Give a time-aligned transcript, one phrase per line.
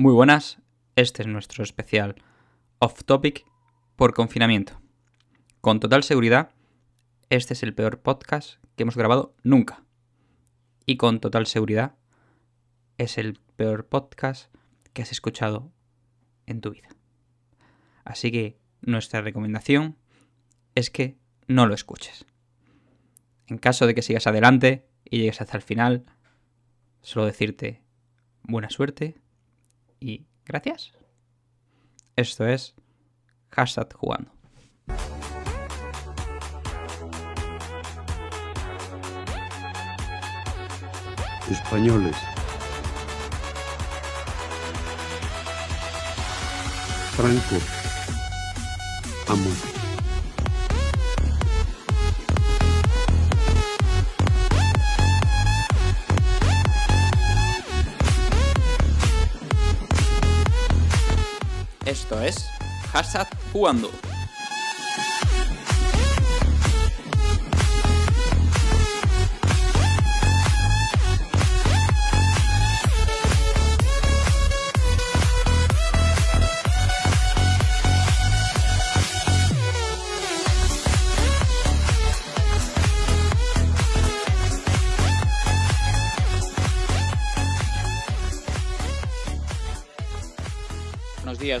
[0.00, 0.58] Muy buenas,
[0.94, 2.14] este es nuestro especial
[2.78, 3.44] off topic
[3.96, 4.80] por confinamiento.
[5.60, 6.54] Con total seguridad,
[7.30, 9.82] este es el peor podcast que hemos grabado nunca.
[10.86, 11.96] Y con total seguridad,
[12.96, 14.54] es el peor podcast
[14.92, 15.72] que has escuchado
[16.46, 16.90] en tu vida.
[18.04, 19.96] Así que nuestra recomendación
[20.76, 21.18] es que
[21.48, 22.24] no lo escuches.
[23.48, 26.04] En caso de que sigas adelante y llegues hasta el final,
[27.02, 27.82] solo decirte
[28.44, 29.20] buena suerte
[30.00, 30.92] y gracias.
[32.16, 32.74] Esto es
[33.50, 34.30] hashtag jugando.
[41.50, 42.16] Españoles.
[47.16, 47.56] Franco.
[49.28, 49.77] Amo.
[62.98, 64.07] Hashtag jugando.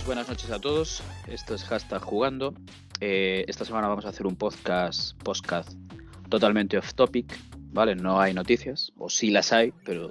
[0.06, 1.02] Buenas noches a todos.
[1.26, 2.54] Esto es hashtag jugando.
[3.00, 5.72] Eh, esta semana vamos a hacer un podcast, podcast
[6.28, 7.38] totalmente off topic,
[7.72, 7.94] ¿vale?
[7.94, 10.10] No hay noticias, o sí las hay, pero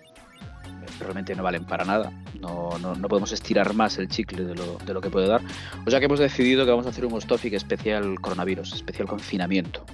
[0.99, 2.11] realmente no valen para nada.
[2.39, 5.41] No, no, no podemos estirar más el chicle de lo, de lo que puede dar.
[5.85, 9.07] O sea que hemos decidido que vamos a hacer un off topic especial coronavirus, especial
[9.07, 9.85] confinamiento.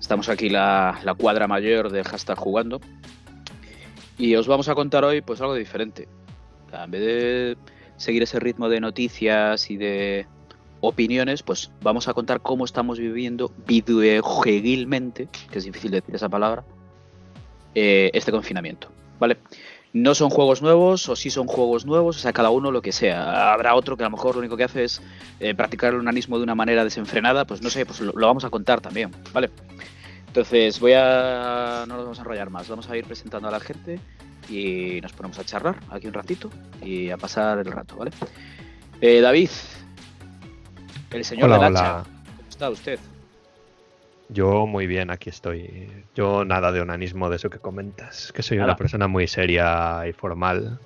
[0.00, 2.80] Estamos aquí la, la cuadra mayor del hashtag jugando.
[4.16, 6.08] Y os vamos a contar hoy pues algo diferente.
[6.72, 7.56] En vez de
[8.02, 10.26] seguir ese ritmo de noticias y de
[10.80, 16.64] opiniones, pues vamos a contar cómo estamos viviendo videojueguilmente, que es difícil decir esa palabra,
[17.74, 18.88] eh, este confinamiento,
[19.20, 19.38] ¿vale?
[19.92, 22.92] No son juegos nuevos o sí son juegos nuevos, o sea, cada uno lo que
[22.92, 23.52] sea.
[23.52, 25.02] Habrá otro que a lo mejor lo único que hace es
[25.38, 28.44] eh, practicar el onanismo de una manera desenfrenada, pues no sé, pues lo, lo vamos
[28.44, 29.50] a contar también, ¿vale?
[30.26, 31.84] Entonces voy a...
[31.86, 34.00] no nos vamos a enrollar más, vamos a ir presentando a la gente
[34.48, 36.50] y nos ponemos a charlar aquí un ratito
[36.82, 38.10] y a pasar el rato, ¿vale?
[39.00, 39.50] Eh, David,
[41.10, 42.02] el señor Hola, del hacha.
[42.04, 42.98] ¿cómo está usted?
[44.28, 45.90] Yo muy bien, aquí estoy.
[46.14, 48.70] Yo nada de onanismo de eso que comentas, que soy Nada.
[48.70, 50.78] una persona muy seria y formal.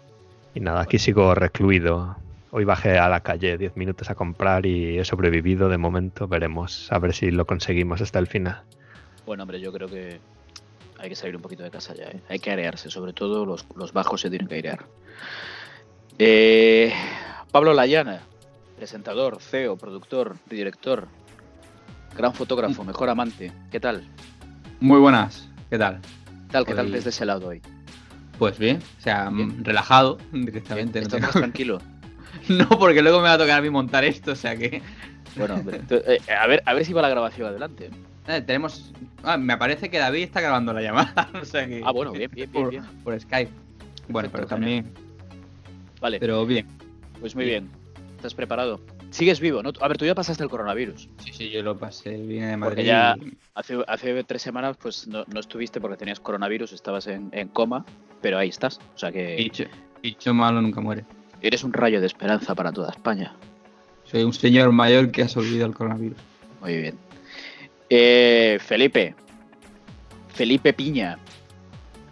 [0.55, 2.17] Y nada, aquí sigo recluido.
[2.51, 6.27] Hoy bajé a la calle 10 minutos a comprar y he sobrevivido de momento.
[6.27, 8.63] Veremos a ver si lo conseguimos hasta el final.
[9.27, 10.19] Bueno, hombre, yo creo que
[10.99, 12.21] hay que salir un poquito de casa ya, ¿eh?
[12.29, 14.87] Hay que airearse, sobre todo los, los bajos se tienen que airear.
[16.19, 16.93] Eh,
[17.53, 18.21] Pablo Layana,
[18.77, 21.09] presentador, CEO, productor, director,
[22.17, 23.53] gran fotógrafo, mejor amante.
[23.71, 24.07] ¿Qué tal?
[24.81, 26.01] Muy buenas, ¿qué tal?
[26.01, 26.67] ¿Qué tal?
[26.67, 27.61] ¿Qué tal desde ese lado hoy?
[28.39, 29.61] Pues bien, o sea, Bien.
[29.61, 31.01] mm, relajado directamente.
[31.01, 31.81] no ¿Estás tengo- más tranquilo?
[32.51, 34.81] No, porque luego me va a tocar a mí montar esto, o sea que...
[35.37, 37.91] Bueno, eh, a, ver, a ver si va la grabación adelante.
[38.29, 38.93] Eh, tenemos...
[39.23, 41.83] Ah, me parece que David está grabando la llamada, o sea que...
[41.85, 42.85] Ah, bueno, bien, bien, bien, por, bien.
[43.05, 43.51] por Skype.
[44.09, 44.93] Bueno, pero también...
[46.01, 46.67] Vale, Pero bien.
[47.21, 47.71] pues muy bien.
[48.17, 48.81] ¿Estás preparado?
[49.11, 49.71] Sigues vivo, ¿no?
[49.81, 51.09] A ver, tú ya pasaste el coronavirus.
[51.25, 52.85] Sí, sí, yo lo pasé bien de Porque Madrid.
[52.87, 57.31] ya- y- Hace, hace tres semanas pues no, no estuviste porque tenías coronavirus, estabas en,
[57.33, 57.87] en coma,
[58.21, 58.79] pero ahí estás.
[58.95, 59.65] O sea que Dicho,
[60.03, 61.05] dicho malo nunca muere.
[61.41, 63.35] eres un rayo de esperanza para toda España.
[64.05, 66.19] Soy un señor mayor que ha sobrevivido al coronavirus.
[66.61, 66.99] Muy bien.
[67.91, 69.15] Eh, Felipe.
[70.35, 71.19] Felipe Piña.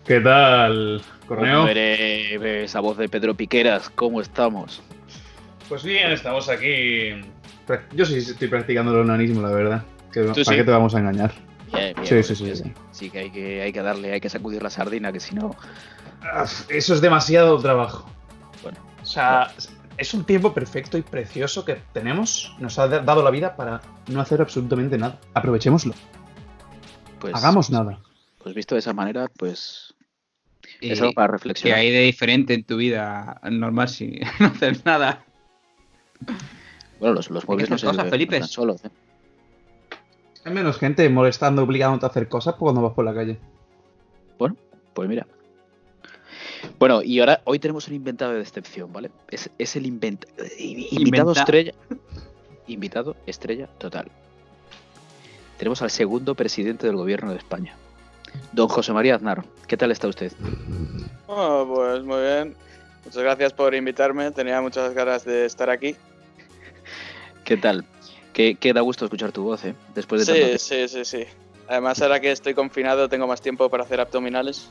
[0.07, 1.67] ¿Qué tal, Corneo?
[1.69, 4.83] Esa voz de Pedro Piqueras, ¿cómo estamos?
[5.69, 7.11] Pues bien, estamos aquí.
[7.95, 9.83] Yo sí estoy practicando el onanismo, la verdad.
[10.15, 10.45] ¿Para sí?
[10.45, 11.33] qué te vamos a engañar?
[11.73, 12.73] Bien, bien, Sí, sí, sí, sí.
[12.93, 15.57] sí que hay que hay que darle, hay que sacudir la sardina, que si no.
[16.23, 18.09] Ah, Eso es demasiado trabajo.
[18.63, 19.51] Bueno, O sea,
[19.97, 22.55] es un tiempo perfecto y precioso que tenemos.
[22.59, 25.19] Nos ha da- dado la vida para no hacer absolutamente nada.
[25.35, 25.95] Aprovechémoslo.
[27.21, 27.35] pues.
[27.35, 27.99] Hagamos nada.
[28.43, 29.95] Pues visto de esa manera, pues.
[30.81, 31.79] Y- Es algo para ¿Qué reflexionar.
[31.79, 35.25] hay de diferente en tu vida normal si no haces nada?
[37.01, 38.37] Bueno, los, los muebles que no se cosas, no Felipe.
[38.37, 38.85] están solos.
[38.85, 38.91] ¿eh?
[40.45, 43.39] Hay menos gente molestando, obligándote a hacer cosas cuando vas por la calle.
[44.95, 45.27] Pues mira.
[46.79, 49.11] Bueno, y ahora hoy tenemos un inventado de excepción, ¿vale?
[49.31, 51.73] Es, es el invent- eh, invitado Inventa- estrella.
[52.67, 54.09] Invitado estrella total.
[55.59, 57.77] Tenemos al segundo presidente del gobierno de España.
[58.53, 60.33] Don José María Aznar, ¿qué tal está usted?
[61.29, 62.57] Ah, pues muy bien.
[63.05, 64.31] Muchas gracias por invitarme.
[64.33, 65.95] Tenía muchas ganas de estar aquí.
[67.45, 67.85] ¿Qué tal?
[68.33, 69.75] Qué, qué da gusto escuchar tu voz, ¿eh?
[69.95, 71.25] Después de Sí, tanto sí, sí, sí.
[71.69, 74.69] Además, ahora que estoy confinado, tengo más tiempo para hacer abdominales.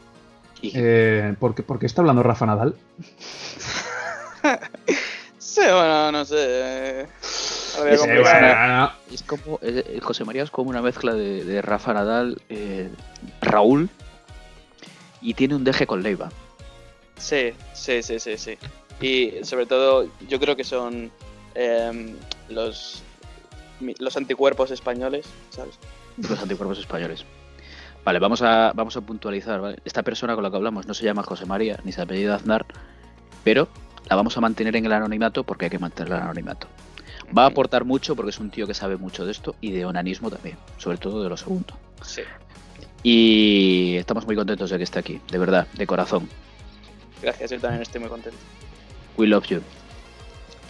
[0.74, 2.76] Eh, ¿por, qué, por qué está hablando Rafa Nadal?
[5.38, 7.02] Sí, bueno, no sé.
[7.02, 7.08] eh,
[7.80, 11.44] voy a Sí, bueno, Es como, eh, eh, José María es como una mezcla de,
[11.44, 12.90] de Rafa Nadal, eh,
[13.42, 13.90] Raúl
[15.22, 16.32] y tiene un deje con Leiva.
[17.18, 18.58] Sí, sí, sí, sí, sí.
[19.00, 21.12] Y sobre todo, yo creo que son
[21.56, 22.16] em,
[22.50, 23.04] los,
[24.00, 25.76] los anticuerpos españoles, ¿sabes?
[26.18, 27.26] Los anticuerpos españoles.
[28.04, 29.78] Vale, vamos a, vamos a puntualizar, ¿vale?
[29.86, 32.66] Esta persona con la que hablamos no se llama José María, ni se apellida Aznar,
[33.44, 33.70] pero
[34.10, 36.68] la vamos a mantener en el anonimato porque hay que mantener el anonimato.
[37.36, 39.86] Va a aportar mucho porque es un tío que sabe mucho de esto y de
[39.86, 41.74] onanismo también, sobre todo de lo segundo.
[42.02, 42.22] Sí.
[43.04, 46.28] Y estamos muy contentos de que esté aquí, de verdad, de corazón.
[47.22, 48.38] Gracias, yo también estoy muy contento.
[49.18, 49.62] We love you.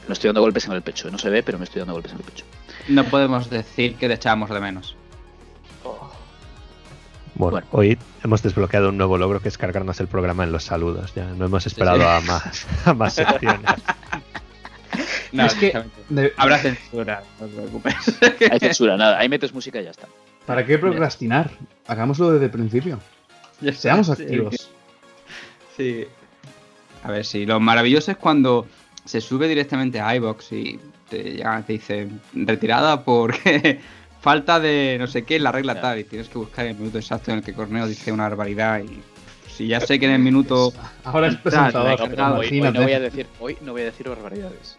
[0.07, 2.11] Me estoy dando golpes en el pecho, no se ve, pero me estoy dando golpes
[2.11, 2.45] en el pecho.
[2.89, 4.95] No podemos decir que te echamos de menos.
[7.35, 7.67] Bueno, Bueno.
[7.71, 11.13] hoy hemos desbloqueado un nuevo logro que es cargarnos el programa en los saludos.
[11.15, 12.03] Ya no hemos esperado sí.
[12.07, 13.59] a más, a más secciones.
[15.31, 17.95] No, Es que- de- Habrá censura, no te preocupes.
[18.51, 20.07] Hay censura, nada, ahí metes música y ya está.
[20.45, 21.49] ¿Para qué procrastinar?
[21.87, 22.99] Hagámoslo desde el principio.
[23.73, 24.69] Seamos activos.
[25.75, 26.05] Sí.
[27.03, 28.67] A ver, sí, lo maravilloso es cuando
[29.05, 30.79] se sube directamente a iBox y
[31.09, 33.81] te, ya te dice retirada porque
[34.23, 36.97] falta de no sé qué en la regla tal y tienes que buscar el minuto
[36.97, 39.01] exacto en el que Corneo dice una barbaridad y
[39.51, 40.71] si ya sé que en el minuto
[41.03, 42.17] Ahora es Tal, presentador.
[42.17, 44.77] no, hoy, no voy a decir, hoy no voy a decir barbaridades.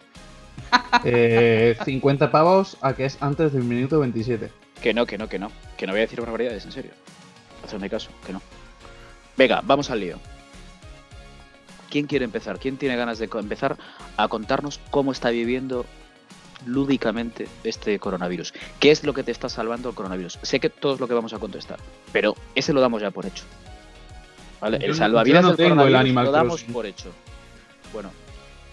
[1.03, 4.49] Eh, 50 pavos a que es antes del minuto 27.
[4.81, 5.51] Que no, que no, que no.
[5.77, 6.91] Que no voy a decir barbaridades, en serio.
[7.63, 8.41] Hacedme caso, que no.
[9.37, 10.17] Venga, vamos al lío.
[11.89, 12.59] ¿Quién quiere empezar?
[12.59, 13.77] ¿Quién tiene ganas de empezar
[14.17, 15.85] a contarnos cómo está viviendo
[16.65, 18.53] lúdicamente este coronavirus?
[18.79, 20.39] ¿Qué es lo que te está salvando el coronavirus?
[20.41, 21.79] Sé que todo es lo que vamos a contestar,
[22.11, 23.43] pero ese lo damos ya por hecho.
[24.61, 24.79] ¿Vale?
[24.79, 26.73] Yo El salvavidas no del tengo el coronavirus Animal lo damos Crossing.
[26.73, 27.11] por hecho.
[27.93, 28.11] Bueno,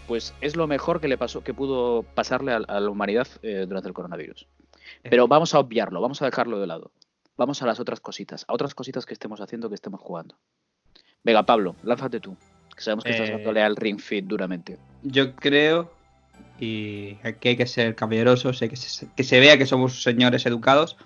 [0.06, 3.64] pues es lo mejor que le pasó, que pudo pasarle a, a la humanidad eh,
[3.68, 4.46] durante el coronavirus.
[5.02, 6.90] Pero vamos a obviarlo, vamos a dejarlo de lado.
[7.36, 10.36] Vamos a las otras cositas, a otras cositas que estemos haciendo, que estemos jugando.
[11.24, 12.36] Venga, Pablo, lánzate tú.
[12.76, 14.78] Que sabemos que estás Eh, dándole al Ring Fit duramente.
[15.02, 15.90] yo creo
[16.62, 20.46] y aquí hay que ser caballerosos, hay que se, que se vea que somos señores
[20.46, 20.96] educados.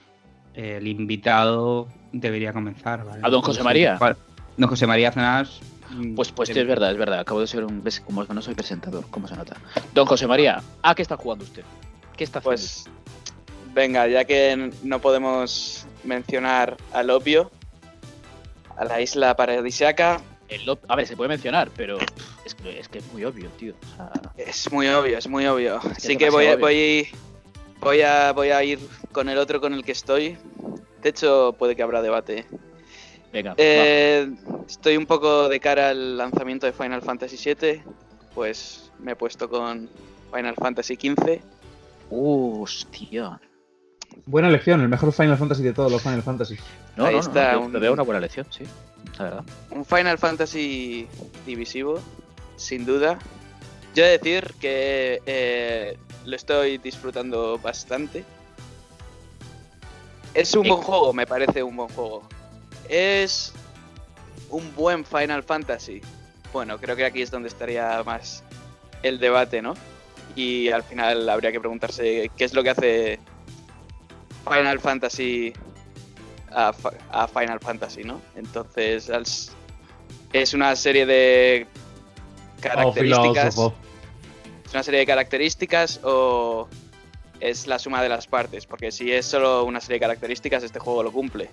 [0.55, 3.05] eh, el invitado debería comenzar.
[3.05, 3.20] ¿vale?
[3.25, 3.97] ¿A don José María?
[3.97, 4.17] Vale.
[4.58, 5.47] Don José María Aznar.
[5.91, 7.20] mm, Pues, pues es verdad, es verdad.
[7.20, 7.82] Acabo de ser un.
[7.82, 9.56] ves, Como no soy presentador, ¿cómo se nota?
[9.94, 11.64] Don José María, ¿a qué está jugando usted?
[12.17, 12.56] ¿Qué está haciendo?
[12.56, 12.85] Pues
[13.75, 17.50] venga, ya que no podemos mencionar al obvio,
[18.76, 21.99] a la isla paradisiaca, El a ver, se puede mencionar, pero
[22.46, 23.75] es que es, que es muy obvio, tío.
[23.82, 25.76] O sea, es muy obvio, es muy obvio.
[25.78, 27.08] Así es que voy a, voy,
[27.81, 28.78] voy, a, voy a ir
[29.12, 30.37] con el otro con el que estoy.
[31.02, 32.46] De hecho, puede que habrá debate.
[33.32, 34.31] venga, Eh,
[34.69, 37.82] estoy un poco de cara al lanzamiento de Final Fantasy VII,
[38.34, 39.88] pues me he puesto con
[40.32, 41.40] Final Fantasy XV.
[42.10, 43.40] Hostia.
[44.25, 46.56] Buena elección, el mejor Final Fantasy de todos los Final Fantasy.
[46.96, 48.64] No, Ahí no, no, está no, un- me veo una buena lección, sí.
[49.19, 49.44] La verdad.
[49.70, 51.06] Un Final Fantasy
[51.44, 52.00] divisivo,
[52.56, 53.19] sin duda.
[53.94, 58.25] Yo he de decir que eh, lo estoy disfrutando bastante.
[60.34, 62.22] Es un buen juego, me parece un buen juego.
[62.89, 63.53] Es
[64.51, 66.03] un buen Final Fantasy.
[66.53, 68.44] Bueno, creo que aquí es donde estaría más
[69.03, 69.75] el debate, ¿no?
[70.34, 73.19] Y al final habría que preguntarse qué es lo que hace
[74.44, 75.55] Final Fantasy
[76.51, 76.75] a,
[77.10, 78.20] a Final Fantasy, ¿no?
[78.34, 79.10] Entonces
[80.32, 81.67] es una serie de
[82.60, 83.56] características.
[84.67, 86.69] ¿Es una serie de características o
[87.41, 88.67] es la suma de las partes?
[88.67, 91.51] Porque si es solo una serie de características, este juego lo cumple.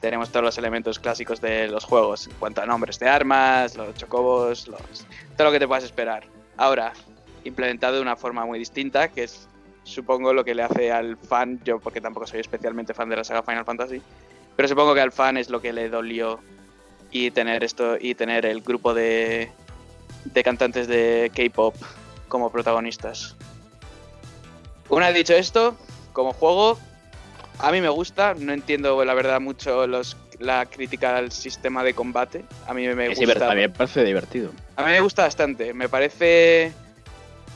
[0.00, 3.94] Tenemos todos los elementos clásicos de los juegos en cuanto a nombres de armas, los
[3.96, 4.80] chocobos, los...
[5.36, 6.24] todo lo que te puedas esperar.
[6.56, 6.92] Ahora,
[7.44, 9.48] implementado de una forma muy distinta, que es
[9.82, 13.24] supongo lo que le hace al fan, yo porque tampoco soy especialmente fan de la
[13.24, 14.02] saga Final Fantasy,
[14.54, 16.40] pero supongo que al fan es lo que le dolió
[17.10, 19.50] y tener esto y tener el grupo de,
[20.32, 21.74] de cantantes de K-pop
[22.28, 23.36] como protagonistas.
[24.88, 25.76] Una vez dicho esto,
[26.12, 26.78] como juego,
[27.58, 31.94] a mí me gusta, no entiendo la verdad mucho los, la crítica al sistema de
[31.94, 32.44] combate.
[32.66, 33.50] A mí me Es gusta.
[33.50, 34.52] a mí me parece divertido.
[34.76, 35.74] A mí me gusta bastante.
[35.74, 36.72] Me parece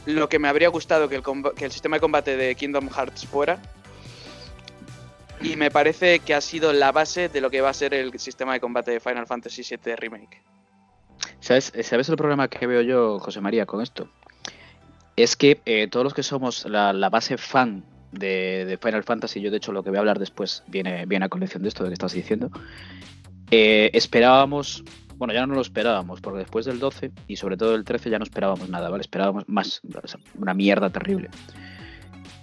[0.07, 1.23] lo que me habría gustado que el,
[1.57, 3.59] que el sistema de combate de Kingdom Hearts fuera.
[5.41, 8.17] Y me parece que ha sido la base de lo que va a ser el
[8.21, 10.41] sistema de combate de Final Fantasy VII Remake.
[11.43, 14.09] ¿Sabes, ¿Sabes el problema que veo yo, José María, con esto?
[15.17, 17.83] Es que eh, todos los que somos la, base fan
[18.13, 21.29] de, Final Fantasy, yo de hecho lo que voy a hablar después viene, viene a
[21.29, 22.49] colección de esto de que estás diciendo,
[23.51, 24.85] eh, esperábamos,
[25.17, 28.19] bueno, ya no lo esperábamos, porque después del 12 y sobre todo del 13 ya
[28.19, 29.01] no esperábamos nada, ¿vale?
[29.01, 29.83] Esperábamos más,
[30.39, 31.29] una mierda terrible.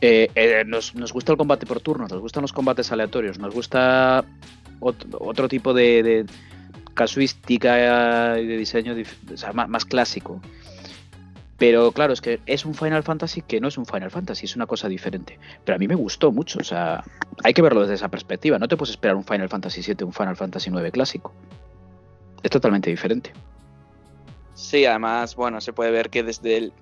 [0.01, 4.23] Eh, nos, nos gusta el combate por turnos, nos gustan los combates aleatorios, nos gusta
[4.81, 6.25] ot- otro tipo de
[6.99, 8.93] casuística de diseño
[9.53, 10.41] más, más clásico.
[11.57, 14.57] Pero claro, es que es un Final Fantasy que no es un Final Fantasy, es
[14.57, 15.39] una cosa diferente.
[15.63, 17.05] Pero a mí me gustó mucho, o sea,
[17.41, 18.59] hay que verlo desde esa perspectiva.
[18.59, 21.33] No te puedes esperar un Final Fantasy 7, un Final Fantasy 9 clásico.
[22.43, 23.31] Es totalmente diferente.
[24.53, 26.73] Sí, además, bueno, se puede ver que desde el.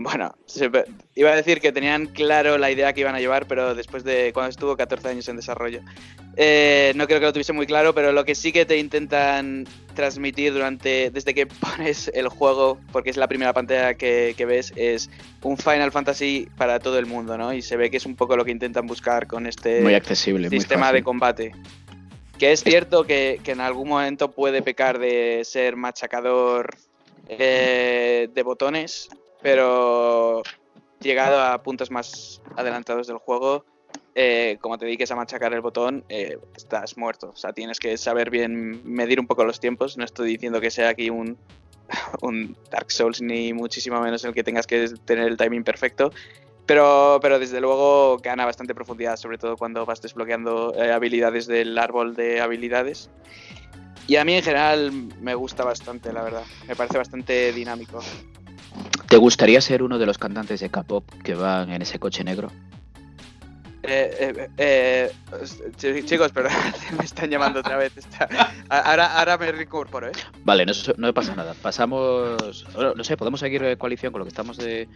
[0.00, 0.70] Bueno, se
[1.16, 4.32] iba a decir que tenían claro la idea que iban a llevar, pero después de
[4.32, 5.80] cuando estuvo 14 años en desarrollo.
[6.36, 9.66] Eh, no creo que lo tuviese muy claro, pero lo que sí que te intentan
[9.94, 11.10] transmitir durante.
[11.10, 15.10] desde que pones el juego, porque es la primera pantalla que, que ves, es
[15.42, 17.52] un Final Fantasy para todo el mundo, ¿no?
[17.52, 20.48] Y se ve que es un poco lo que intentan buscar con este Muy accesible,
[20.48, 21.52] sistema de combate.
[22.38, 26.76] Que es cierto que, que en algún momento puede pecar de ser machacador
[27.28, 29.08] eh, de botones,
[29.42, 30.42] pero
[31.00, 33.64] llegado a puntos más adelantados del juego,
[34.14, 37.30] eh, como te dediques a machacar el botón, eh, estás muerto.
[37.30, 39.96] O sea, tienes que saber bien medir un poco los tiempos.
[39.96, 41.38] No estoy diciendo que sea aquí un,
[42.70, 46.10] Dark Souls, ni muchísimo menos en el que tengas que tener el timing perfecto.
[46.66, 51.78] Pero, pero desde luego gana bastante profundidad, sobre todo cuando vas desbloqueando eh, habilidades del
[51.78, 53.10] árbol de habilidades.
[54.08, 54.90] Y a mí en general
[55.20, 56.42] me gusta bastante, la verdad.
[56.66, 58.00] Me parece bastante dinámico.
[59.08, 62.50] ¿Te gustaría ser uno de los cantantes de K-pop que van en ese coche negro?
[63.82, 65.12] Eh, eh, eh,
[65.78, 66.52] ch- chicos, perdón,
[66.98, 67.96] me están llamando otra vez.
[67.96, 68.28] Está-
[68.68, 70.12] Ahora, ahora me reincorporo, ¿eh?
[70.44, 71.54] Vale, no, no pasa nada.
[71.62, 72.66] Pasamos.
[72.96, 74.88] No sé, podemos seguir eh, coalición con lo que estamos de,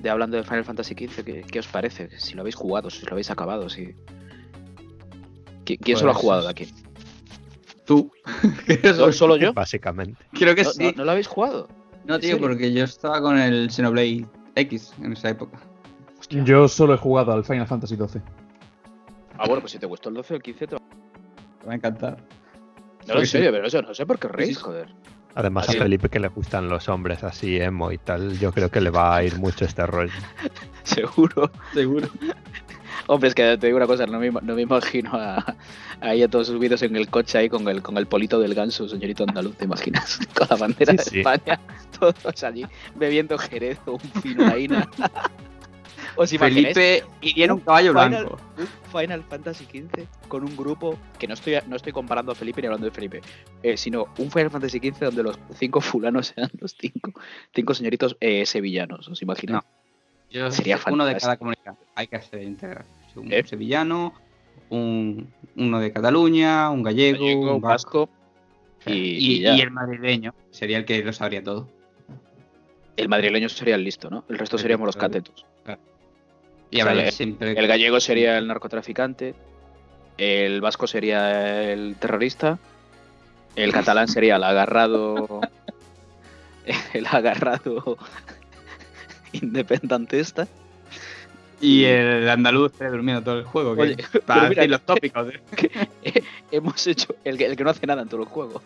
[0.00, 1.24] de hablando de Final Fantasy XV.
[1.24, 2.10] ¿Qué, qué os parece?
[2.20, 3.94] Si lo habéis jugado, si lo habéis acabado, si.
[5.64, 6.72] ¿Qui- ¿Quién se lo ha Pues- jugado de aquí?
[7.86, 8.12] Tú.
[8.94, 9.52] ¿Solo, solo yo?
[9.54, 10.22] Básicamente.
[10.34, 10.84] Creo que ¿No, sí.
[10.84, 11.68] no- no lo habéis jugado?
[12.08, 15.58] No, ¿En tío, porque yo estaba con el Xenoblade X en esa época.
[16.30, 18.20] Yo solo he jugado al Final Fantasy XII.
[19.38, 20.74] Ah, bueno, pues si te gustó el 12 o el 15, te...
[20.74, 20.80] no,
[21.60, 22.16] Me va a encantar.
[23.06, 23.52] en Sí, serio, sí.
[23.54, 24.88] pero eso no sé por qué reís, joder.
[25.34, 25.82] Además Así a es.
[25.84, 29.14] Felipe que le gustan los hombres así emo y tal, yo creo que le va
[29.14, 30.12] a ir mucho este rollo.
[30.82, 31.50] Seguro.
[31.74, 32.08] Seguro.
[33.10, 35.56] Hombre, es que te digo una cosa, no me, no me imagino a,
[36.00, 38.86] ahí a todos subidos en el coche ahí con el, con el polito del ganso,
[38.86, 40.18] señorito andaluz, ¿te imaginas?
[40.36, 41.18] Con la bandera Sí, de sí.
[41.20, 41.58] España,
[41.98, 44.88] todos allí bebiendo jerez o un finaína.
[46.16, 48.38] ¿Os imagináis Felipe iría en un caballo Final- blanco.
[48.58, 48.66] un
[49.00, 52.66] Final Fantasy XV con un grupo que no estoy, no estoy comparando a Felipe ni
[52.66, 53.20] hablando de Felipe,
[53.62, 57.12] eh, sino un Final Fantasy XV donde los cinco fulanos sean los cinco,
[57.54, 59.62] cinco señoritos eh, sevillanos, ¿os imagináis?
[60.30, 61.74] Yo Sería uno de cada comunidad.
[61.94, 62.84] Hay que hacer integrar.
[63.20, 63.44] Un ¿Eh?
[63.44, 64.14] sevillano,
[64.70, 68.08] un, uno de Cataluña, un gallego, Gallego, un vasco.
[68.86, 71.68] y, Y, y el madrileño sería el que lo sabría todo.
[72.96, 74.24] El madrileño sería el listo, ¿no?
[74.28, 75.46] El resto seríamos los catetos.
[76.70, 77.52] Y O sea, siempre.
[77.58, 79.34] El gallego sería el narcotraficante,
[80.18, 82.58] el vasco sería el terrorista,
[83.56, 85.40] el catalán sería el agarrado.
[86.92, 87.96] el agarrado
[89.32, 90.46] independentista.
[91.60, 93.74] Y el andaluz estaría durmiendo todo el juego.
[93.74, 93.96] que- Oye,
[94.26, 95.28] para mira, decir los tópicos.
[96.02, 96.22] ¿eh?
[96.52, 97.14] hemos hecho.
[97.24, 98.62] El que, el que no hace nada en todo el juego.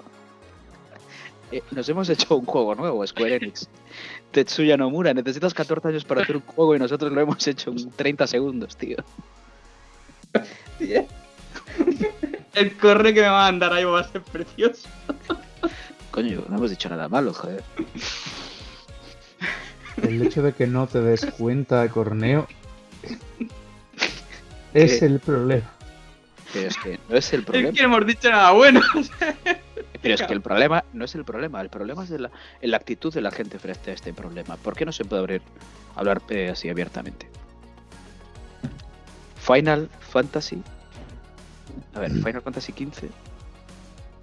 [1.51, 3.69] Eh, nos hemos hecho un juego nuevo, Square Enix.
[4.33, 7.91] Tetsuya Nomura, necesitas 14 años para hacer un juego y nosotros lo hemos hecho en
[7.91, 8.97] 30 segundos, tío.
[12.55, 14.89] El correo que me va a mandar ahí va a ser precioso.
[16.11, 17.63] Coño, no hemos dicho nada malo, joder.
[20.03, 22.47] El hecho de que no te des cuenta, Corneo,
[24.75, 25.07] es ¿Qué?
[25.07, 25.71] el problema.
[26.53, 27.73] Pero es que no es el Es problema.
[27.73, 28.81] que no hemos dicho nada bueno.
[30.03, 31.61] Pero es que el problema no es el problema.
[31.61, 32.31] El problema es de la,
[32.61, 34.57] en la actitud de la gente frente a este problema.
[34.57, 35.43] ¿Por qué no se puede abrir,
[35.95, 37.29] hablar eh, así abiertamente?
[39.37, 40.63] Final Fantasy.
[41.95, 43.09] A ver, Final Fantasy XV.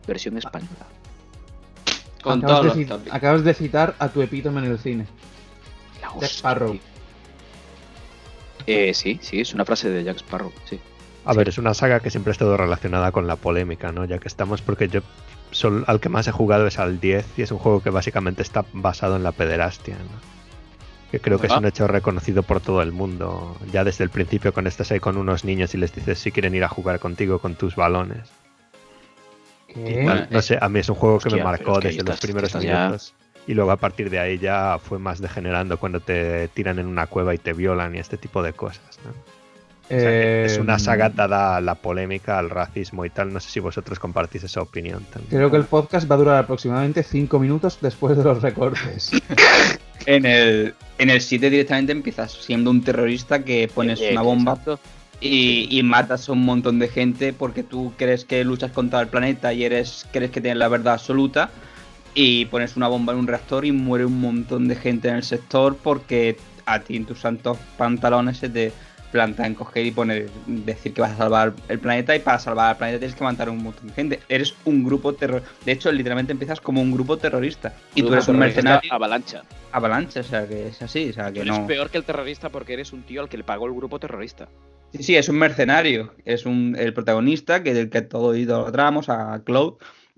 [0.08, 0.70] Versión española.
[2.22, 3.14] Con acabas, todos de los cit- tópicos.
[3.16, 5.06] acabas de citar a tu epítome en el cine.
[6.02, 6.72] La Jack hostia, Sparrow.
[6.74, 6.82] tío.
[8.72, 10.52] Eh, sí, sí, es una frase de Jack Sparrow.
[10.66, 10.80] Sí.
[11.26, 14.06] A ver, es una saga que siempre ha estado relacionada con la polémica, ¿no?
[14.06, 15.02] Ya que estamos, porque yo
[15.52, 18.42] sol- al que más he jugado es al 10 y es un juego que básicamente
[18.42, 20.40] está basado en la pederastia, ¿no?
[21.12, 21.58] Que creo que es Ah.
[21.58, 23.58] un hecho reconocido por todo el mundo.
[23.72, 26.54] Ya desde el principio, cuando estás ahí con unos niños y les dices si quieren
[26.54, 28.30] ir a jugar contigo con tus balones.
[29.68, 30.04] ¿Qué?
[30.04, 32.20] No, no sé, a mí es un juego que me marcó es que desde los
[32.20, 33.14] primeros minutos.
[33.50, 37.08] Y luego a partir de ahí ya fue más degenerando cuando te tiran en una
[37.08, 39.00] cueva y te violan y este tipo de cosas.
[39.04, 39.10] ¿no?
[39.10, 43.34] O sea, que es una Eh, saga dada a la polémica, al racismo y tal.
[43.34, 45.32] No sé si vosotros compartís esa opinión también.
[45.32, 49.10] Creo que el podcast va a durar aproximadamente 5 minutos después de los recortes.
[50.06, 54.58] En el, en el 7 directamente empiezas siendo un terrorista que pones una bomba
[55.20, 59.08] y, y matas a un montón de gente porque tú crees que luchas contra el
[59.08, 61.50] planeta y eres crees que tienes la verdad absoluta
[62.14, 65.24] y pones una bomba en un reactor y muere un montón de gente en el
[65.24, 68.72] sector porque a ti en tus santos pantalones se te
[69.12, 72.70] planta en coger y poner decir que vas a salvar el planeta y para salvar
[72.70, 74.20] al planeta tienes que matar a un montón de gente.
[74.30, 75.42] Eres un grupo terror.
[75.66, 79.44] De hecho, literalmente empiezas como un grupo terrorista y tú eres un mercenario Avalancha.
[79.72, 81.68] avalancha, o sea que es así, o sea que eres no.
[81.68, 84.48] peor que el terrorista porque eres un tío al que le pagó el grupo terrorista.
[84.94, 86.14] Sí, sí, es un mercenario.
[86.26, 89.76] Es un, el protagonista, que del que todo idolatramos, a Cloud,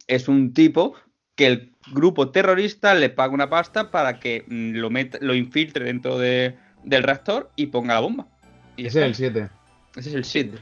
[0.07, 0.95] es un tipo
[1.41, 5.85] que el grupo terrorista le paga una pasta para que mm, lo, meta- lo infiltre
[5.85, 8.27] dentro de- del reactor y ponga la bomba.
[8.77, 9.39] Y Ese es el está.
[9.39, 9.49] 7.
[9.97, 10.55] Ese es el SID.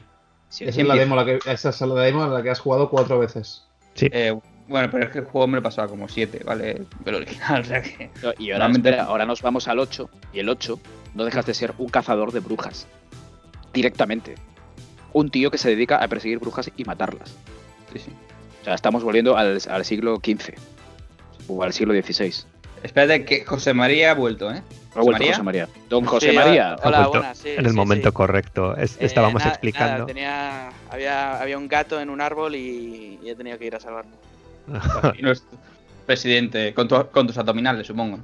[0.48, 2.50] Sí, Esa sí, es la demo, la que, esa es la demo en la que
[2.50, 3.64] has jugado cuatro veces.
[4.00, 4.34] Eh,
[4.66, 6.82] bueno, pero es que el juego me lo pasaba como 7, ¿vale?
[7.04, 8.10] Pero original, o sea que.
[8.22, 10.08] No, Y ahora, Realmente- espera, ahora nos vamos al 8.
[10.32, 10.80] Y el 8
[11.14, 12.86] no dejas de ser un cazador de brujas.
[13.72, 14.34] Directamente.
[15.12, 17.36] Un tío que se dedica a perseguir brujas y matarlas.
[17.92, 18.12] Sí, sí.
[18.60, 20.54] O sea, estamos volviendo al, al siglo XV.
[21.48, 22.34] O al siglo XVI.
[22.82, 24.62] Espérate que José María ha vuelto, ¿eh?
[24.94, 25.24] Ha vuelto?
[25.24, 25.68] José María.
[25.88, 26.76] Don José Sí, María.
[26.82, 28.12] Hola, Ha vuelto buenas, sí, en el sí, momento sí.
[28.14, 28.76] correcto.
[28.76, 29.92] Es- Eh, estábamos nada- explicando.
[29.94, 33.76] nada, tenía, había, había un gato en un árbol y, y he tenido que ir
[33.76, 34.12] a salvarlo.
[35.18, 35.58] Y nuestro
[36.06, 38.18] presidente, con, tu- con tus abdominales, supongo.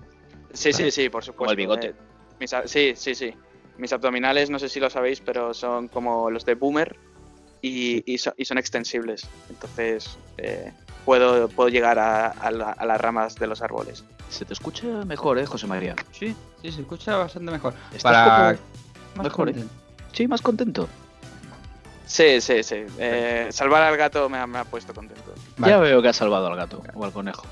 [0.53, 1.37] Sí, sí, sí, por supuesto.
[1.39, 1.89] Como el bigote.
[1.89, 1.95] eh,
[2.41, 3.33] mis sí, sí, sí.
[3.79, 6.97] Mis abdominales, no sé si lo sabéis, pero son como los de Boomer
[7.63, 9.27] y, y so- y son extensibles.
[9.51, 10.73] Entonces, eh,
[11.05, 14.05] puedo, puedo llegar a, a la- a las ramas de los árboles.
[14.29, 15.95] Se te escucha mejor, ¿eh, José María?
[16.13, 17.75] Sí, sí, se escucha bastante mejor.
[17.95, 18.57] Estás Para.
[19.15, 19.65] como mejor, ¿eh?
[20.13, 20.89] Sí, más contento.
[22.07, 22.85] Sí, sí, sí.
[22.99, 25.35] Eh, salvar al gato me ha, me ha puesto contento.
[25.59, 25.73] Vale.
[25.73, 27.45] Ya veo que has salvado al gato o al conejo.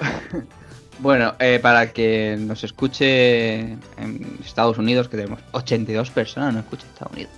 [1.02, 3.60] Bueno, eh, para que nos escuche
[3.96, 7.32] en Estados Unidos, que tenemos 82 personas, no escucha Estados Unidos.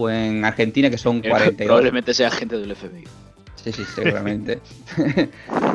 [0.00, 1.66] O en Argentina, que son 42.
[1.66, 3.04] Probablemente sea gente del FBI.
[3.56, 4.60] Sí, sí, seguramente.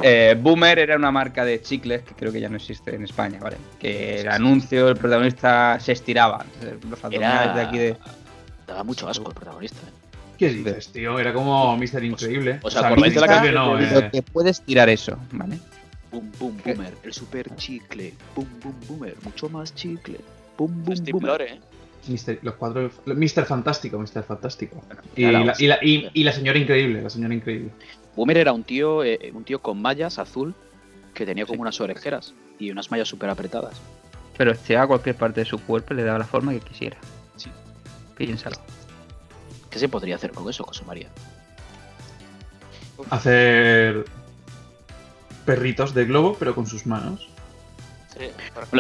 [0.06, 3.40] Eh, Boomer era una marca de chicles que creo que ya no existe en España,
[3.42, 3.56] ¿vale?
[3.80, 6.46] Que el anuncio, el protagonista se estiraba.
[6.90, 7.54] Los Era...
[7.56, 7.98] de aquí de.
[8.68, 9.78] Daba mucho asco el protagonista.
[9.88, 9.92] ¿eh?
[10.38, 11.18] ¿Qué dices, tío?
[11.20, 12.04] Era como Mr.
[12.04, 12.60] Increíble.
[12.64, 13.34] ¿os acordáis de la Mr.
[13.34, 13.56] canción?
[13.56, 14.10] no, eh.
[14.12, 15.58] que puedes tirar eso, ¿vale?
[16.12, 16.94] Boom, boom, boomer.
[17.04, 18.14] El super chicle.
[18.36, 19.16] Boom, boom, boomer.
[19.24, 20.20] Mucho más chicle.
[20.58, 21.32] Boom, boom, Steve boomer.
[21.32, 21.60] Lore, ¿eh?
[22.08, 22.40] Mr.
[22.42, 23.46] los cuatro, Mr.
[23.46, 24.24] Fantástico, Mr.
[24.24, 24.84] Fantástico.
[25.16, 26.12] Y la la, y, la, y- hostia.
[26.14, 27.72] y la señora increíble, la señora increíble.
[28.16, 30.54] Boomer era un tío, eh, un tío con mallas azul
[31.14, 33.80] que tenía como unas orejeras y unas mallas súper apretadas.
[34.38, 36.98] Pero estiraba cualquier parte de su cuerpo le daba la forma que quisiera.
[37.36, 37.50] Sí.
[38.18, 38.58] Piénsalo.
[39.70, 41.10] ¿Qué se podría hacer con eso, José María?
[43.10, 44.06] Hacer
[45.46, 47.28] perritos de globo, pero con sus manos.
[48.18, 48.26] Sí,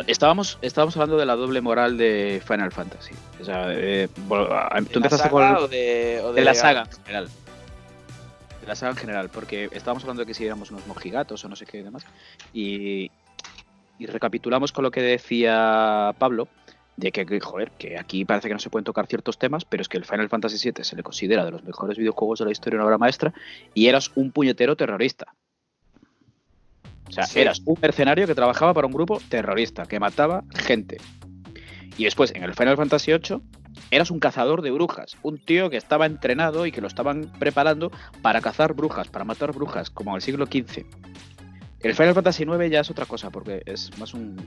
[0.07, 3.15] estábamos, estábamos hablando de la doble moral de Final Fantasy.
[3.41, 6.83] O sea, eh, bueno, a- ¿De tú empezaste con o de, o de la saga
[6.83, 7.29] en general.
[8.61, 11.49] De la saga en general, porque estábamos hablando de que si éramos unos mojigatos o
[11.49, 12.05] no sé qué y demás.
[12.53, 13.11] Y,
[13.97, 16.47] y recapitulamos con lo que decía Pablo,
[16.95, 19.81] de que, que, joder, que aquí parece que no se pueden tocar ciertos temas, pero
[19.81, 22.51] es que el Final Fantasy VII se le considera de los mejores videojuegos de la
[22.51, 23.33] historia, una obra maestra,
[23.73, 25.33] y eras un puñetero terrorista.
[27.07, 27.39] O sea, Sí.
[27.39, 30.97] eras un mercenario que trabajaba para un grupo terrorista, que mataba gente.
[31.97, 33.39] Y después, en el Final Fantasy VIII,
[33.91, 37.91] eras un cazador de brujas, un tío que estaba entrenado y que lo estaban preparando
[38.21, 40.85] para cazar brujas, para matar brujas, como en el siglo XV.
[41.81, 44.37] El Final Fantasy IX ya es otra cosa, porque es más un,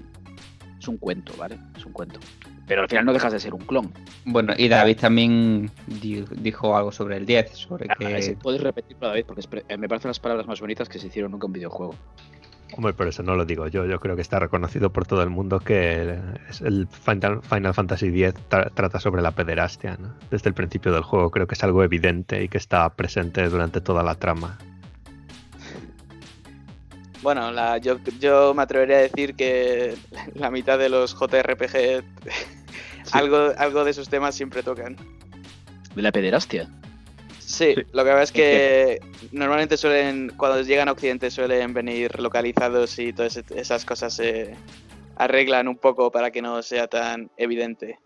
[0.80, 1.58] es un cuento, ¿vale?
[1.76, 2.18] Es un cuento.
[2.66, 3.92] Pero al final no dejas de ser un clon.
[4.24, 8.36] Bueno, y David también di- dijo algo sobre el 10, sobre Ah, que...
[8.42, 11.44] Puedes repetirlo, David, porque eh, me parecen las palabras más bonitas que se hicieron nunca
[11.44, 11.94] en un videojuego.
[12.76, 13.86] Hombre, pero eso no lo digo yo.
[13.86, 16.18] Yo creo que está reconocido por todo el mundo que
[16.60, 19.96] el Final, Final Fantasy X tra- trata sobre la pederastia.
[19.98, 20.12] ¿no?
[20.30, 23.80] Desde el principio del juego creo que es algo evidente y que está presente durante
[23.80, 24.58] toda la trama.
[27.22, 29.96] Bueno, la, yo, yo me atrevería a decir que
[30.34, 32.04] la mitad de los JRPG
[33.12, 34.96] algo, algo de esos temas siempre tocan.
[35.94, 36.68] De la pederastia.
[37.56, 39.00] Sí, lo que pasa es que
[39.32, 44.54] normalmente suelen, cuando llegan a Occidente suelen venir localizados y todas esas cosas se
[45.16, 47.98] arreglan un poco para que no sea tan evidente.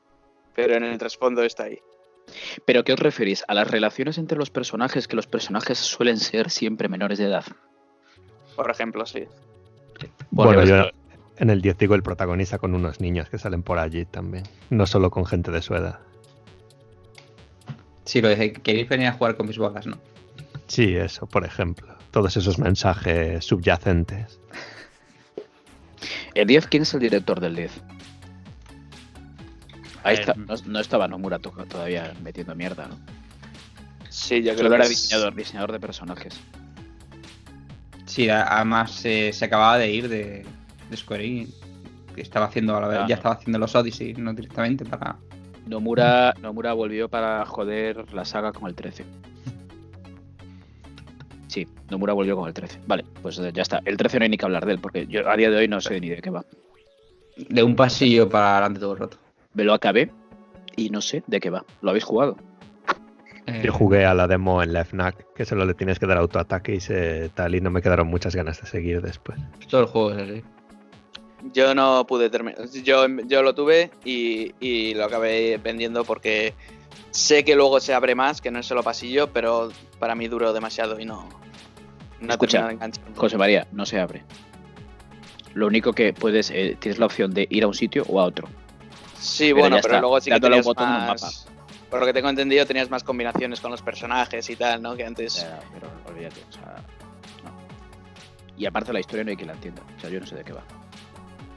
[0.54, 1.80] Pero en el trasfondo está ahí.
[2.64, 3.42] ¿Pero qué os referís?
[3.48, 5.08] ¿A las relaciones entre los personajes?
[5.08, 7.44] Que los personajes suelen ser siempre menores de edad.
[8.54, 9.24] Por ejemplo, sí.
[10.30, 10.90] Bueno, yo
[11.38, 14.44] en el 10 digo el protagonista con unos niños que salen por allí también.
[14.68, 15.98] No solo con gente de su edad.
[18.10, 19.96] Sí, lo de queréis venir a jugar con mis bodas, ¿no?
[20.66, 21.94] Sí, eso, por ejemplo.
[22.10, 24.40] Todos esos mensajes subyacentes.
[26.34, 27.70] ¿El 10 quién es el director del 10?
[30.02, 30.34] Ahí Eh, está.
[30.34, 32.98] No, no estaba Nomura to- todavía metiendo mierda, ¿no?
[34.08, 36.40] Sí, yo creo Solo que era es- diseñador, diseñador de personajes.
[38.06, 40.44] Sí, además eh, se acababa de ir de,
[40.90, 41.54] de Square Enix.
[42.16, 45.16] que Estaba haciendo, a la vez- Ah, ya estaba haciendo los Odyssey, no directamente para.
[45.66, 49.04] Nomura, Nomura volvió para joder la saga con el 13.
[51.48, 52.80] Sí, Nomura volvió con el 13.
[52.86, 53.80] Vale, pues ya está.
[53.84, 55.68] El 13 no hay ni que hablar de él, porque yo a día de hoy
[55.68, 56.44] no sé ni de qué va.
[57.48, 59.16] De un pasillo para adelante todo el rato.
[59.54, 60.10] Me lo acabé
[60.76, 61.64] y no sé de qué va.
[61.82, 62.36] ¿Lo habéis jugado?
[63.46, 66.18] Eh, Yo jugué a la demo en la FNAC, que solo le tienes que dar
[66.18, 69.40] autoataque y se tal, y no me quedaron muchas ganas de seguir después.
[69.68, 70.44] Todo el juego es así.
[71.52, 72.68] Yo no pude terminar.
[72.70, 76.54] Yo, yo lo tuve y, y lo acabé vendiendo porque
[77.10, 80.52] sé que luego se abre más, que no es solo pasillo, pero para mí duró
[80.52, 81.28] demasiado y no.
[82.20, 82.92] No Escucha, de.
[83.16, 84.22] José María, no se abre.
[85.54, 88.24] Lo único que puedes, eh, tienes la opción de ir a un sitio o a
[88.24, 88.48] otro.
[89.18, 91.46] Sí, Pero bueno, ya pero está, luego sí que un tenías botón en un más.
[91.90, 94.94] Por lo que tengo entendido, tenías más combinaciones con los personajes y tal, ¿no?
[94.94, 95.32] Que antes.
[95.32, 96.76] Sea, pero olvídate, o sea,
[97.42, 97.50] no.
[98.56, 99.82] Y aparte la historia no hay quien la entienda.
[99.96, 100.62] O sea, yo no sé de qué va.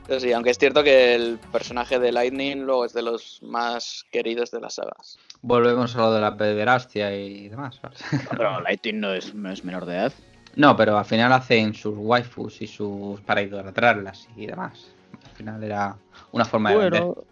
[0.08, 4.06] Pero sí, aunque es cierto que el personaje de Lightning luego es de los más
[4.12, 5.18] queridos de las sagas.
[5.42, 7.80] Volvemos a lo de la pederastia y demás.
[7.82, 8.00] ¿sabes?
[8.30, 10.14] Pero Lightning no es, no es menor de edad.
[10.56, 14.88] No, pero al final hacen sus waifus y sus para idolatrarlas y demás.
[15.24, 15.96] Al final era
[16.32, 17.02] una forma de vender.
[17.02, 17.24] Bueno,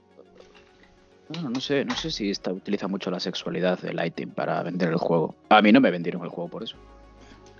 [1.29, 4.89] bueno, no sé, no sé si esta utiliza mucho la sexualidad de Lightning para vender
[4.89, 5.35] el juego.
[5.49, 6.77] A mí no me vendieron el juego por eso.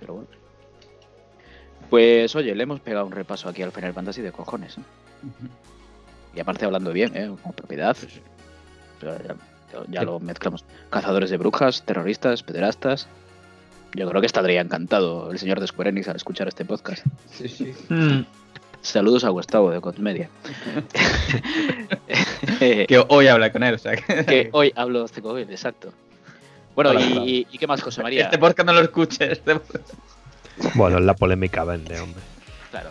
[0.00, 0.28] Pero bueno.
[1.88, 4.78] Pues oye, le hemos pegado un repaso aquí al Final Fantasy de cojones.
[4.78, 4.82] ¿eh?
[6.34, 7.30] Y aparte hablando bien, ¿eh?
[7.42, 7.96] Con propiedad.
[9.02, 9.16] Ya
[9.88, 10.64] ya lo mezclamos.
[10.90, 13.06] Cazadores de brujas, terroristas, pederastas.
[13.94, 17.04] Yo creo que estaría encantado el señor de Square Enix al escuchar este podcast.
[17.30, 17.74] Sí, sí.
[18.80, 20.28] Saludos a Gustavo de Codmedia.
[22.58, 24.24] Que hoy habla con él, o sea que.
[24.24, 25.92] que hoy hablo de COVID, exacto.
[26.74, 27.24] Bueno, Hola, y, hola.
[27.26, 28.24] y- y qué más, José María?
[28.24, 29.20] Este podcast no lo escuches.
[29.20, 29.60] Este...
[30.74, 32.22] Bueno, la polémica vende, hombre.
[32.70, 32.90] Claro.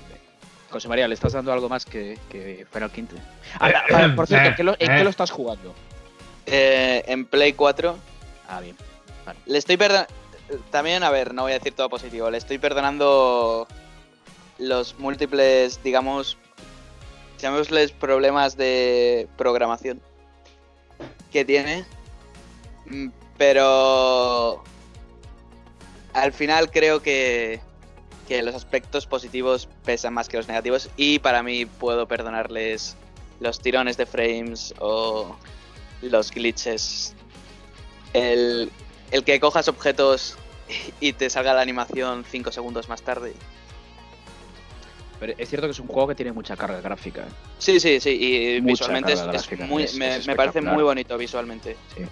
[0.71, 3.15] José María, ¿le estás dando algo más que, que Final Quinte?
[3.59, 5.75] Ah, ah, por cierto, ¿en qué lo, en qué lo estás jugando?
[6.45, 7.97] Eh, en Play 4
[8.47, 8.75] Ah, bien.
[9.45, 10.13] Le estoy perdonando.
[10.71, 12.29] También, a ver, no voy a decir todo positivo.
[12.29, 13.65] Le estoy perdonando
[14.57, 16.37] los múltiples, digamos,
[17.39, 20.01] llamémosles problemas de programación
[21.31, 21.85] que tiene.
[22.87, 24.61] Mm, Pero
[26.13, 27.61] al final creo que,
[28.31, 30.89] que los aspectos positivos pesan más que los negativos.
[30.95, 32.95] Y para mí puedo perdonarles
[33.41, 35.35] los tirones de frames o
[36.01, 37.13] los glitches.
[38.13, 38.71] El,
[39.11, 40.37] el que cojas objetos
[41.01, 43.33] y te salga la animación 5 segundos más tarde.
[45.19, 47.23] Pero es cierto que es un juego que tiene mucha carga gráfica.
[47.23, 47.31] ¿eh?
[47.59, 50.83] Sí, sí, sí, y Mucha visualmente es, carga es gráfica, muy, es- me, parece muy
[50.83, 51.75] bonito visualmente.
[51.97, 52.03] Sí.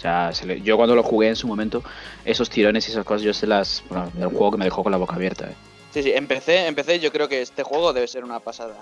[0.00, 1.84] O sea, se le- yo cuando lo jugué en su momento,
[2.24, 3.84] esos tirones y esas cosas, yo se las.
[3.90, 5.44] Bueno, era un juego que me dejó con la boca abierta.
[5.50, 5.54] ¿eh?
[5.92, 8.76] Sí, sí, empecé, empecé, yo creo que este juego debe ser una pasada.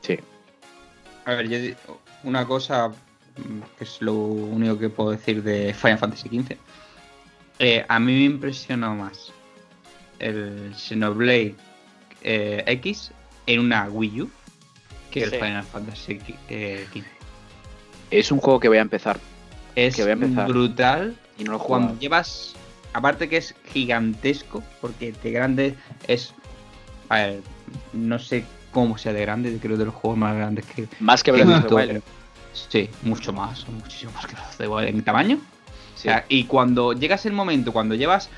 [0.00, 0.18] Sí.
[1.24, 1.74] A ver, yo
[2.24, 6.56] una cosa mm, que es lo único que puedo decir de Final Fantasy XV.
[7.60, 9.32] Eh, a mí me impresionó más
[10.18, 11.54] el Xenoblade
[12.24, 13.12] eh, X
[13.46, 14.30] en una Wii U
[15.12, 15.30] que el.
[15.30, 17.04] Final Fantasy eh, XV.
[18.10, 19.20] Es un juego que voy a empezar
[19.74, 20.48] Es Que voy a empezar.
[20.48, 22.00] brutal y no lo cuando jugado.
[22.00, 22.54] llevas.
[22.92, 25.74] Aparte que es gigantesco, porque de grande
[26.08, 26.34] es.
[27.08, 27.40] A ver,
[27.92, 31.32] no sé cómo sea de grande, creo de los juegos más grandes que, Más que
[31.32, 31.76] que Breath of the visto.
[31.76, 32.02] Wild.
[32.52, 35.36] Sí, mucho más, muchísimo más que Breath of the Wild en tamaño.
[35.94, 36.08] Sí.
[36.08, 38.28] O sea, y cuando llegas el momento, cuando llevas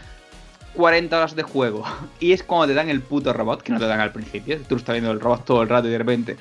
[0.75, 1.85] 40 horas de juego
[2.21, 4.77] y es cuando te dan el puto robot, que no te dan al principio, tú
[4.77, 6.37] estás viendo el robot todo el rato y de repente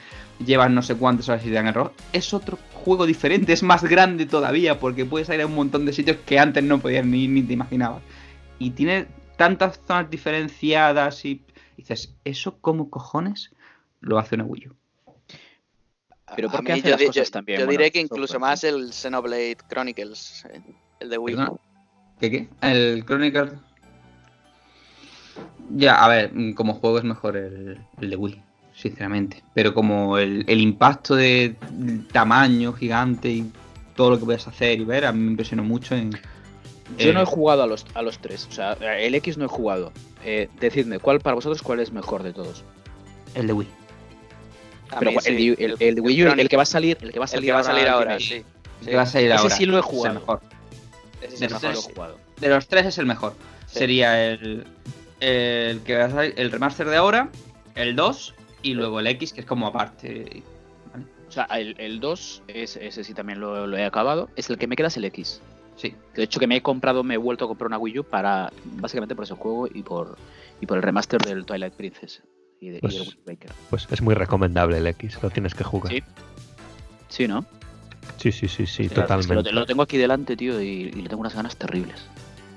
[0.46, 3.84] llevas no sé cuántas horas y te dan robot, es otro juego diferente, es más
[3.84, 7.28] grande todavía porque puedes ir a un montón de sitios que antes no podías ni,
[7.28, 8.02] ni te imaginabas.
[8.60, 11.42] Y tiene tantas zonas diferenciadas y
[11.78, 13.52] dices, ¿eso cómo cojones
[14.02, 14.76] lo hace una Wii U?
[16.36, 18.64] Pero A ¿por qué mí hace yo las cosas yo- Bueno, diré que incluso más
[18.64, 20.46] el Xenoblade Chronicles,
[21.00, 21.36] el de Wii.
[21.36, 21.58] Perdona.
[22.20, 22.50] ¿Qué qué?
[22.62, 23.52] El Chronicle.
[25.72, 28.44] Ya, a ver, mm, como juego es mejor el, el de Wii,
[28.82, 29.44] sinceramente.
[29.54, 31.56] Pero como el, el impacto de
[32.12, 33.52] tamaño gigante y
[33.96, 36.12] todo lo que puedes hacer y ver, a mí me impresionó mucho en...
[36.98, 38.48] Yo eh, no he jugado a los, a los tres.
[38.50, 39.91] O sea, el X no he jugado.
[40.26, 42.63] Eh, decidme, ¿cuál para vosotros cuál es mejor de todos?
[43.36, 43.67] El de Wii.
[44.91, 47.12] A Pero el, sí, de- el, el Wii U, el que va a salir, el
[47.13, 48.30] que va a el salir que va a salir ahora, el sí.
[48.34, 48.46] remake.
[48.82, 49.56] El que va a salir Ese ahora.
[49.56, 50.15] sí lo he es el jugado.
[50.20, 50.41] mejor.
[51.22, 51.80] Ese es De el lo he tres.
[51.94, 52.17] jugado.
[52.41, 53.36] De los tres es el mejor.
[53.67, 53.80] Sí.
[53.80, 54.65] Sería el,
[55.22, 57.30] el que va a salir- el remaster de ahora,
[57.76, 60.43] el 2 y luego el X, que es como aparte.
[60.93, 61.06] ¿vale?
[61.28, 64.30] O sea, el, el 2, es, ese sí también lo, lo he acabado.
[64.36, 65.41] Es el que me queda es el X.
[65.78, 65.95] Sí.
[66.15, 68.52] De hecho, que me he comprado, me he vuelto a comprar una Wii U para,
[68.65, 70.17] básicamente por ese juego y por,
[70.60, 72.21] y por el remaster del Twilight Princess
[72.60, 73.52] y, de, y Pues- del Wind Waker.
[73.69, 75.91] Pues es muy recomendable el X, lo tienes que jugar.
[75.91, 76.04] Sí.
[77.10, 77.45] Sí, ¿no?
[78.17, 79.52] Sí, sí, sí, sí, Claro, es que totalmente.
[79.52, 82.06] lo, lo tengo aquí delante, tío, y, y le tengo unas ganas terribles.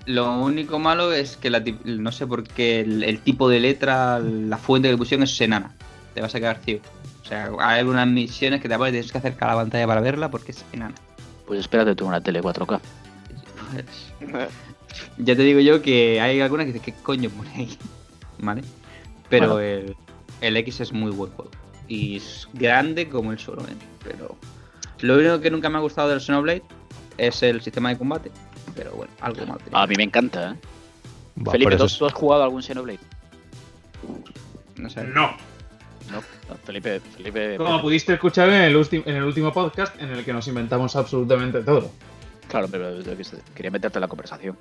[0.07, 4.19] Lo único malo es que la, no sé por qué el, el tipo de letra,
[4.19, 5.75] la fuente que pusieron es enana.
[6.15, 6.83] Te vas a quedar ciego.
[7.23, 10.01] O sea, hay algunas misiones que te aparecen, tienes que acercar a la pantalla para
[10.01, 10.95] verla porque es enana.
[11.47, 12.81] Pues espérate tú una tele 4K.
[13.73, 13.87] Pues,
[15.19, 17.79] ya te digo yo que hay algunas que dices, ¿qué coño pone ahí?
[18.39, 18.63] ¿Vale?
[19.29, 19.61] Pero Bueno.
[19.61, 19.97] el,
[20.41, 21.51] el X es muy buen juego.
[21.89, 23.75] Y es grande como el solo, ¿eh?
[24.05, 24.37] Pero
[25.01, 26.63] lo único que nunca me ha gustado del Xenoblade
[27.19, 28.31] es el sistema de combate.
[28.75, 29.59] Pero bueno, algo mal.
[29.59, 29.83] tenía.
[29.83, 30.55] A mí me encanta, ¿eh?
[31.51, 33.01] Felipe, ¿tú, es- tú has jugado algún Xenoblade?
[34.77, 35.05] No sé.
[35.05, 35.37] No.
[36.11, 37.57] No, no, Felipe, Felipe.
[37.57, 41.63] Como pudiste escuchar en el, en el último podcast en el que nos inventamos absolutamente
[41.63, 41.91] todo.
[42.49, 42.91] Claro, pero
[43.55, 44.57] quería meterte en la conversación.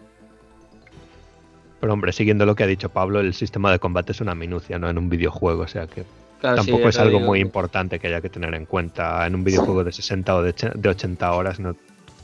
[1.79, 4.79] Pero hombre, siguiendo lo que ha dicho Pablo, el sistema de combate es una minucia,
[4.79, 4.89] ¿no?
[4.89, 6.05] En un videojuego, o sea que
[6.39, 9.25] Claro, sí, tampoco es algo digo muy que- importante que haya que tener en cuenta.
[9.27, 11.75] En un videojuego de 60 o de 80 horas no,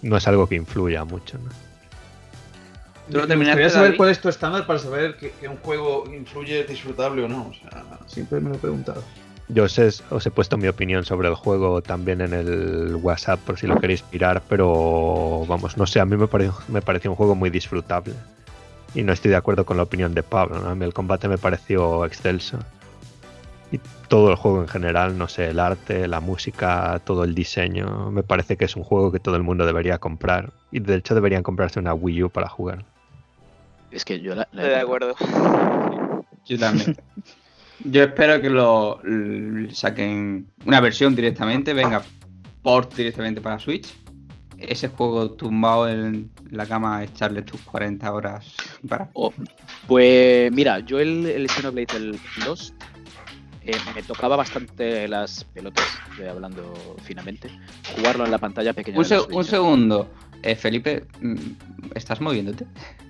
[0.02, 1.50] no es algo que influya mucho, ¿no?
[3.10, 6.04] ¿Tú lo terminaste, gustaría saber cuál es tu estándar para saber que, que un juego
[6.14, 7.48] influye disfrutable o no.
[7.48, 9.04] O sea, siempre me lo he preguntado.
[9.52, 13.40] Yo os he, os he puesto mi opinión sobre el juego también en el WhatsApp
[13.40, 17.10] por si lo queréis mirar, pero vamos, no sé, a mí me pareció, me pareció
[17.10, 18.14] un juego muy disfrutable.
[18.94, 20.70] Y no estoy de acuerdo con la opinión de Pablo, ¿no?
[20.70, 22.60] A mí el combate me pareció excelso.
[23.72, 28.12] Y todo el juego en general, no sé, el arte, la música, todo el diseño,
[28.12, 30.52] me parece que es un juego que todo el mundo debería comprar.
[30.72, 32.86] Y de hecho deberían comprarse una Wii U para jugar.
[33.92, 34.48] Es que yo la.
[34.52, 35.16] la- Estoy de acuerdo.
[36.46, 36.98] Yo también.
[37.84, 39.00] Yo espero que lo
[39.72, 42.02] saquen una versión directamente, venga,
[42.64, 43.94] port directamente para Switch.
[44.58, 48.56] Ese juego tumbado en la cama, echarle tus 40 horas
[48.88, 49.10] para.
[49.14, 49.32] Oh,
[49.88, 52.74] pues mira, yo el, el Xenoblade el 2
[53.62, 56.74] eh, me tocaba bastante las pelotas, estoy hablando
[57.04, 57.50] finamente,
[57.96, 58.98] jugarlo en la pantalla pequeña.
[58.98, 60.10] Un, se- un segundo,
[60.42, 61.36] Eh, Felipe, mm,
[61.96, 62.66] ¿estás moviéndote?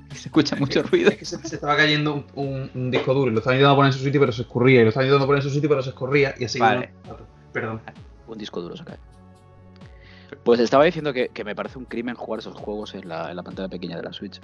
[0.14, 1.10] Se escucha mucho ruido.
[1.12, 3.76] Es que se, se estaba cayendo un, un- un disco duro y lo estaban intentando
[3.78, 5.70] poner en su sitio pero se escurría y lo estaban intentando poner en su sitio
[5.70, 6.60] pero se escurría y así.
[6.60, 6.92] Vale.
[7.08, 7.18] ¿no?
[7.54, 7.82] Perdón.
[8.28, 8.98] Un disco duro se cae.
[10.44, 13.36] Pues estaba diciendo que, que me parece un crimen jugar esos juegos en la, en
[13.36, 14.40] la pantalla pequeña de la Switch.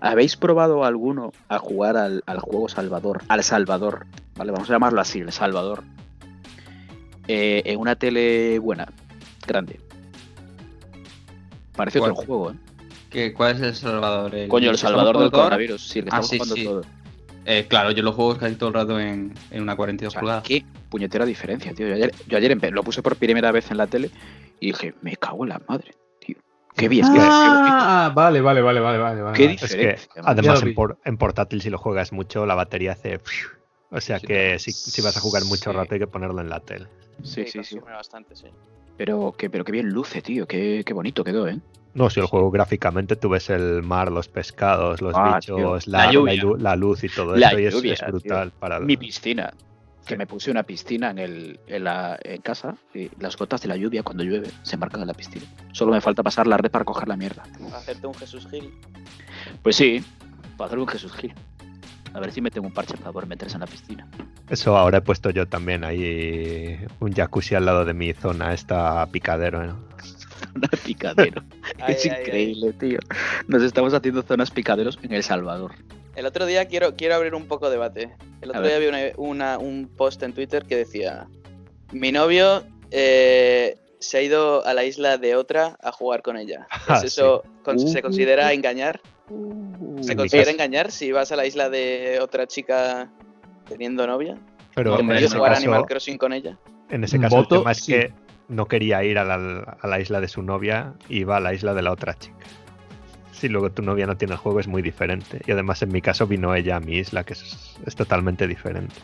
[0.00, 3.22] ¿Habéis probado alguno a jugar al, al juego Salvador?
[3.28, 4.50] Al Salvador, ¿vale?
[4.52, 5.82] Vamos a llamarlo así, el Salvador.
[7.28, 8.86] Eh, en una tele buena,
[9.46, 9.80] grande.
[11.74, 12.54] Parece otro juego, ¿eh?
[13.10, 14.34] ¿Qué- ¿Cuál es el Salvador?
[14.34, 15.80] ¿El Coño, el que Salvador del coronavirus.
[15.88, 16.64] Sí, que Ah, estamos sí, jugando sí.
[16.64, 16.82] todo.
[17.48, 20.20] Eh, claro, yo lo juego casi todo el rato en, en una 42 O sea,
[20.20, 20.42] pulgadas.
[20.44, 21.86] qué puñetera diferencia, tío.
[21.86, 24.10] Yo ayer, yo ayer empe- lo puse por primera vez en la tele
[24.58, 26.36] y dije, me cago en la madre, tío.
[26.74, 27.20] Qué bien, es que-
[27.70, 29.22] Ah, vale, vale, vale, vale, vale.
[29.22, 29.36] vale.
[29.36, 29.54] Qué vale.
[29.54, 33.20] Es que Diferencia, además en, por- en portátil si lo juegas mucho la batería hace...
[33.92, 35.76] O sea Sí, que si, si vas a jugar mucho sí.
[35.76, 36.88] rato hay que ponerlo en la tele.
[37.22, 37.76] Sí, sí, sí.
[37.76, 38.48] consume bastante, sí.
[38.96, 40.46] Pero que, pero qué bien luce, tío.
[40.48, 41.60] Qué, qué bonito quedó, ¿eh?
[41.96, 45.76] No, si el juego gráficamente tú ves el mar, los pescados, los Ah, bichos, tío.
[45.92, 46.42] la, La la lluvia.
[46.42, 49.52] lu- la luz y todo La eso, y es- brutal para Mi piscina.
[50.06, 50.18] Que Sí.
[50.18, 53.76] me puse una piscina en, el, en, la, en casa y las gotas de la
[53.76, 55.44] lluvia cuando llueve se marcan en la piscina.
[55.72, 57.42] Solo me falta pasar la red para coger la mierda.
[57.74, 58.70] Hacerte un Jesús Gil.
[59.62, 60.04] Pues sí,
[60.56, 61.34] para hacer un Jesús Gil.
[62.14, 64.06] A ver si me tengo un parche para poder meterse en la piscina.
[64.48, 69.04] Eso ahora he puesto yo también ahí un jacuzzi al lado de mi zona, esta
[69.06, 69.66] picadero.
[69.66, 69.76] ¿no?
[70.60, 71.42] Zona picadero.
[71.80, 72.20] Ay, es ay, ay.
[72.20, 72.98] increíble, tío.
[73.48, 75.72] Nos estamos haciendo zonas picaderos en El Salvador.
[76.14, 78.16] El otro día quiero, quiero abrir un poco de debate.
[78.40, 81.26] El otro día vi una- una- un post en Twitter que decía:
[81.92, 86.66] Mi novio eh, se ha ido a la isla de otra a jugar con ella.
[86.88, 87.88] Ah, ¿Es eso con- Uh.
[87.88, 89.00] se considera engañar?
[90.02, 93.10] ¿Se considera engañar si vas a la isla de otra chica
[93.68, 94.38] teniendo novia?
[94.74, 96.56] Pero ¿Que en ese jugar caso, Animal Crossing con ella?
[96.90, 97.92] en ese caso el tema es sí.
[97.92, 98.12] que
[98.48, 101.74] no quería ir a la, a la isla de su novia, iba a la isla
[101.74, 102.36] de la otra chica.
[103.32, 105.40] Si luego tu novia no tiene el juego es muy diferente.
[105.46, 108.94] Y además en mi caso vino ella a mi isla, que es, es totalmente diferente.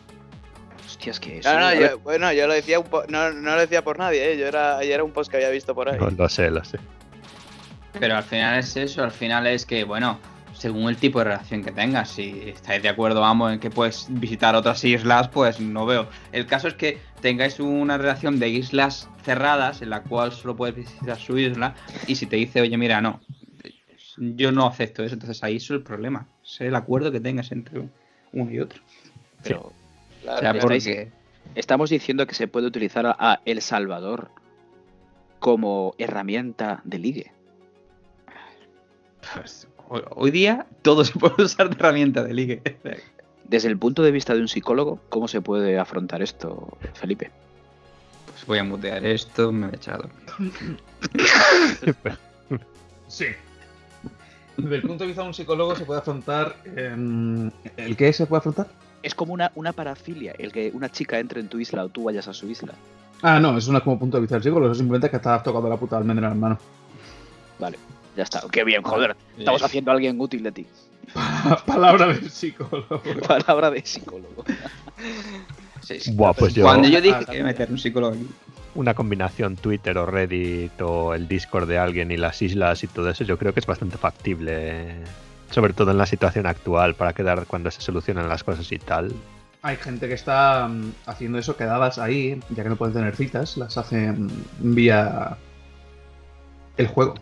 [0.87, 1.52] Hostias, que eso.
[1.52, 4.33] No, no, yo, bueno, yo lo decía un po- no, no lo decía por nadie,
[4.33, 4.38] ¿eh?
[4.38, 5.98] yo era, yo era un post que había visto por ahí.
[5.98, 6.78] No, lo sé, lo sé.
[7.98, 10.18] Pero al final es eso, al final es que, bueno,
[10.55, 14.07] según el tipo de relación que tengas, si estáis de acuerdo ambos en que puedes
[14.09, 16.09] visitar otras islas, pues no veo.
[16.33, 20.75] El caso es que tengáis una relación de islas cerradas en la cual solo puedes
[20.77, 21.75] visitar su isla
[22.07, 23.21] y si te dice, oye, mira, no,
[24.17, 27.88] yo no acepto eso, entonces ahí es el problema, es el acuerdo que tengas entre
[28.33, 28.81] uno y otro.
[29.43, 29.73] pero
[30.23, 31.11] Claro, O sea, porque...
[31.55, 34.31] estamos diciendo que se puede utilizar a, a El Salvador
[35.41, 37.33] como herramienta de ligue.
[39.35, 42.62] pues, hoy, hoy día todo se puede usar de herramienta de ligue.
[43.45, 47.31] Desde el punto de vista de un psicólogo, ¿cómo se puede afrontar esto, Felipe?
[48.27, 50.79] Pues voy a mutear esto, me voy a echar a dormir.
[53.09, 53.27] Sí.
[54.57, 56.57] Desde el punto de vista de un psicólogo se puede afrontar.
[56.77, 58.68] em, ¿El qué se puede afrontar?
[59.03, 62.05] Es como una, una parafilia, el que una chica entre en tu isla o tú
[62.05, 62.73] vayas a su isla.
[63.21, 65.18] Ah, no, eso no es como punto de vista del psicólogo, eso simplemente es que
[65.18, 66.59] estás tocando la puta almendra en la mano.
[68.16, 68.42] Ya está.
[68.51, 69.16] Qué bien, joder.
[69.38, 70.66] Estamos haciendo a alguien útil de ti.
[71.66, 73.03] Palabra del psicólogo.
[73.29, 74.44] Palabra de psicólogo.
[75.83, 76.12] Sí, sí.
[76.12, 76.62] Buah, pues yo.
[76.62, 78.25] Cuando yo dije Ah, que meter un psicólogo aquí.
[78.77, 83.11] Una combinación Twitter o Reddit o el Discord de alguien y las islas y todo
[83.11, 84.94] eso, yo creo que es bastante factible.
[85.51, 89.12] Sobre todo en la situación actual, para quedar cuando se solucionan las cosas y tal.
[89.62, 93.57] Hay gente que está mm, haciendo eso, quedadas ahí, ya que no pueden tener citas,
[93.57, 95.37] las hacen vía
[96.77, 97.14] el juego.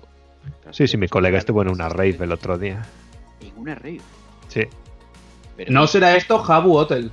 [0.71, 2.83] Sí, sí, mi colega estuvo en una rave el otro día.
[3.41, 4.01] En una rave.
[4.49, 4.63] Sí,
[5.57, 7.11] Pero No será esto Jabu Hotel.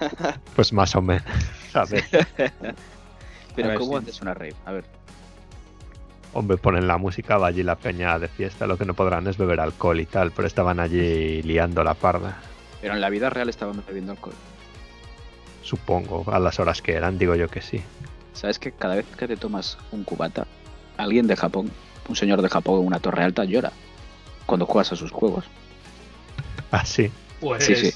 [0.56, 1.24] pues más o menos.
[1.72, 2.04] ¿sabes?
[3.54, 4.04] Pero A ver, ¿cómo sí.
[4.04, 4.54] haces una rave?
[4.64, 4.84] A ver.
[6.32, 8.66] Hombre, ponen la música, va allí la peña de fiesta.
[8.66, 12.36] Lo que no podrán es beber alcohol y tal, pero estaban allí liando la parda.
[12.82, 14.34] Pero en la vida real estaban bebiendo alcohol.
[15.62, 17.82] Supongo, a las horas que eran, digo yo que sí.
[18.34, 20.46] ¿Sabes que cada vez que te tomas un cubata,
[20.98, 21.70] alguien de Japón,
[22.08, 23.72] un señor de Japón en una torre alta llora
[24.46, 25.44] cuando juegas a sus juegos?
[26.70, 27.10] Así.
[27.40, 27.64] Pues.
[27.64, 27.92] Sí, sí.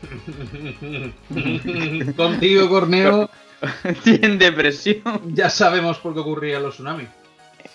[2.16, 3.30] Contigo, Corneo,
[4.04, 5.02] Tienen depresión.
[5.34, 7.08] ya sabemos por qué ocurrían los tsunamis.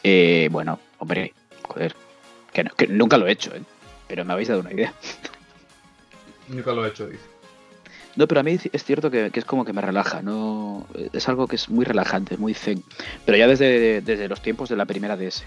[0.04, 1.34] Eh, bueno, hombre,
[1.64, 1.96] joder.
[2.52, 3.62] Que, no- que nunca lo he hecho, ¿eh?
[4.08, 4.94] Pero me habéis dado una idea.
[6.48, 7.24] Nunca lo he hecho, dice.
[8.16, 11.28] No, pero a mí es cierto que, que es como que me relaja, no es
[11.28, 12.82] algo que es muy relajante, muy zen.
[13.26, 15.44] Pero ya desde, desde los tiempos de la primera DS.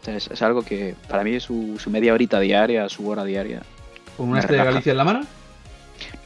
[0.00, 3.06] O sea, es, es algo que para mí es su, su media horita diaria, su
[3.08, 3.62] hora diaria.
[4.16, 4.70] ¿Con una Me estrella de.
[4.70, 5.20] Galicia en la mano?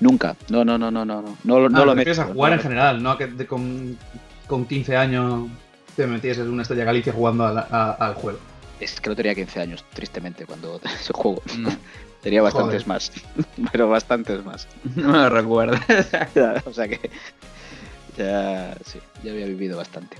[0.00, 0.36] Nunca.
[0.48, 1.36] No, no, no, no, no, no.
[1.44, 2.22] No, no Ah, lo te meto.
[2.22, 3.98] a jugar en general, no que de- con,
[4.46, 5.48] con 15 años
[5.96, 8.38] te metías en una estrella de Galicia jugando a la- a- al juego.
[8.80, 11.42] Es que no tenía 15 años, tristemente, cuando ese juego.
[11.58, 11.70] No,
[12.22, 12.88] Tenía bastantes Joder.
[12.88, 13.12] más.
[13.72, 14.68] Pero bastantes más.
[14.96, 15.76] no me lo recuerdo.
[16.66, 17.10] o sea que
[18.16, 20.16] ya, sí, ya había vivido bastante.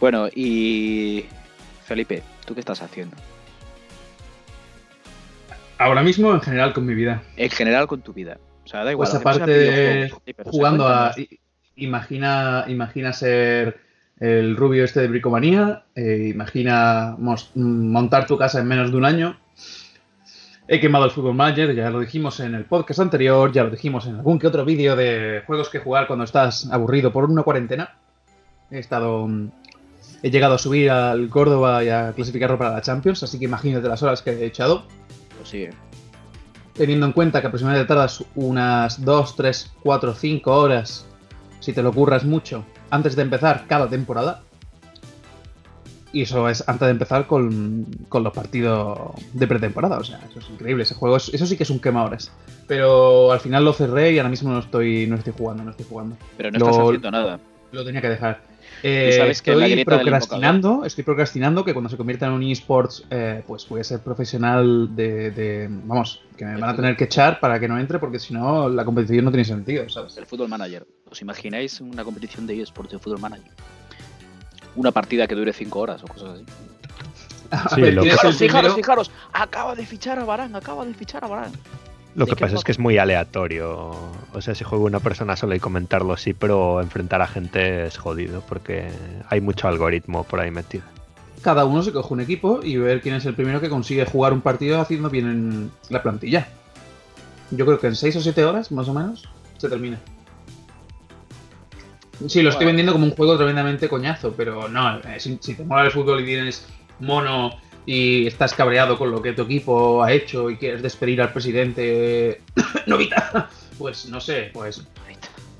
[0.00, 1.24] Bueno, y
[1.84, 3.16] Felipe, ¿tú qué estás haciendo?
[5.78, 7.22] Ahora mismo, en general, con mi vida.
[7.36, 8.38] En general con tu vida.
[8.64, 9.08] O sea, da igual.
[9.08, 10.12] Pues aparte de
[10.44, 11.14] jugando a.
[11.76, 13.78] Imagina, imagina ser
[14.18, 15.84] el rubio este de Bricomanía.
[15.94, 17.16] eh, imagina
[17.54, 19.38] montar tu casa en menos de un año.
[20.68, 24.06] He quemado el Football Manager, ya lo dijimos en el podcast anterior, ya lo dijimos
[24.06, 27.94] en algún que otro vídeo de juegos que jugar cuando estás aburrido por una cuarentena.
[28.70, 29.28] He estado.
[29.28, 29.50] mm,
[30.22, 33.86] He llegado a subir al Córdoba y a clasificarlo para la Champions, así que imagínate
[33.86, 34.84] las horas que he echado
[35.36, 35.68] Pues sí,
[36.72, 41.06] teniendo en cuenta que aproximadamente tardas unas 2, 3, 4, 5 horas,
[41.60, 44.42] si te lo curras mucho, antes de empezar cada temporada.
[46.16, 49.98] Y eso es antes de empezar con, con los partidos de pretemporada.
[49.98, 50.84] O sea, eso es increíble.
[50.84, 52.32] Ese juego, es- eso sí que es un quema horas.
[52.66, 55.84] Pero al final lo cerré y ahora mismo no estoy, no estoy jugando, no estoy
[55.86, 56.16] jugando.
[56.38, 57.38] pero no Lo- estás haciendo nada.
[57.72, 58.40] Lo tenía que dejar.
[58.82, 63.42] Eh, sabes que estoy procrastinando, estoy procrastinando que cuando se convierta en un eSports, eh,
[63.46, 67.40] pues voy a ser profesional de, de- Vamos, que me van a tener que echar
[67.40, 70.16] para que no entre, porque si no, la competición no tiene sentido, ¿sabes?
[70.16, 70.86] El Fútbol Manager.
[71.10, 73.50] ¿Os imagináis una competición de eSports de Fútbol Manager?
[74.76, 76.44] Una partida que dure 5 horas o cosas así.
[77.74, 79.10] Sí, ver, lo ¿quién es que- Fijaros, fijaros, fijaros.
[79.32, 81.52] Acaba de fichar a Barán, acaba de fichar a Barán.
[82.16, 83.90] Lo ¿De que pasa es que es muy aleatorio.
[84.32, 87.98] O sea, si juega una persona sola y comentarlo sí, pero enfrentar a gente es
[87.98, 88.88] jodido porque
[89.28, 90.82] hay mucho algoritmo por ahí metido.
[91.42, 94.32] Cada uno se coge un equipo y ver quién es el primero que consigue jugar
[94.32, 96.48] un partido haciendo bien en la plantilla.
[97.52, 99.28] Yo creo que en 6 o 7 horas, más o menos,
[99.58, 100.00] se termina.
[102.28, 102.66] Sí, lo estoy Bueno.
[102.68, 106.20] vendiendo como un juego tremendamente coñazo, pero no, eh, si, si te mola el fútbol
[106.22, 106.66] y tienes
[107.00, 111.32] mono y estás cabreado con lo que tu equipo ha hecho y quieres despedir al
[111.32, 112.40] presidente
[112.86, 113.48] Novita,
[113.78, 114.82] pues no sé, pues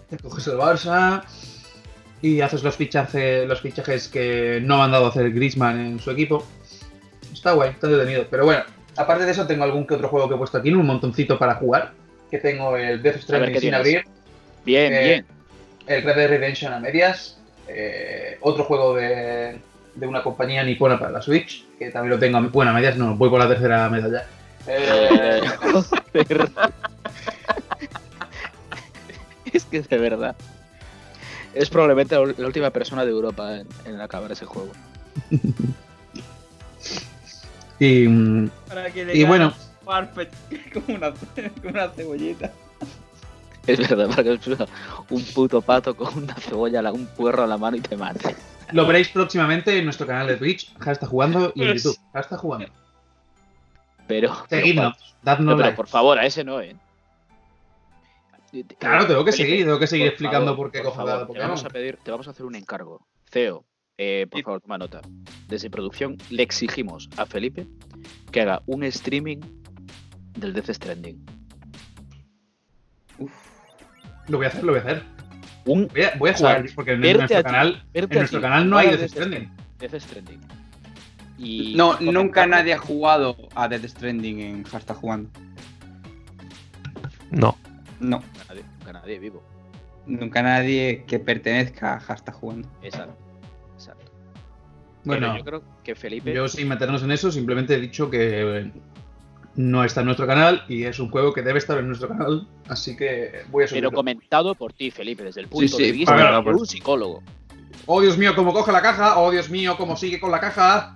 [0.09, 1.23] te coges el Barça
[2.23, 6.11] y haces los fichajes, los fichajes que no ha mandado a hacer Griezmann en su
[6.11, 6.45] equipo.
[7.33, 8.27] Está guay, está entretenido.
[8.31, 8.63] Pero bueno,
[8.97, 11.57] aparte de eso tengo algún que otro juego que he puesto aquí, un montoncito para
[11.57, 11.93] jugar.
[12.31, 13.81] Que tengo el Death Stranding ¿qué sin tienes?
[13.81, 14.05] abrir,
[14.65, 15.27] Bien, Eh, bien.
[15.87, 19.59] El Red Dead Redemption a medias, eh, otro juego de,
[19.95, 22.97] de una compañía nipona para la Switch, que también lo tengo a, bueno, a medias,
[22.97, 24.27] no, voy por la tercera medalla.
[24.67, 25.41] Eh,
[29.53, 30.35] es que de verdad.
[31.55, 34.73] Es probablemente la última persona de Europa en, en acabar ese juego.
[37.79, 39.55] y, mm, Para que Y bueno.
[39.87, 42.51] como una, como una cebollita.
[43.67, 44.47] Es verdad, para que os
[45.11, 48.37] un puto pato con una cebolla, la- un puerro a la mano y te mate.
[48.73, 51.99] lo veréis próximamente en nuestro canal de Twitch, Ja está jugando, y en Pues- YouTube,
[52.13, 52.69] Ja está jugando.
[54.09, 54.35] Pero.
[54.49, 55.77] Seguidnos, pero, dadnos pero, like.
[55.77, 56.77] por favor, a ese no, eh.
[58.79, 60.97] Claro, tengo que Felipe, seguir, tengo que seguir por explicando favor, por qué por cojo
[61.05, 61.49] favor, te Pokémon.
[61.49, 63.07] vamos a pedir, te vamos a hacer un encargo.
[63.31, 63.65] CEO,
[63.99, 65.01] eh, por favor, toma nota.
[65.49, 67.67] Desde producción le exigimos a Felipe
[68.31, 69.41] que haga un streaming
[70.39, 71.25] del Death Stranding.
[74.29, 75.03] Lo voy a hacer, lo voy a hacer.
[75.67, 78.71] Un Voy a, voy a O sea, jugar, porque en, nuestro canal, en nuestro canal
[78.71, 79.51] no hay Death Stranding.
[79.79, 80.41] Death Stranding.
[81.39, 85.29] Y No, nunca nadie ha jugado a Death Stranding en Hasta jugando.
[87.31, 87.57] No.
[88.01, 89.43] No, Nunca nadie, nunca nadie vivo.
[90.07, 92.69] nunca nadie que pertenezca a Hasta jugando.
[92.83, 93.17] Exacto.
[93.75, 94.13] Exacto.
[95.05, 96.33] Bueno, Pero yo creo que Felipe.
[96.33, 98.71] Yo sin meternos en eso, simplemente he dicho que
[99.57, 102.47] no está en nuestro canal y es un juego que debe estar en nuestro canal,
[102.69, 103.93] así que voy a Pero subirlo.
[103.93, 107.23] comentado por ti, Felipe, desde el punto sí, de vista de un psicólogo.
[107.87, 110.95] Oh Dios mío, cómo coge la caja, oh Dios mío, cómo sigue con la caja.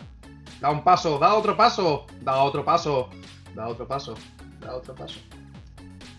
[0.61, 3.08] Da un paso, da otro paso, da otro paso,
[3.54, 4.14] da otro paso,
[4.61, 5.18] da otro paso.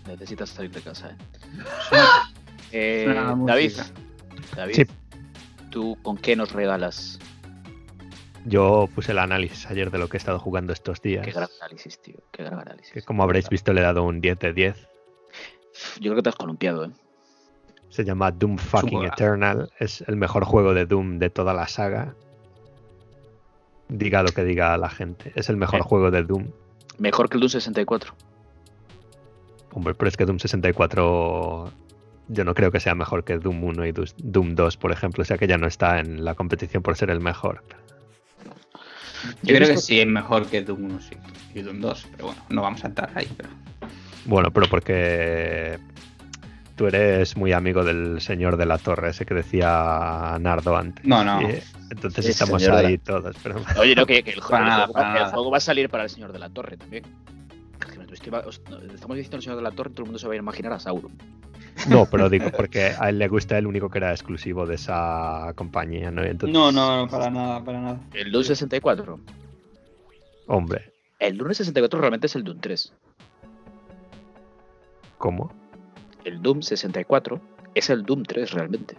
[0.07, 1.11] Necesitas salir de casa,
[1.91, 1.97] ¿eh?
[2.71, 3.13] Eh,
[3.45, 3.73] David.
[4.55, 4.83] David, Sí.
[5.69, 7.19] ¿tú con qué nos regalas?
[8.45, 11.25] Yo puse el análisis ayer de lo que he estado jugando estos días.
[11.25, 12.17] Qué gran análisis, tío.
[12.31, 12.91] Qué gran análisis.
[12.93, 14.87] Que como habréis visto le he dado un 10 de 10.
[15.99, 16.91] Yo creo que te has columpiado, ¿eh?
[17.89, 19.03] Se llama Doom Fucking.
[19.03, 19.71] Eternal.
[19.79, 22.15] Es el mejor juego de Doom de toda la saga.
[23.89, 25.33] Diga lo que diga la gente.
[25.35, 25.83] Es el mejor Eh.
[25.83, 26.51] juego de Doom.
[26.97, 28.13] Mejor que el Doom 64.
[29.73, 31.71] Hombre, pero es que Doom 64
[32.27, 35.21] yo no creo que sea mejor que Doom 1 y Doom 2, por ejemplo.
[35.21, 37.63] O sea que ya no está en la competición por ser el mejor.
[39.43, 41.15] Yo creo que sí es mejor que Doom 1 sí,
[41.55, 43.27] y Doom 2, pero bueno, no vamos a entrar ahí.
[43.37, 43.49] Pero...
[44.25, 45.77] Bueno, pero porque
[46.75, 51.05] tú eres muy amigo del señor de la torre, ese que decía Nardo antes.
[51.05, 51.41] No, no.
[51.41, 51.59] Y,
[51.89, 53.35] entonces Sí, estamos ahí todos.
[53.43, 53.61] Pero...
[53.77, 56.03] Oye, no, que, que el, juego, el nada, juego- el juego va a salir para
[56.03, 57.03] el Señor de la Torre también.
[58.11, 60.79] Estamos diciendo el Señor de la Torre, todo el mundo se va a imaginar a
[60.79, 61.11] Sauron.
[61.89, 65.53] No, pero digo porque a él le gusta el único que era exclusivo de esa
[65.55, 66.23] compañía, ¿no?
[66.23, 67.99] Entonces, No, no, para nada, para nada.
[68.13, 69.19] El Doom 64.
[70.47, 72.93] Hombre, El Doom 64 realmente es el Doom 3.
[75.17, 75.51] ¿cómo?
[76.25, 77.39] El Doom 64
[77.75, 78.95] es el Doom 3 realmente.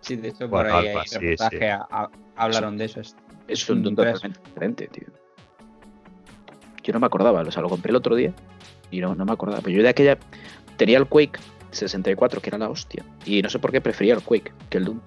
[0.00, 1.64] Sí, de hecho, por Bueno, ahí hay así, reportaje, sí.
[1.66, 3.00] a- a- hablaron de eso.
[3.00, 3.16] Es,
[3.48, 4.14] Es un Doom tres.
[4.14, 5.08] totalmente diferente, tío.
[6.84, 8.32] Yo no me acordaba, o sea, lo compré el otro día
[8.92, 9.60] y no, no me acordaba.
[9.62, 10.16] Pero yo de aquella
[10.76, 11.38] tenía el Quake
[11.70, 13.04] 64, que era la hostia.
[13.24, 15.00] Y no sé por qué prefería el Quake que el Doom.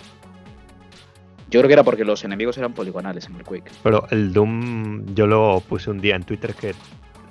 [1.50, 3.72] Yo creo que era porque los enemigos eran poligonales en el Quake.
[3.82, 6.76] Pero el Doom, yo lo puse un día en Twitter que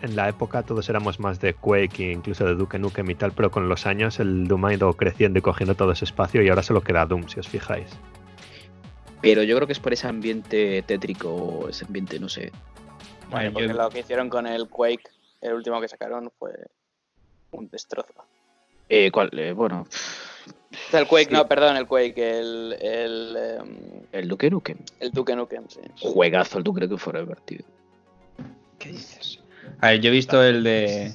[0.03, 3.33] en la época todos éramos más de Quake e incluso de Duke Nukem y tal,
[3.33, 6.49] pero con los años el Doom ha ido creciendo y cogiendo todo ese espacio y
[6.49, 7.87] ahora solo queda Doom, si os fijáis.
[9.21, 12.51] Pero yo creo que es por ese ambiente tétrico, ese ambiente, no sé.
[13.31, 15.03] Bueno, Yo- porque lo que hicieron con el Quake,
[15.43, 16.53] el último que sacaron, fue
[17.53, 18.25] un destrozo.
[18.89, 19.31] Eh, ¿cuál?
[19.39, 19.87] Eh, bueno,
[20.93, 21.33] el Quake, Sí.
[21.35, 23.77] no, perdón, el Quake, el, el, em,
[24.13, 24.79] el Duke Nukem.
[25.01, 25.81] el Duke Nukem, sí.
[26.01, 27.61] Juegazo el Duke Nukem Forever, tío.
[28.79, 29.41] ¿Qué dices?
[29.81, 31.13] A ver, yo he visto el de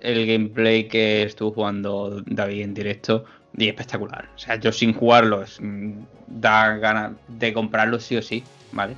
[0.00, 3.24] el gameplay que estuvo jugando David en directo
[3.56, 4.28] y espectacular.
[4.34, 5.92] O sea, yo sin jugarlo mm,
[6.26, 8.94] da ganas de comprarlo sí o sí, ¿vale?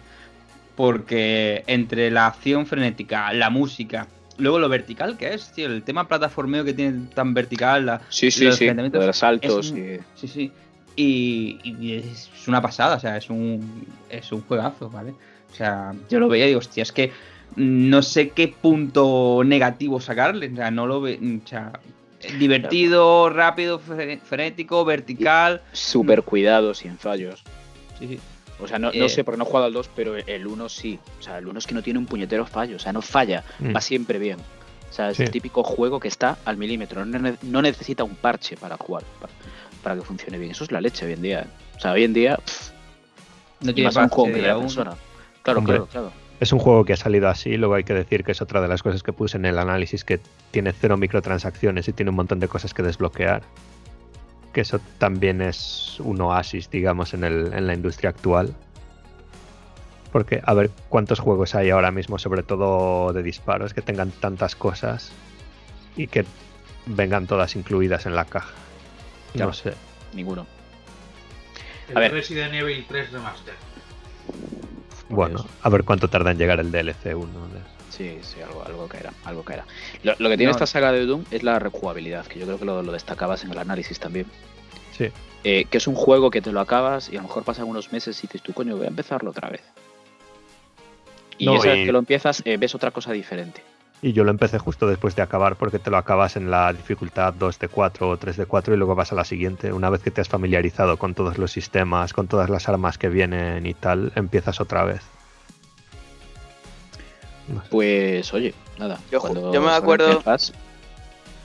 [0.75, 4.07] Porque entre la acción frenética, la música,
[4.39, 8.31] luego lo vertical que es, tío, el tema plataformeo que tiene tan vertical, la, Sí,
[8.31, 8.65] sí, Los sí.
[8.65, 9.99] enfrentamientos De los saltos un- y...
[10.15, 10.53] Sí, sí.
[10.97, 15.13] Y, y es una pasada, o sea, es un, es un juegazo, ¿vale?
[15.53, 17.13] O sea, yo lo veía y digo, hostia, es que
[17.57, 21.73] no sé qué punto negativo sacarle, o sea, no lo ve, o sea,
[22.39, 25.63] divertido, rápido, fre- frenético, vertical.
[25.73, 27.43] Súper cuidados y en fallos.
[27.99, 28.21] Sí, sí.
[28.61, 28.99] O sea, no, Eh.
[28.99, 30.99] no sé porque no he jugado al 2, pero el 1 sí.
[31.19, 32.77] O sea, el 1 es que no tiene un puñetero fallo.
[32.77, 33.45] O sea, no falla.
[33.61, 33.75] Mm.
[33.77, 34.39] Va siempre bien.
[34.91, 35.23] O sea, es Sí.
[35.23, 37.05] el típico juego que está al milímetro.
[37.05, 39.33] No, ne- no necesita un parche para jugar, para,
[39.83, 40.51] para que funcione bien.
[40.53, 41.41] Eso es la leche hoy en día.
[41.43, 41.47] ¿eh?
[41.77, 42.71] O sea, hoy en día, pff,
[43.61, 44.63] No tiene más a un juego aún.
[44.63, 44.95] persona.
[45.43, 45.75] Claro, Hombre.
[45.77, 46.13] claro, claro.
[46.41, 48.69] Es un juego que ha salido así, luego hay que decir que es otra de
[48.69, 50.21] las cosas que puse en el análisis, que
[50.53, 53.43] tiene cero microtransacciones y tiene un montón de cosas que desbloquear.
[54.59, 58.53] Que eso también es un oasis, digamos, en, el, en la industria actual.
[60.11, 64.57] Porque a ver cuántos juegos hay ahora mismo, sobre todo de disparos, que tengan tantas
[64.57, 65.13] cosas
[65.97, 66.25] y que
[66.87, 68.51] vengan todas incluidas en la caja.
[69.29, 69.53] No Claro.
[69.53, 69.75] sé.
[70.13, 70.45] Ninguno.
[71.89, 72.13] El A ver.
[72.15, 73.55] Resident Evil 3 Remaster.
[75.09, 77.29] Bueno, a ver cuánto tarda en llegar el DLC 1.
[77.99, 79.67] Sí, sí, algo, algo caerá, algo caerá.
[80.05, 80.51] Lo, lo que tiene No.
[80.53, 83.51] esta saga de Doom es la rejugabilidad, que yo creo que lo, lo destacabas en
[83.51, 84.27] el análisis también.
[84.97, 85.09] Sí.
[85.45, 87.93] Eh, que es un juego que te lo acabas y a lo mejor pasan unos
[87.93, 89.63] meses y dices tú, coño, voy a empezarlo otra vez.
[91.39, 93.63] Y No, esa vez que lo empiezas, eh, ves otra cosa diferente.
[94.01, 97.35] Y yo lo empecé justo después de acabar porque te lo acabas en la dificultad
[97.35, 99.73] 2 de 4 o 3 de 4 y luego vas a la siguiente.
[99.73, 103.09] Una vez que te has familiarizado con todos los sistemas, con todas las armas que
[103.09, 105.03] vienen y tal, empiezas otra vez.
[107.71, 108.99] Pues, oye, nada.
[109.11, 109.21] Yo
[109.61, 110.53] me acuerdo- el Game Pass-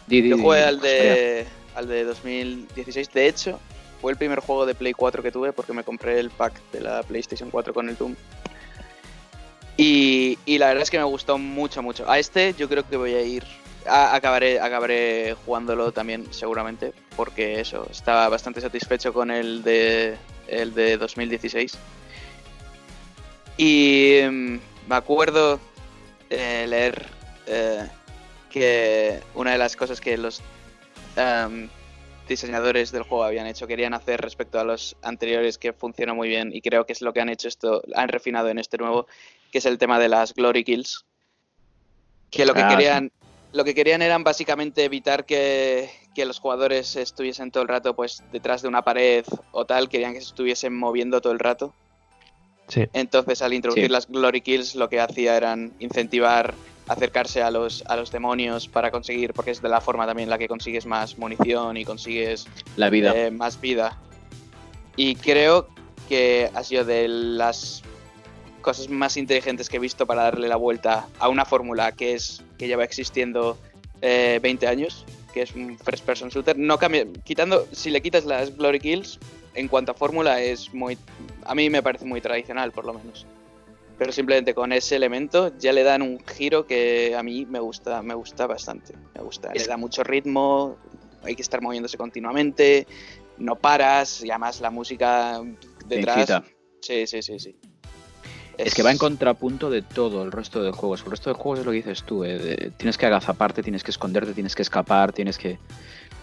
[0.08, 1.46] Di, di, Yo jugué al de,
[1.76, 3.12] al de 2016.
[3.14, 3.60] De hecho,
[4.02, 6.82] fue el primer juego de Play 4 que tuve porque me compré el pack de
[6.82, 8.16] la PlayStation 4 con el Doom.
[9.78, 12.10] Y, y la verdad es que me gustó mucho, mucho.
[12.10, 13.44] A este yo creo que voy a ir...
[13.88, 20.74] a- acabaré, acabaré jugándolo también seguramente porque eso, estaba bastante satisfecho con el de, el
[20.74, 21.78] de 2016.
[23.58, 24.58] Y mm,
[24.90, 25.60] me acuerdo
[26.34, 27.06] eh, leer
[27.48, 27.88] eh,
[28.50, 30.42] que una de las cosas que los
[31.16, 31.70] em,
[32.28, 36.52] diseñadores del juego habían hecho, querían hacer respecto a los anteriores que funcionó muy bien
[36.54, 39.08] y creo que es lo que han hecho esto, han refinado en este nuevo,
[39.52, 41.06] que es el tema de las glory kills.
[42.32, 42.76] Que lo que Ah, sí.
[42.76, 43.12] querían,
[43.52, 48.24] lo que querían eran básicamente evitar que, que los jugadores estuviesen todo el rato pues
[48.32, 51.74] detrás de una pared o tal, querían que se estuviesen moviendo todo el rato.
[52.68, 52.86] Sí.
[52.94, 53.92] Entonces, al introducir Sí.
[53.92, 56.54] las Glory Kills, lo que hacía eran incentivar
[56.88, 60.30] acercarse a los, a los demonios para conseguir, porque es de la forma también en
[60.32, 62.46] la que consigues más munición y consigues
[62.76, 63.14] La vida.
[63.16, 63.98] eh, más vida.
[64.98, 65.70] Y creo
[66.10, 67.84] que ha sido de las
[68.62, 72.42] cosas más inteligentes que he visto para darle la vuelta a una fórmula que es
[72.58, 73.58] que lleva existiendo
[74.02, 76.58] eh, 20 años, que es un first person shooter.
[76.58, 79.20] No cambia, quitando, si le quitas las Glory Kills,
[79.56, 80.98] en cuanto a fórmula es muy,
[81.46, 83.26] a mí me parece muy tradicional por lo menos.
[83.98, 88.02] Pero simplemente con ese elemento ya le dan un giro que a mí me gusta,
[88.02, 88.94] me gusta bastante.
[89.16, 90.78] Me gusta, le da mucho ritmo,
[91.24, 92.88] hay que estar moviéndose continuamente,
[93.38, 95.42] no paras y además la música
[95.86, 96.42] detrás.
[96.82, 97.56] Sí, sí, sí, sí.
[98.58, 101.02] Es que va en contrapunto de todo el resto de juegos.
[101.06, 102.24] El resto de juegos es lo que dices tú.
[102.24, 105.58] eh, de- tienes que agazaparte, tienes que esconderte, tienes que escapar, tienes que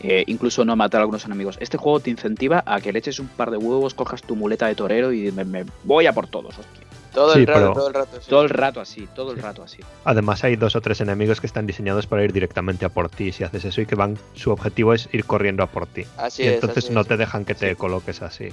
[0.02, 1.56] eh, incluso no matar a algunos enemigos.
[1.60, 4.66] Este juego te incentiva a que le eches un par de huevos, cojas tu muleta
[4.66, 6.58] de torero y me, me voy a por todos.
[6.58, 6.86] hostia.
[7.12, 8.20] Todo Sí, el rato, pero- todo el rato.
[8.20, 8.30] sí.
[8.30, 9.42] Todo el rato así, todo el Sí.
[9.42, 9.78] rato así.
[10.04, 13.32] Además hay dos o tres enemigos que están diseñados para ir directamente a por ti
[13.32, 16.04] si haces eso y que van su objetivo es ir corriendo a por ti.
[16.16, 17.08] Así y es, entonces así no es.
[17.08, 17.74] te dejan que te Sí.
[17.76, 18.50] coloques así.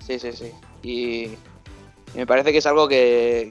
[0.00, 0.50] Sí, sí, sí.
[0.82, 1.24] Y
[2.14, 3.50] y me parece que es algo que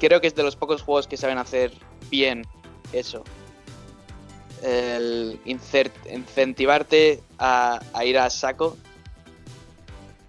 [0.00, 1.72] creo que es de los pocos juegos que saben hacer
[2.10, 2.44] bien
[2.92, 3.22] eso.
[4.64, 8.76] El incentivarte a, a ir a saco.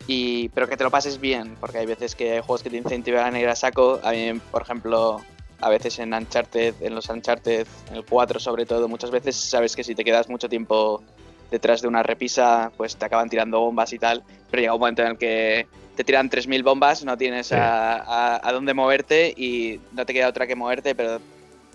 [0.08, 2.78] Y, pero que te lo pases bien, porque hay veces que hay juegos que te
[2.78, 4.00] incentivan a ir a saco.
[4.04, 5.22] A mí, por ejemplo,
[5.62, 9.76] a veces en Uncharted, en los Uncharted, en el 4 sobre todo, muchas veces sabes
[9.76, 11.02] que si te quedas mucho tiempo
[11.50, 14.24] detrás de una repisa, pues te acaban tirando bombas y tal.
[14.52, 17.56] Pero llega un momento en el que te tiran 3.000 bombas, no tienes Sí.
[17.56, 21.20] a, a- a dónde moverte y no te queda otra que moverte, pero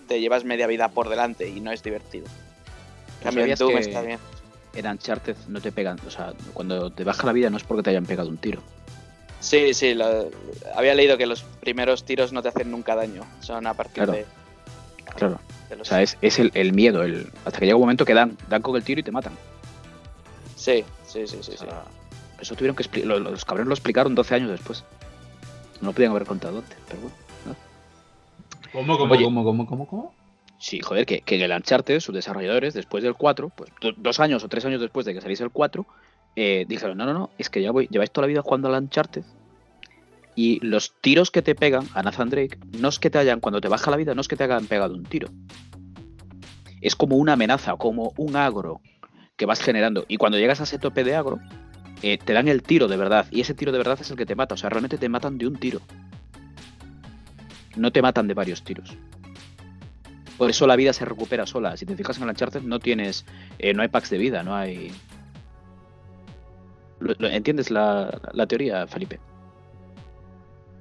[0.07, 2.27] te llevas media vida por delante y no es divertido.
[3.23, 4.19] ¿Sabías Doom que- está bien.
[4.75, 7.83] En Uncharted no te pegan, o sea, cuando te baja la vida no es porque
[7.83, 8.63] te hayan pegado un tiro.
[9.41, 10.31] Sí, sí, lo-
[10.77, 14.13] había leído que los primeros tiros no te hacen nunca daño, son a partir Claro.
[14.13, 14.27] de,
[15.17, 15.41] Claro.
[15.69, 15.89] de O los...
[15.89, 18.63] sea, es, es el, el miedo, el, hasta que llega un momento que dan, dan
[18.63, 19.33] con el tiro y te matan.
[20.57, 21.53] Sí, sí, sí, sí.
[21.55, 21.67] O sí.
[22.41, 24.85] Eso tuvieron que explicar, los cabrones lo explicaron 12 años después.
[25.81, 27.17] No lo podían haber contado antes, pero bueno.
[28.73, 29.25] ¿Cómo, cómo, Oye.
[29.25, 30.15] cómo, cómo, cómo, cómo?
[30.61, 34.45] Sí, joder, que, que el Uncharted, sus desarrolladores, después del 4, pues do- dos años
[34.45, 35.87] o tres años después de que saliese el 4,
[36.37, 38.83] eh, dijeron, no, no, no, es que ya voy, lleváis toda la vida jugando al
[38.83, 39.25] Uncharted
[40.37, 43.61] y los tiros que te pegan a Nathan Drake no es que te hayan, cuando
[43.61, 45.29] te baja la vida, no es que te hayan pegado un tiro.
[46.83, 48.81] Es como una amenaza, como un agro
[49.37, 50.05] que vas generando.
[50.09, 51.41] Y cuando llegas a ese tope de agro,
[52.03, 53.27] eh, te dan el tiro de verdad.
[53.31, 54.55] Y ese tiro de verdad es el que te mata.
[54.55, 55.81] O sea, realmente te matan de un tiro.
[57.77, 58.97] No te matan de varios tiros.
[60.41, 61.77] Por eso la vida se recupera sola.
[61.77, 63.27] Si te fijas en el Uncharted, no tienes.
[63.59, 64.91] eh, no hay packs de vida, no hay.
[66.99, 69.21] ¿Lo- lo- ¿Entiendes la, la teoría, Felipe?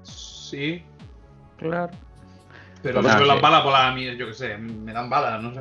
[0.04, 0.82] Sí,
[1.58, 1.92] Claro.
[2.82, 3.42] pero Ah, sobre las sí.
[3.44, 5.60] balas, por la mía, yo qué sé, me dan balas, no sé.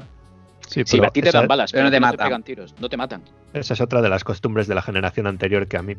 [0.68, 2.26] Sí, Sí, pero a ti te dan balas, pero no te matan.
[2.28, 2.74] pegan tiros.
[2.78, 3.22] No te matan.
[3.52, 5.94] Esa es otra de las costumbres de la generación anterior que a mí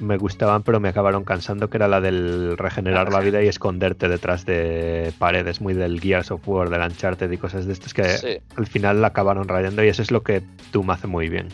[0.00, 4.08] me gustaban, pero me acabaron cansando, que era la del regenerar la vida y esconderte
[4.08, 8.04] detrás de paredes, muy del Gears of War, del Uncharted y cosas de estas que
[8.04, 8.38] Sí.
[8.56, 10.42] al final la acabaron rayando y eso es lo que
[10.72, 11.48] Doom hace muy bien.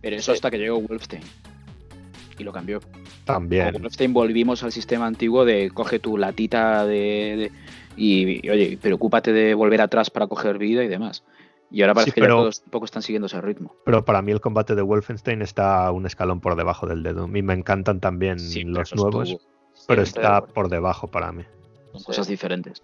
[0.00, 1.22] Pero eso hasta que llegó Wolfenstein.
[2.38, 2.80] Y lo cambió.
[2.80, 2.90] Con
[3.24, 3.72] También.
[3.72, 7.52] Wolfenstein volvimos al sistema antiguo de coge tu latita de, de-
[7.96, 11.22] y, y, oye, preocúpate de volver atrás para coger vida y demás.
[11.70, 13.74] Y ahora parece Sí, que pero- ya todos un poco están siguiendo ese ritmo.
[13.84, 17.36] Pero para mí el combate de Wolfenstein está un escalón por debajo del de Doom.
[17.36, 19.48] Y me encantan también Sí, los nuevos, estuvo-
[19.88, 21.44] pero está por debajo para mí.
[21.92, 22.06] son Sí.
[22.06, 22.82] cosas diferentes.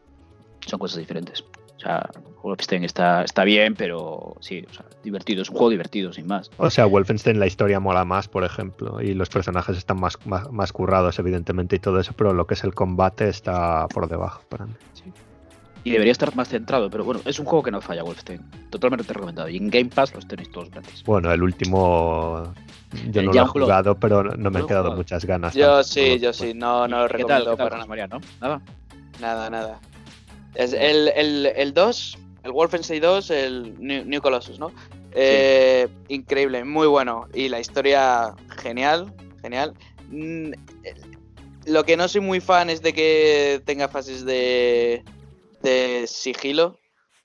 [0.66, 1.43] Son cosas diferentes.
[1.76, 2.11] O sea,
[2.43, 5.41] Wolfenstein está, está bien, pero sí, o sea, divertido.
[5.43, 6.51] Es un juego divertido, sin más.
[6.59, 10.51] O sea, Wolfenstein la historia mola más, por ejemplo, y los personajes están más, más,
[10.53, 14.43] más currados, evidentemente, y todo eso, pero lo que es el combate está por debajo
[14.49, 14.74] para mí.
[15.83, 18.43] Y debería estar más centrado, pero bueno, es un juego que no falla, Wolfenstein.
[18.70, 19.49] Totalmente recomendado.
[19.49, 21.03] Y en Game Pass los tenéis todos gratis.
[21.05, 22.53] Bueno, el último
[23.11, 24.97] yo El no lo he jugado, pero no me ¿No han quedado jugado?
[24.97, 25.55] muchas ganas.
[25.55, 26.37] Yo sí, yo pues.
[26.37, 27.87] sí, no, no lo ¿Qué tal, recomiendo qué tal, para nada.
[27.87, 28.20] María, no?
[28.41, 28.61] Nada.
[29.20, 29.81] Nada, nada.
[30.55, 34.72] Es el, el, el 2, el Wolfenstein 2, el New, New Colossus, ¿no?
[35.12, 37.26] Eh, Increíble, muy bueno.
[37.33, 39.74] Y la historia, genial, genial.
[40.09, 40.53] Mm,
[40.85, 40.95] eh,
[41.66, 45.05] Lo que no soy muy fan es de que tenga fases de,
[45.62, 46.78] de sigilo.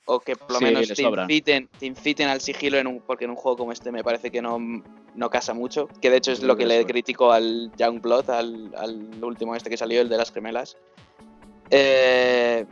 [0.08, 3.26] O que por lo Sí, menos te inciten, te inciten al sigilo, en un, porque
[3.26, 4.60] en un juego como este me parece que no,
[5.16, 5.88] no casa mucho.
[6.00, 9.78] Que de hecho es lo que le critico al Youngblood, al, al último este que
[9.78, 10.78] salió, el de las gemelas.
[11.72, 12.66] Eh,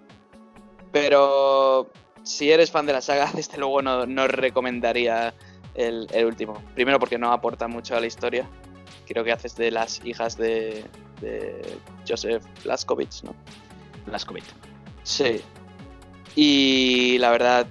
[0.91, 1.89] pero
[2.22, 5.34] si eres fan de la saga, desde luego no, no recomendaría
[5.74, 6.61] el, el último.
[6.76, 8.47] Primero porque no aporta mucho a la historia.
[9.07, 10.86] Creo que haces de las hijas de,
[11.20, 13.34] de Joseph Blaskovich, ¿no?
[14.05, 14.45] Blaskovich.
[15.04, 15.41] Sí.
[16.36, 17.68] Y la verdad,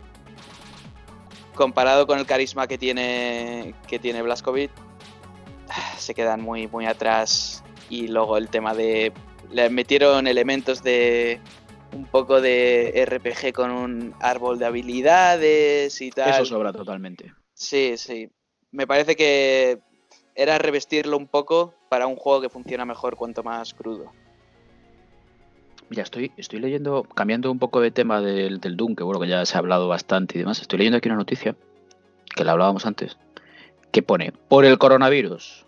[1.55, 4.71] comparado con el carisma que tiene, que tiene Blaskovich,
[5.99, 7.65] se quedan muy, muy atrás.
[7.89, 9.13] Y luego el tema de.
[9.51, 11.41] Le metieron elementos de.
[11.93, 16.31] Un poco de RPG con un árbol de habilidades y tal.
[16.31, 17.35] Eso sobra totalmente.
[17.53, 18.31] Sí, sí.
[18.71, 19.79] Me parece que
[20.35, 24.11] era revestirlo un poco para un juego que funciona mejor cuanto más crudo.
[25.93, 29.29] Mira, estoy, estoy leyendo, cambiando un poco de tema del, del Doom, que bueno, que
[29.29, 30.59] ya se ha hablado bastante y demás.
[30.63, 31.55] Estoy leyendo aquí una noticia,
[32.35, 33.19] que la hablábamos antes,
[33.91, 35.67] que pone, por el coronavirus.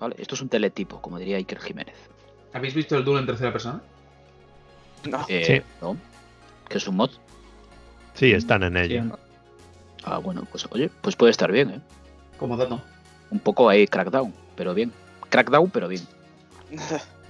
[0.00, 0.16] ¿Vale?
[0.18, 1.94] Esto es un teletipo, como diría Iker Jiménez.
[2.52, 3.80] ¿Habéis visto el Doom en tercera persona?
[5.08, 5.24] No.
[5.28, 5.62] Eh, Sí.
[5.80, 5.96] ¿no?
[6.68, 7.10] Que es un mod.
[8.14, 9.16] Sí, están en ello.
[10.02, 11.80] Ah, bueno, pues oye, pues puede estar bien, ¿eh?
[12.36, 12.82] Como dato.
[13.30, 14.92] Un poco ahí crackdown, pero bien.
[15.28, 16.02] Crackdown, pero bien.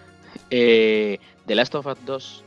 [0.51, 2.45] Eh, The Last of Us 2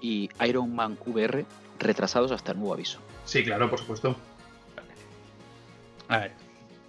[0.00, 1.44] y Iron Man VR
[1.78, 2.98] retrasados hasta el nuevo aviso.
[3.24, 4.16] Sí, claro, por supuesto.
[6.08, 6.32] A ver,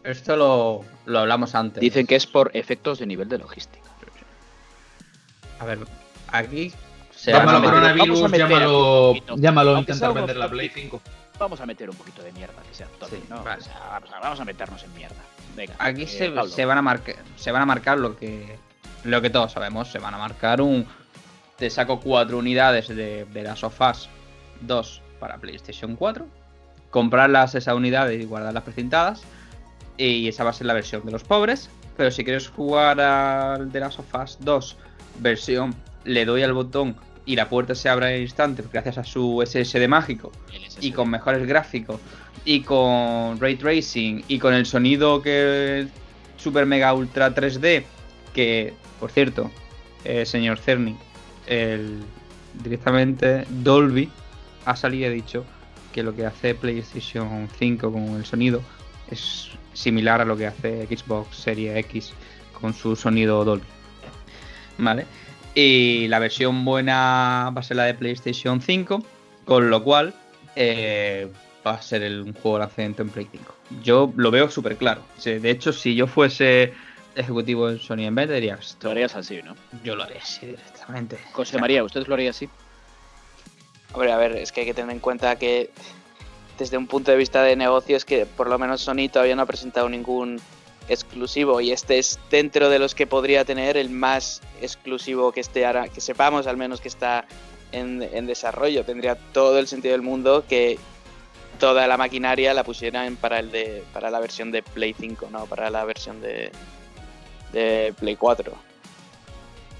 [0.04, 1.82] esto lo, lo hablamos antes.
[1.82, 3.86] Dicen que es por efectos de nivel de logística.
[5.60, 5.80] A ver,
[6.28, 6.74] aquí
[7.16, 10.50] se Llámalo meter- coronavirus, vamos a meter llámalo, intentar vender la.
[10.50, 11.02] Play 5.
[11.40, 13.44] Vamos a meter un poquito de mierda, que sea toque, Sí, ¿no?
[13.44, 13.62] vale.
[13.62, 15.16] O sea, vamos, a, vamos a meternos en mierda.
[15.56, 15.76] Venga.
[15.80, 16.08] Aquí eh,
[16.48, 18.58] se van a marcar se van a marcar lo que
[19.06, 20.86] lo que todos sabemos se van a marcar un
[21.58, 24.10] te saco cuatro unidades de, de las sofás
[24.62, 26.26] 2 para PlayStation 4
[26.90, 29.24] comprarlas esas unidades y guardarlas precintadas
[29.98, 33.72] y esa va a ser la versión de los pobres pero si quieres jugar al
[33.72, 34.76] de las sofás 2
[35.20, 36.96] versión le doy al botón
[37.26, 40.84] y la puerta se abre al instante gracias a su SSD mágico SSD.
[40.84, 42.00] y con mejores gráficos
[42.44, 45.88] y con ray tracing y con el sonido que
[46.38, 47.84] super mega ultra 3D
[48.34, 49.52] que por cierto
[50.04, 50.96] eh, señor Cerny
[51.48, 52.04] el
[52.64, 54.10] directamente Dolby
[54.66, 55.46] ha salido y ha dicho
[55.94, 58.62] que lo que hace PlayStation 5 con el sonido
[59.10, 62.14] es similar a lo que hace Xbox Series X
[62.60, 63.66] con su sonido Dolby
[64.78, 65.06] vale
[65.54, 69.04] y la versión buena va a ser la de PlayStation 5
[69.46, 70.14] con lo cual
[70.56, 71.28] eh,
[71.66, 73.56] va a ser un juego de lanzamiento en Play 5.
[73.84, 75.02] Yo lo veo súper claro.
[75.24, 76.74] De hecho, si yo fuese
[77.16, 79.56] ejecutivo en Sony en vez, diría, Lo "Esto harías así, ¿no?
[79.84, 81.18] yo lo haría así directamente.
[81.32, 82.50] José María, ¿usted lo haría así?
[83.94, 85.72] Hombre, a ver, es que hay que tener en cuenta que
[86.58, 89.42] desde un punto de vista de negocio es que por lo menos Sony todavía no
[89.44, 90.40] ha presentado ningún
[90.88, 95.66] exclusivo y este es dentro de los que podría tener el más exclusivo que esté
[95.66, 97.26] ahora, que sepamos al menos que está
[97.72, 98.84] en, en desarrollo.
[98.86, 100.78] Tendría todo el sentido del mundo que
[101.60, 105.46] toda la maquinaria la pusieran para el de para la versión de Play 5, no
[105.46, 106.52] para la versión de,
[107.56, 108.54] de Play 4.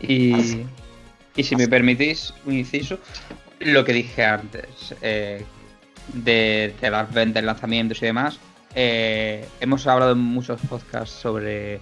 [0.02, 0.66] Y,
[1.36, 2.98] y si me permitís un inciso,
[3.60, 5.44] lo que dije antes eh,
[6.14, 8.40] de, de las ventas, lanzamientos y demás,
[8.74, 11.80] eh, hemos hablado en muchos podcasts sobre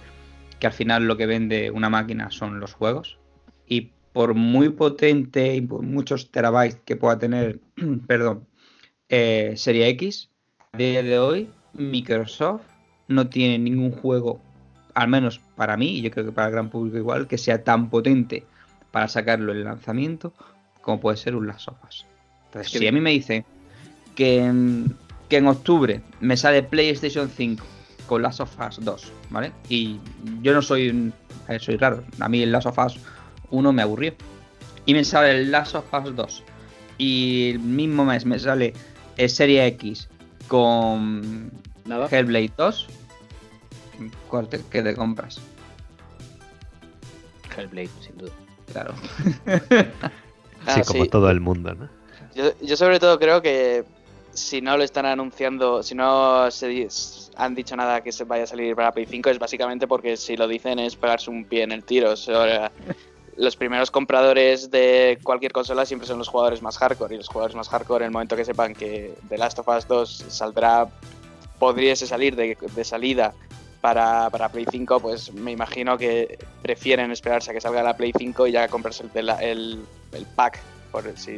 [0.60, 3.18] que al final lo que vende una máquina son los juegos
[3.66, 7.60] y por muy potente y por muchos terabytes que pueda tener,
[8.06, 8.46] perdón,
[9.08, 10.30] eh, Serie X,
[10.72, 12.62] a día de hoy Microsoft
[13.08, 14.40] no tiene ningún juego,
[14.94, 17.62] al menos para mí, y yo creo que para el gran público igual, que sea
[17.62, 18.44] tan potente
[18.90, 20.32] para sacarlo en el lanzamiento
[20.80, 22.06] como puede ser un Last of Us.
[22.46, 23.44] Entonces, si a mí me dicen
[24.14, 24.94] que en,
[25.28, 27.64] que en octubre me sale PlayStation 5
[28.06, 29.52] con Last of Us 2, ¿vale?
[29.68, 29.98] Y
[30.42, 31.12] yo no soy
[31.58, 32.98] soy raro, a mí el Last of Us
[33.50, 34.14] 1 me aburrió.
[34.86, 36.44] Y me sale el Last of Us 2
[36.98, 38.74] y el mismo mes me sale
[39.26, 40.08] Serie X
[40.48, 41.50] con
[41.86, 42.08] Nada.
[42.10, 42.88] Hellblade 2,
[44.28, 45.40] ¿cuál te, qué te compras?
[47.56, 48.32] Hellblade, sin duda.
[48.72, 48.94] Claro.
[50.66, 51.10] Ah, sí, como sí.
[51.10, 51.90] todo el mundo, ¿no?
[52.34, 53.84] Yo, yo sobre todo creo que
[54.34, 56.88] si no lo están anunciando, si no se
[57.36, 60.36] han dicho nada que se vaya a salir para Play 5 es básicamente porque si
[60.36, 62.12] lo dicen es pegarse un pie en el tiro.
[62.12, 62.72] O sea,
[63.36, 67.56] los primeros compradores de cualquier consola siempre son los jugadores más hardcore y los jugadores
[67.56, 70.88] más hardcore en el momento que sepan que The Last of Us 2 saldrá,
[71.58, 73.34] podríase salir de, de salida
[73.84, 78.14] para, para Play 5, pues me imagino que prefieren esperarse a que salga la Play
[78.16, 80.58] 5 y ya comprarse el, el, el pack,
[80.90, 81.36] por así,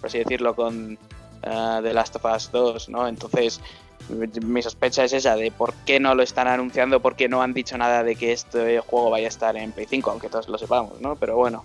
[0.00, 0.96] por así decirlo, con
[1.42, 3.06] eh, The Last of Us 2, ¿no?
[3.06, 3.60] Entonces,
[4.08, 7.52] mi sospecha es esa, de por qué no lo están anunciando, por qué no han
[7.52, 10.56] dicho nada de que este juego vaya a estar en Play 5, aunque todos lo
[10.56, 11.16] sepamos, ¿no?
[11.16, 11.62] Pero bueno,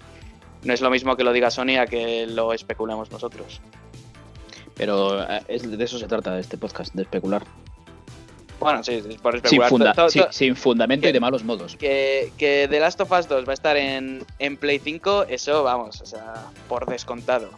[0.62, 3.62] no es lo mismo que lo diga Sony a que lo especulemos nosotros.
[4.76, 7.46] Pero eh, de eso se trata este podcast, de especular.
[8.60, 9.70] Bueno, sí, por Sin, especular.
[9.70, 11.76] funda- to- sí, sin fundamento que- y de malos modos.
[11.76, 15.64] Que, que The Last of Us 2 va a estar en, en Play 5, eso
[15.64, 17.50] vamos, o sea, por descontado.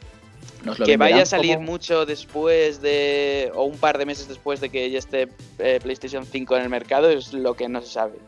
[0.85, 3.49] Que vaya a salir como- mucho después de.
[3.55, 6.69] o un par de meses después de que ya esté eh, PlayStation 5 en el
[6.69, 8.19] mercado es lo que no se sabe.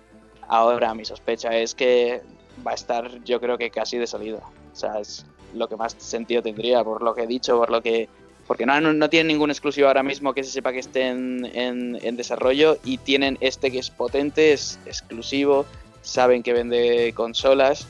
[0.47, 2.21] Ahora mi sospecha es que
[2.65, 4.39] va a estar, yo creo que casi de salida.
[4.71, 7.81] O sea, es lo que más sentido tendría, por lo que he dicho, por lo
[7.81, 8.07] que.
[8.51, 11.97] Porque no, no, tienen ningún exclusivo ahora mismo que se sepa que esté en, en-
[12.01, 15.65] en desarrollo y tienen este que es potente, es exclusivo,
[16.01, 17.87] saben que vende consolas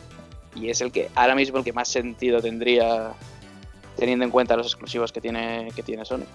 [0.54, 3.14] y es el que ahora mismo el que más sentido tendría
[3.98, 6.26] teniendo en cuenta los exclusivos que tiene, que tiene Sony.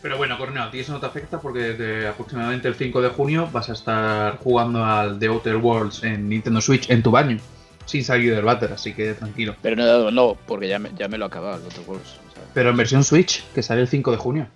[0.00, 3.10] Pero bueno, Corneo, a ti eso no te afecta porque desde aproximadamente el 5 de
[3.10, 7.36] junio vas a estar jugando al The Outer Worlds en Nintendo Switch en tu baño,
[7.84, 9.56] sin salir del váter, así que tranquilo.
[9.60, 12.16] Pero no, no, porque ya me, ya me lo he acabado el Outer Worlds.
[12.54, 14.48] Pero en versión Switch, que sale el 5 de junio.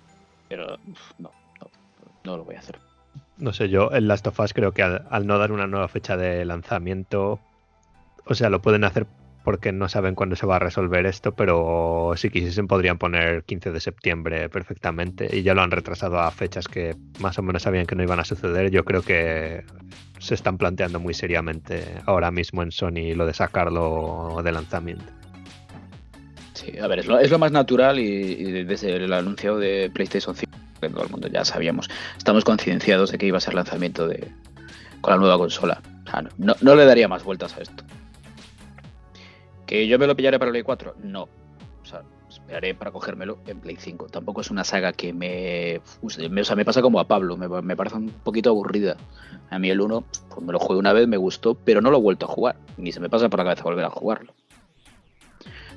[0.49, 1.69] pero uf, no, no,
[2.23, 2.79] no lo voy a hacer.
[3.37, 5.87] No sé, yo el Last of Us creo que al, al no dar una nueva
[5.87, 7.39] fecha de lanzamiento,
[8.25, 9.07] o sea, lo pueden hacer
[9.45, 13.71] porque no saben cuándo se va a resolver esto, pero si quisiesen podrían poner 15
[13.71, 17.85] de septiembre perfectamente y ya lo han retrasado a fechas que más o menos sabían
[17.85, 18.71] que no iban a suceder.
[18.71, 19.63] Yo creo que
[20.17, 25.05] se están planteando muy seriamente ahora mismo en Sony lo de sacarlo de lanzamiento.
[26.55, 30.35] Sí, a ver, es lo, es lo más natural y, desde el anuncio de PlayStation
[30.35, 30.51] 5,
[30.81, 34.31] que todo el mundo ya sabíamos, estamos concienciados de que iba a ser lanzamiento de
[35.01, 35.81] con la nueva consola.
[36.07, 37.83] O sea, no, no- le daría más vueltas a esto.
[39.65, 40.95] ¿Que yo me lo pillaré para Play 4?
[41.03, 41.23] No.
[41.23, 44.07] O sea, esperaré para cogérmelo en Play 5.
[44.07, 45.81] Tampoco es una saga que me...
[46.29, 48.95] me- o sea, me pasa como a Pablo, me, me parece un poquito aburrida.
[49.49, 51.97] A mí el 1, pues me lo jugué una vez, me gustó, pero no lo
[51.97, 52.55] he vuelto a jugar.
[52.77, 54.33] Ni se me pasa por la cabeza volver a jugarlo.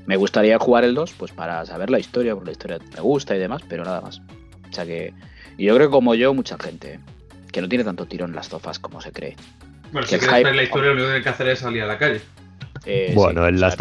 [0.06, 3.36] Me gustaría jugar el 2, pues para saber la historia, porque la historia me gusta
[3.36, 4.20] y demás, pero nada más.
[4.70, 5.12] O sea que.
[5.56, 7.00] Y yo creo que como yo, mucha gente,
[7.52, 9.36] que no tiene tanto tirón las tofas como se cree.
[9.92, 11.48] Bueno, Que si el quieres hype- ver la historia, lo único que hay que hacer
[11.48, 12.20] es salir a la calle.
[12.86, 13.74] Eh, bueno, sí, Us,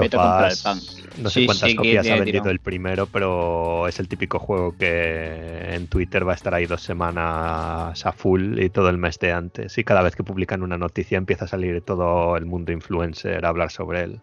[0.57, 0.79] el pan.
[1.23, 4.75] no sé Sí, cuántas sí, copias ha vendido el primero, pero es el típico juego
[4.75, 9.19] que en Twitter va a estar ahí dos semanas a full y todo el mes
[9.19, 9.77] de antes.
[9.77, 13.49] Y cada vez que publican una noticia empieza a salir todo el mundo influencer a
[13.49, 14.21] hablar sobre él.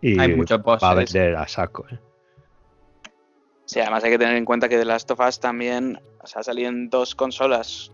[0.00, 0.84] Y Hay muchos posts.
[0.84, 1.86] va a vender a saco.
[1.90, 1.98] ¿eh?
[3.64, 6.40] Sí, además hay que tener en cuenta que The Last of Us también o sea,
[6.40, 7.92] ha salido en dos consolas.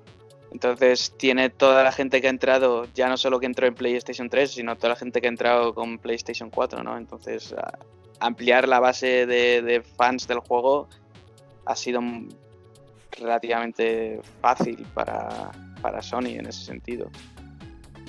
[0.52, 4.28] Entonces tiene toda la gente que ha entrado, ya no solo que entró en PlayStation
[4.28, 6.96] 3, sino toda la gente que ha entrado con PlayStation 4, ¿no?
[6.96, 7.78] Entonces a-
[8.20, 10.88] ampliar la base de, de fans del juego
[11.66, 12.00] ha sido
[13.18, 15.50] relativamente fácil para,
[15.80, 17.10] para Sony en ese sentido.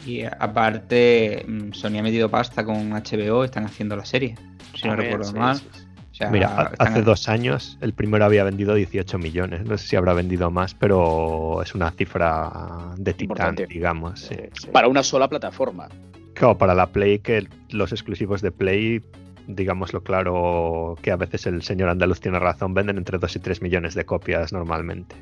[0.06, 4.36] Y aparte, mm, Sony ha metido pasta con HBO, están haciendo la serie.
[4.76, 5.58] Si no recuerdo sí, mal.
[5.58, 5.86] sí, sí.
[6.12, 9.66] O sea, Mira, hace dos años el primero había vendido 18 millones.
[9.66, 14.22] No sé si habrá vendido más, pero es una cifra de titán, digamos.
[14.22, 14.68] Sí, sí.
[14.72, 15.90] Para una sola plataforma.
[16.34, 19.02] Claro, para la Play, que los exclusivos de Play,
[19.48, 23.62] digámoslo claro, que a veces el señor andaluz tiene razón, venden entre 2 y 3
[23.62, 25.18] millones de copias normalmente.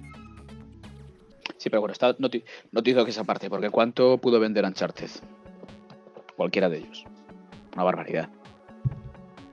[1.64, 2.44] Sí, pero bueno, está noti
[2.74, 5.10] notizo que esa parte, porque ¿cuánto pudo vender Uncharted?
[6.36, 7.06] Cualquiera de ellos.
[7.74, 8.28] Una barbaridad.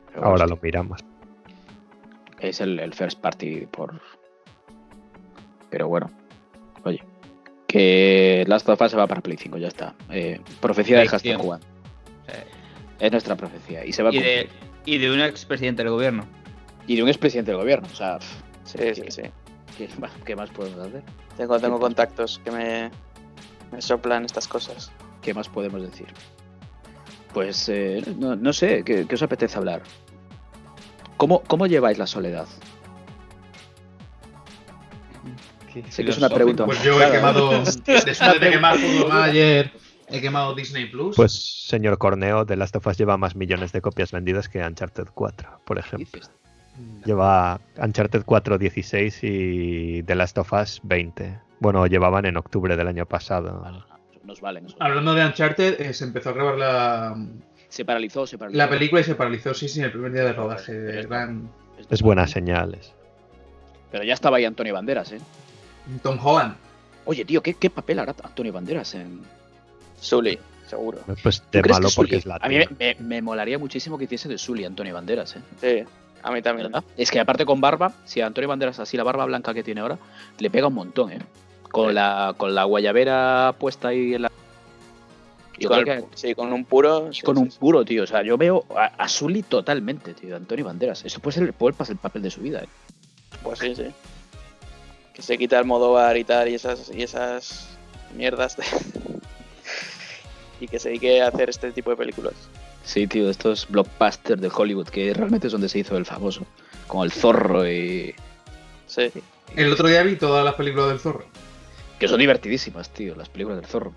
[0.09, 1.05] Pero Ahora bueno, lo miramos.
[2.41, 4.01] Es el, el first party por.
[5.71, 6.11] Pero bueno.
[6.85, 7.01] Oye.
[7.69, 9.95] Que Last of Us se va para Play 5, ya está.
[10.11, 11.41] Eh, profecía de hashtag.
[11.41, 11.49] Sí.
[12.99, 13.85] Es nuestra profecía.
[13.87, 14.49] Y se va a y, de,
[14.85, 16.25] y de un expresidente del gobierno.
[16.89, 17.87] Y de un expresidente del gobierno.
[17.93, 19.23] O sea, pff, Sí, sí, sí.
[19.79, 21.05] ¿qué, más- qué más podemos hacer?
[21.41, 22.91] Tengo, tengo contactos que me,
[23.73, 24.93] me soplan estas cosas.
[25.23, 26.09] ¿Qué más podemos decir?
[27.33, 29.81] Pues eh, no, no sé, ¿qué, qué os apetece hablar?
[31.17, 32.47] ¿Cómo, ¿Cómo lleváis la soledad?
[35.89, 36.67] Sé que es una pregunta.
[36.67, 37.13] Pues yo he Claro.
[37.15, 37.65] quemado.
[37.87, 38.05] Después
[38.41, 39.73] de quemar Football Manager,
[40.09, 41.17] he quemado Disney Plus.
[41.17, 41.33] Pues,
[41.67, 45.61] señor Corneo, The Last of Us lleva más millones de copias vendidas que Uncharted 4,
[45.65, 46.21] por ejemplo.
[47.05, 51.39] Lleva Uncharted 4 16 y The Last of Us 20.
[51.61, 53.61] Bueno, llevaban en octubre del año pasado.
[53.61, 53.79] Vale,
[54.25, 54.65] nos valen.
[54.65, 54.89] nos valen.
[54.91, 57.17] Hablando de Uncharted, eh, se empezó a grabar la,
[57.69, 58.59] Se paralizó, se paralizó.
[58.59, 61.01] la película y se paralizó, sí, sí, el primer día de rodaje.
[61.01, 61.51] Es- Gran
[61.91, 62.93] Es buena señales.
[63.91, 65.21] Pero ya estaba ahí Antonio Banderas, ¿eh?
[66.03, 66.55] Tom Holland.
[67.05, 69.21] Oye, tío, ¿qué, qué papel hará Antonio Banderas en...?
[69.99, 70.99] Sully, seguro.
[71.23, 72.77] Pues ¿Tú de malo que porque es A mí latino.
[72.79, 75.41] me, me- me molaría muchísimo que hiciese de Sully Antonio Banderas, ¿eh?
[75.61, 75.93] Sí,
[76.23, 76.69] a mí también.
[76.71, 76.85] ¿Verdad?
[76.97, 79.81] Es que aparte con barba, si a Antonio Banderas así la barba blanca que tiene
[79.81, 79.99] ahora,
[80.39, 81.19] le pega un montón, ¿eh?
[81.71, 84.31] Con la, con la guayabera puesta ahí en la...
[85.59, 87.13] Y con, el- que- sí, con un puro.
[87.13, 88.03] sí, con sí, un puro, tío.
[88.05, 91.05] O sea, yo veo a, a Sully totalmente, tío, Antonio Banderas.
[91.05, 92.69] Eso puede ser puede pasar el papel de su vida, ¿eh?
[93.43, 93.85] Pues sí, sí.
[95.13, 97.69] Que se quita el modo bar y tal y esas, y esas
[98.17, 98.57] mierdas.
[98.57, 98.65] de-
[100.61, 102.35] y que se dedique a hacer este tipo de películas.
[102.85, 106.47] Sí, tío, estos blockbusters de Hollywood, que realmente es donde se hizo el famoso.
[106.87, 108.15] Como el zorro y...
[108.87, 109.13] Sí.
[109.55, 111.25] El otro día vi todas las películas del zorro.
[111.99, 113.93] Que son divertidísimas, tío, las películas del zorro.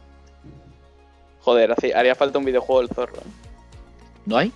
[1.41, 3.21] Joder, haría falta un videojuego del zorro.
[4.25, 4.51] ¿No hay?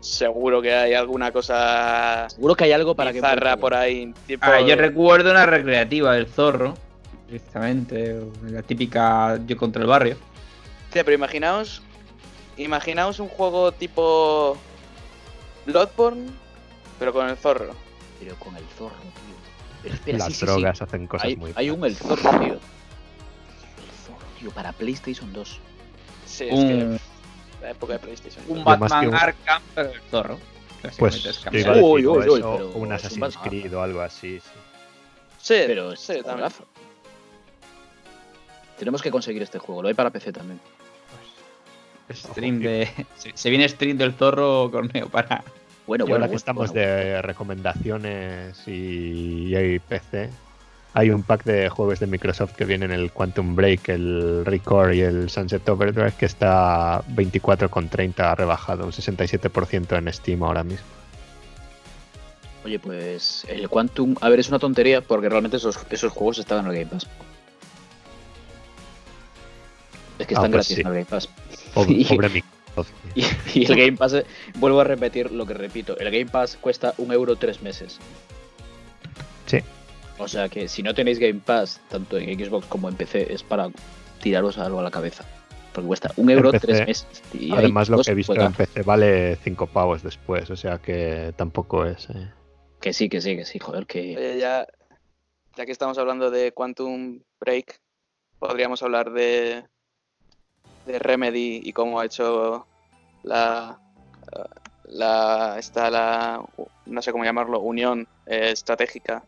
[0.00, 3.22] Seguro que hay alguna cosa Seguro que hay algo para que...
[3.58, 4.12] por ahí.
[4.26, 4.44] Tipo...
[4.44, 6.74] Ah, yo recuerdo una recreativa del zorro,
[7.28, 10.16] precisamente, la típica yo contra el barrio.
[10.86, 11.82] Hostia, pero imaginaos.
[12.56, 14.56] Imaginaos un juego tipo.
[15.66, 16.28] Bloodborne,
[16.98, 17.74] pero con el zorro.
[18.20, 19.36] Pero con el zorro, tío.
[19.82, 20.46] Pero espera, Las sí, sí, sí.
[20.46, 22.54] drogas hacen cosas Hay, muy hay un el zorro, tío.
[22.54, 22.60] El
[24.04, 25.60] zorro, tío, para PlayStation 2.
[26.26, 27.00] Sí, es Un, que.
[27.62, 28.44] La época de PlayStation.
[28.48, 30.38] un Yo más Batman un- Arkham, pero el zorro.
[30.82, 31.62] Pues Básicamente es yo cambiar.
[31.62, 33.44] iba a decir Uy, uy, uy, eso, pero un un Assassin's Batman.
[33.48, 34.40] Creed o algo así.
[34.40, 34.50] sí.
[35.40, 36.48] Sí, Pero es sí, también.
[38.78, 39.82] Tenemos que conseguir este juego.
[39.82, 40.60] Lo hay para PC también.
[42.10, 45.42] Stream de, se, se viene stream del zorro Corneo para.
[45.86, 46.80] Bueno, bueno, ahora que estamos bueno.
[46.86, 50.30] de recomendaciones y, y hay PC,
[50.94, 55.00] hay un pack de juegos de Microsoft que vienen el Quantum Break, el Record y
[55.00, 60.86] el Sunset Overdrive que está 24,30 rebajado, un 67% en Steam ahora mismo.
[62.64, 66.60] Oye, pues el Quantum, a ver, es una tontería porque realmente esos, esos juegos están
[66.60, 67.08] en el Game Pass.
[70.18, 70.80] Es que Ah, están pues gratis sí.
[70.80, 71.28] en el Game Pass.
[71.74, 72.90] Pobre, Y- pobre Microsoft.
[73.14, 73.24] Y,
[73.60, 74.16] y el Game Pass,
[74.54, 77.98] vuelvo a repetir lo que repito, el Game Pass cuesta un euro tres meses.
[79.46, 79.58] Sí.
[80.18, 83.42] O sea que si no tenéis Game Pass, tanto en Xbox como en PC, es
[83.42, 83.70] para
[84.20, 85.24] tiraros algo a la cabeza.
[85.74, 87.22] Porque cuesta un euro PC, tres meses.
[87.32, 88.52] Y Además, lo dos que he visto en.
[88.52, 92.08] PC vale 5 pavos después, o sea que tampoco es.
[92.10, 92.30] eh.
[92.80, 94.16] Que sí, que sí, que sí, joder, que...
[94.16, 94.66] Oye, ya,
[95.56, 97.80] ya que estamos hablando de Quantum Break,
[98.38, 99.64] podríamos hablar de,
[100.86, 102.66] de Remedy y cómo ha hecho
[103.22, 103.78] la,
[104.84, 106.42] la, esta, la,
[106.86, 109.22] no sé cómo llamarlo, unión eh, estratégica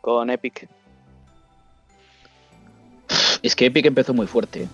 [0.00, 0.68] con Epic.
[3.42, 4.68] Es que Epic empezó muy fuerte.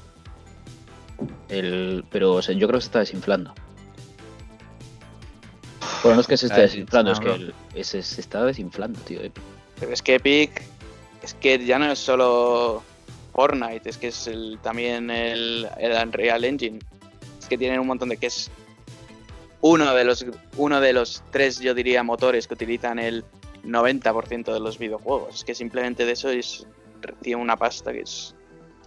[1.48, 3.54] El, pero o sea, yo creo que se está desinflando.
[6.02, 9.20] Bueno, no es que se esté Está desinflando, es que el- se está desinflando, tío.
[9.20, 9.42] Epic.
[9.80, 10.62] Pero es que Epic,
[11.22, 12.82] es que ya no es solo
[13.36, 16.78] Fortnite, es que es el, también el, el Unreal Engine.
[17.38, 18.50] Es que tienen un montón de que es
[19.60, 20.24] uno de los
[20.56, 23.24] uno de los tres, yo diría, motores que utilizan el
[23.62, 25.34] 90% de los videojuegos.
[25.34, 26.66] Es que simplemente de eso es
[27.02, 28.34] recibe una pasta que es.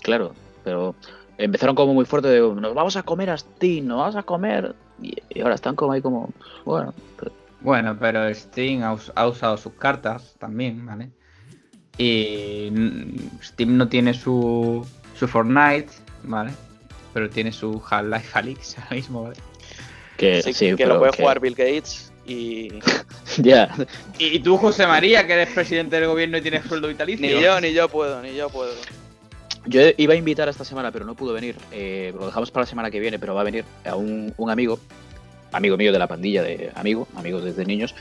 [0.01, 0.33] Claro,
[0.63, 0.95] pero
[1.37, 4.73] empezaron como muy fuerte de nos vamos a comer a Steam, nos vamos a comer.
[4.99, 6.29] Y, y ahora están como ahí como,
[6.65, 7.31] bueno, pero-
[7.61, 11.11] Bueno, pero Steam ha, us- ha usado sus cartas también, ¿vale?
[12.03, 12.71] Y
[13.43, 14.85] Steam no tiene su,
[15.17, 15.89] su Fortnite,
[16.23, 16.51] ¿vale?
[17.13, 19.35] Pero tiene su Half-Life Alyx ahora mismo, ¿vale?
[20.17, 22.69] que Sí, sí, que lo puede que- jugar Bill Gates y.
[23.37, 23.69] Ya,
[24.17, 27.27] Y tú, José María, que eres presidente del gobierno y tienes sueldo vitalicio.
[27.37, 28.71] Ni yo, ni yo puedo, ni yo puedo.
[29.65, 31.55] Yo iba a invitar esta semana, pero no pudo venir.
[31.71, 34.49] Eh, lo dejamos para la semana que viene, pero va a venir a un, un
[34.49, 34.79] amigo,
[35.51, 37.93] amigo mío de la pandilla de amigo, amigos desde niños,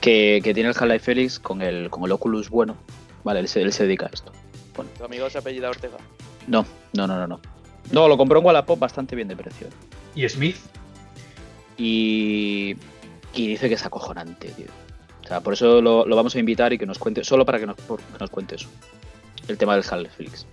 [0.00, 2.76] que, que tiene el Half-Life Felix con el, con el Oculus bueno.
[3.26, 4.30] Vale, él se, él se dedica a esto.
[4.96, 5.96] Tu amigo se apellida Ortega.
[6.46, 7.40] No, no, no, no, no.
[7.90, 9.66] No, lo compró en Wallapop bastante bien de precio.
[10.14, 10.54] ¿Y Smith?
[11.76, 12.76] Y,
[13.34, 14.66] y dice que es acojonante, tío.
[15.24, 17.58] O sea, por eso lo, lo vamos a invitar y que nos cuente, solo para
[17.58, 18.68] que nos, por- que nos cuente eso.
[19.48, 20.46] El tema del Half-Life Felix.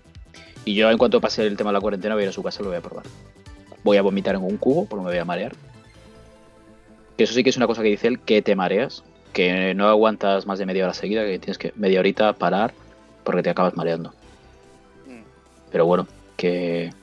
[0.65, 2.41] Y yo, en cuanto pase el tema de la cuarentena, voy a ir a su
[2.41, 3.05] casa y lo voy a probar.
[3.83, 5.53] Voy a vomitar en un cubo porque me voy a marear.
[7.17, 9.03] Que eso sí que es una cosa que dice él, que te mareas.
[9.33, 12.73] Que no aguantas más de media hora seguida, que tienes que media horita parar
[13.23, 14.13] porque te acabas mareando.
[15.07, 15.23] Mm.
[15.71, 16.07] Pero bueno,
[16.37, 16.93] que...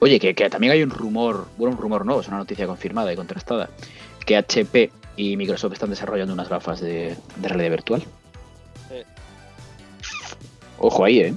[0.00, 3.12] Oye, que, que también hay un rumor, bueno, un rumor no, es una noticia confirmada
[3.12, 3.70] y contrastada,
[4.26, 8.02] que HP y Microsoft están desarrollando unas gafas de, de realidad virtual.
[8.88, 9.02] Sí.
[10.78, 11.34] Ojo ahí, ¿eh?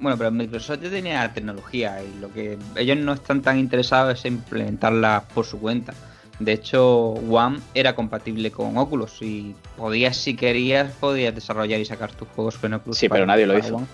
[0.00, 4.18] Bueno, pero Microsoft ya tenía la tecnología y lo que ellos no están tan interesados
[4.18, 5.92] es en implementarla por su cuenta.
[6.40, 12.12] De hecho, One era compatible con Oculus y podías, si querías, podías desarrollar y sacar
[12.12, 12.96] tus juegos con Oculus.
[12.96, 13.76] Sí, pero nadie lo hizo.
[13.76, 13.86] One.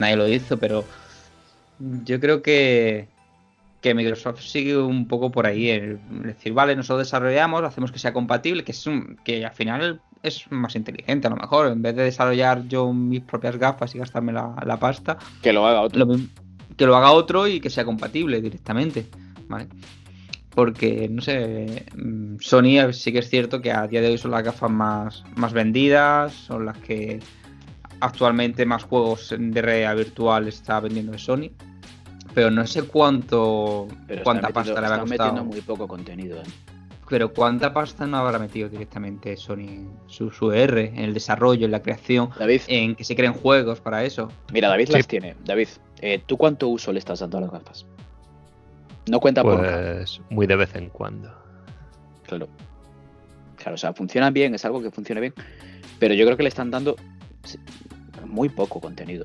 [0.00, 0.84] Nadie lo hizo, pero
[1.78, 3.06] yo creo que,
[3.80, 5.70] que Microsoft sigue un poco por ahí.
[5.70, 10.00] El decir, vale, nosotros desarrollamos, hacemos que sea compatible, que, es un, que al final
[10.24, 11.68] es más inteligente a lo mejor.
[11.68, 15.64] En vez de desarrollar yo mis propias gafas y gastarme la, la pasta, Que lo
[15.66, 16.04] haga otro.
[16.04, 16.16] lo
[16.76, 19.06] que lo haga otro y que sea compatible directamente,
[19.48, 19.68] ¿vale?
[20.56, 24.30] Porque, no sé, mm, Sony sí que es cierto que a día de hoy son
[24.32, 27.20] las gafas más, más vendidas, son las que
[28.00, 31.50] actualmente más juegos de realidad virtual está vendiendo de Sony.
[32.34, 35.30] Pero no sé cuánto, Pero cuánta pasta metiendo, le habrá están costado.
[35.34, 36.44] metiendo muy poco contenido, ¿eh?
[37.08, 41.70] Pero cuánta pasta no habrá metido directamente Sony su, su R en el desarrollo, en
[41.70, 44.28] la creación, David, en que se creen juegos para eso.
[44.52, 44.92] mira, David Sí.
[44.94, 45.36] las tiene.
[45.44, 45.68] David,
[46.00, 47.86] eh, ¿tú cuánto uso le estás dando a las gafas?
[49.10, 49.58] No cuenta por.
[49.58, 51.32] Pues muy de vez en cuando.
[52.26, 52.48] Claro.
[53.56, 55.34] Claro, o sea, funcionan bien, es algo que funciona bien.
[55.98, 56.96] Pero yo creo que le están dando
[58.26, 59.24] muy poco contenido.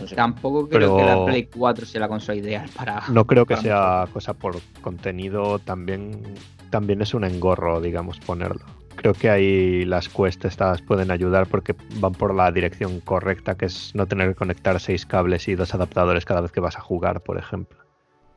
[0.00, 0.16] No sé.
[0.16, 3.02] Tampoco creo Pero- que la Play 4 sea la consola ideal para.
[3.10, 6.22] No creo que para sea cosa por contenido, también,
[6.70, 8.64] también es un engorro, digamos, ponerlo.
[9.00, 13.64] Creo que ahí las Quest estas pueden ayudar porque van por la dirección correcta, que
[13.64, 16.82] es no tener que conectar seis cables y dos adaptadores cada vez que vas a
[16.82, 17.78] jugar, por ejemplo.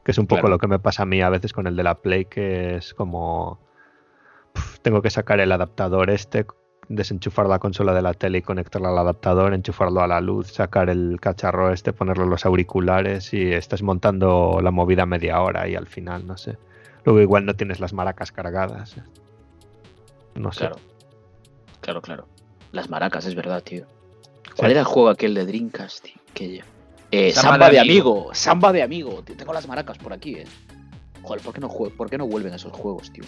[0.05, 0.55] Que es un poco Claro.
[0.55, 2.93] lo que me pasa a mí a veces con el de la Play, que es
[2.93, 3.59] como...
[4.81, 6.45] tengo que sacar el adaptador este,
[6.87, 10.89] desenchufar la consola de la tele y conectarla al adaptador, enchufarlo a la luz, sacar
[10.89, 15.75] el cacharro este, ponerlo en los auriculares y estás montando la movida media hora y
[15.75, 16.57] al final, no sé.
[17.03, 18.95] Luego igual no tienes las maracas cargadas.
[20.35, 20.59] No sé.
[20.59, 20.75] Claro.
[21.81, 22.27] Claro, claro.
[22.71, 23.85] Las maracas, es verdad, tío.
[24.55, 26.13] ¿Cuál era el juego aquel de Dreamcast, tío?
[26.33, 26.63] Que yo-
[27.11, 28.11] Eh, Samba Samba, de amigo.
[28.11, 28.29] amigo.
[28.33, 29.21] Samba de amigo.
[29.23, 30.45] Tío, tengo las maracas por aquí, eh.
[31.21, 33.23] Joder, ¿por qué no, jue- ¿por qué no vuelven esos juegos, tío?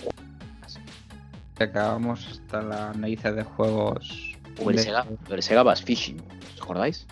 [1.59, 4.35] acabamos hasta las narices de juegos.
[4.61, 6.21] O el Sega, el Sega Bass Fishing.
[6.55, 7.07] ¿Os acordáis?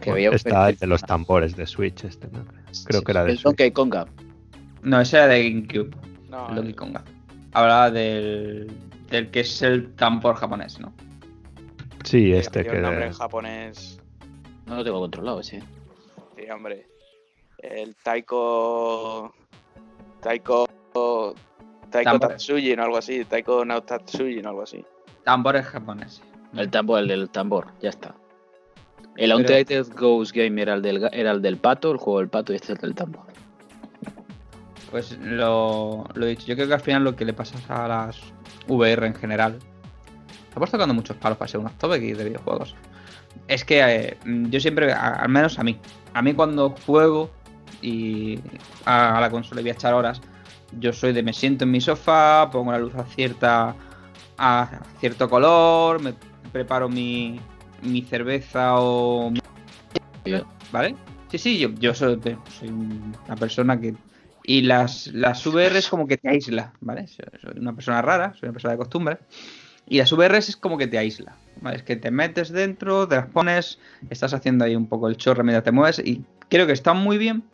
[0.00, 2.44] Que Bueno, está el de los tambores de Switch este, ¿no?
[2.84, 3.44] Creo Sí, que era de El Switch.
[3.44, 4.06] Donkey Konga.
[4.82, 5.90] No, ese era de GameCube,
[6.28, 7.04] No, el Donkey Konga.
[7.52, 8.70] Hablaba del,
[9.10, 10.92] del que es el tambor japonés, ¿no?
[12.04, 13.16] Sí, este tío, el nombre en que...
[13.16, 14.00] japonés.
[14.66, 15.60] No lo tengo controlado ese.
[16.36, 16.86] Sí, hombre.
[17.58, 19.34] El Taiko.
[20.20, 20.66] Taiko.
[20.94, 21.34] Taiko
[21.90, 22.28] Tambor.
[22.30, 23.24] Tatsuji o algo así.
[23.24, 24.84] Taiko no Tatsuji o algo así.
[25.24, 26.22] Tambores japoneses.
[26.54, 28.14] El tambor, el del tambor, ya está.
[29.16, 32.28] El Pero- Untitled Ghost Game era el, del, era el del pato, el juego del
[32.28, 33.26] pato y este es el del tambor.
[34.90, 37.86] Pues lo, lo he dicho, yo creo que al final lo que le pasa a
[37.86, 38.20] las
[38.70, 39.58] VR en general.
[40.48, 42.74] Estamos tocando muchos palos para ser un topic de videojuegos.
[43.46, 45.78] Es que eh, yo siempre, a- al menos a mí,
[46.14, 47.30] a mí cuando juego
[47.82, 48.38] y
[48.84, 50.20] a, a la consola y voy a echar horas,
[50.78, 53.74] yo soy de me siento en mi sofá, pongo la luz a cierta
[54.38, 56.14] a cierto color, me
[56.52, 57.38] preparo mi,
[57.82, 59.32] mi cerveza o.
[60.72, 60.94] ¿Vale?
[61.30, 62.18] Sí, sí, yo, yo soy,
[62.58, 63.94] soy una persona que.
[64.50, 67.06] Y las, las VR es como que te aísla, ¿vale?
[67.06, 67.24] Soy,
[67.56, 69.18] una persona rara, soy una persona de costumbre.
[69.86, 71.36] Y las VRs es como que te aísla.
[71.60, 71.76] ¿vale?
[71.76, 73.78] Es que te metes dentro, te las pones,
[74.10, 77.16] estás haciendo ahí un poco el chorro mientras te mueves y creo que están muy
[77.16, 77.44] bien,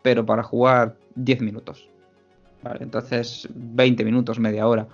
[0.00, 1.90] pero para jugar 10 minutos.
[2.62, 4.86] Vale, entonces 20 minutos, media hora.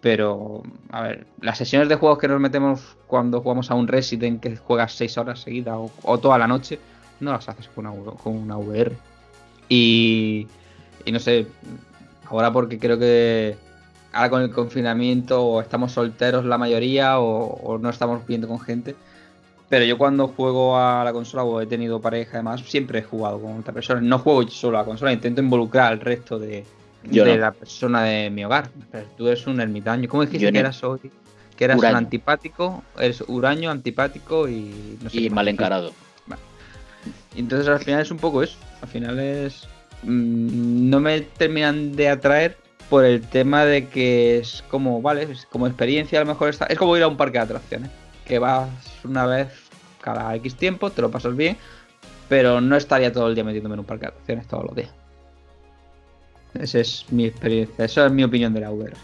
[0.00, 4.40] Pero, a ver, las sesiones de juegos que nos metemos cuando jugamos a un Resident
[4.40, 6.78] que juegas 6 horas seguidas o, o toda la noche,
[7.20, 8.96] no las haces con una, con una VR.
[9.68, 10.46] Y,
[11.08, 11.46] y no sé,
[12.26, 13.56] ahora porque creo que
[14.12, 18.60] ahora con el confinamiento o estamos solteros la mayoría o, o no estamos viendo con
[18.60, 18.94] gente.
[19.68, 23.40] Pero yo cuando juego a la consola o he tenido pareja además, siempre he jugado
[23.40, 24.00] con otra persona.
[24.00, 26.64] No juego yo solo a la consola, intento involucrar al resto de,
[27.04, 27.40] Yo de no.
[27.40, 28.70] la persona de mi hogar.
[28.90, 30.08] Pero tú eres un ermitaño.
[30.08, 30.60] ¿Cómo dijiste Yo que no.
[30.60, 31.10] eras hoy?
[31.56, 35.92] Que eras un antipático, eres huraño, antipático y no sé Y mal encarado.
[37.36, 38.56] Entonces al final es un poco eso.
[38.82, 39.68] Al final es.
[40.02, 42.56] Mm, no me terminan de atraer
[42.88, 46.66] por el tema de que es como, vale, es como experiencia a lo mejor está.
[46.66, 47.90] Es como ir a un parque de atracciones.
[48.24, 48.70] Que vas
[49.04, 49.48] una vez
[50.00, 51.56] cada X tiempo, te lo pasas bien.
[52.28, 54.90] Pero no estaría todo el día metiéndome en un parque de atracciones todos los días.
[56.54, 58.94] Esa es mi experiencia, esa es mi opinión de la VR.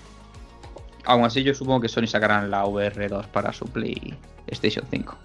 [1.05, 5.17] Aún así, yo supongo que Sony sacarán la VR2 para su PlayStation 5.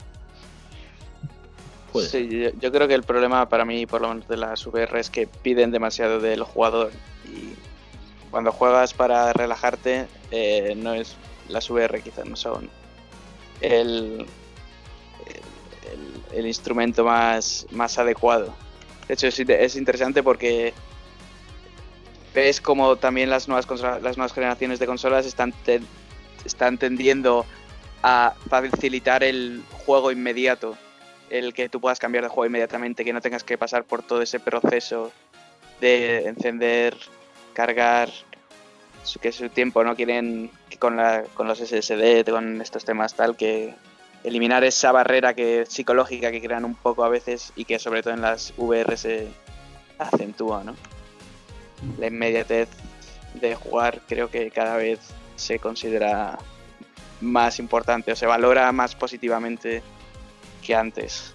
[1.91, 4.99] Puede Sí, yo, creo que el problema para mí, por lo menos de las VR,
[4.99, 6.91] es que piden demasiado del jugador.
[7.25, 7.53] Y
[8.31, 11.15] cuando juegas para relajarte, eh, no es
[11.47, 12.69] las VR quizás no son
[13.61, 14.25] el,
[16.31, 18.53] el, instrumento más, más adecuado.
[19.07, 20.73] De hecho, es, es interesante porque
[22.33, 25.81] ves como también las nuevas, consola- las nuevas generaciones de consolas están, te-
[26.45, 27.45] están tendiendo
[28.03, 30.77] a facilitar el juego inmediato
[31.29, 34.21] el que tú puedas cambiar de juego inmediatamente, que no tengas que pasar por todo
[34.21, 35.11] ese proceso
[35.81, 36.95] de encender,
[37.53, 38.09] cargar,
[39.21, 43.35] que su tiempo no quieren que con, la, con los SSD, con estos temas tal,
[43.35, 43.73] que
[44.23, 48.13] eliminar esa barrera que psicológica que crean un poco a veces y que sobre todo
[48.13, 49.27] en las VR se
[49.97, 50.75] acentúa, ¿no?
[51.97, 52.69] La inmediatez
[53.35, 54.99] de jugar creo que cada vez
[55.35, 56.37] se considera
[57.21, 59.81] más importante o se valora más positivamente
[60.61, 61.33] que antes.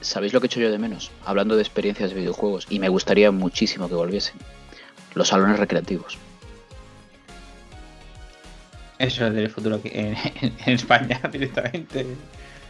[0.00, 1.10] ¿Sabéis lo que echo yo de menos?
[1.24, 4.36] Hablando de experiencias de videojuegos, y me gustaría muchísimo que volviesen.
[5.14, 6.18] Los salones recreativos.
[8.98, 12.06] Eso es del futuro aquí en, en España directamente.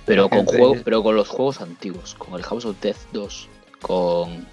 [0.06, 3.48] Pero con, juego, pero con los juegos antiguos, con el House of Death 2,
[3.80, 4.46] con,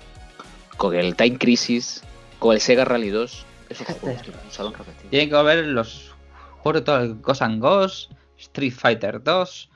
[0.78, 2.02] con el Time Crisis,
[2.40, 3.46] con el Sega Rally 2.
[3.70, 4.00] Esos Fíjate.
[4.00, 5.10] juegos, tío, un salón recreativo.
[5.10, 6.16] Tienen que haber los
[6.60, 9.70] juegos de todo el Ghost and Ghost, Street Fighter 2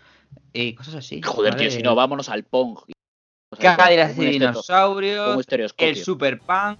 [0.54, 1.22] y cosas así.
[1.22, 2.78] Joder, tío, si de no, vámonos al Pong.
[3.50, 5.46] Un esteto- con un dinosaurios,
[5.78, 6.80] el Super Punk.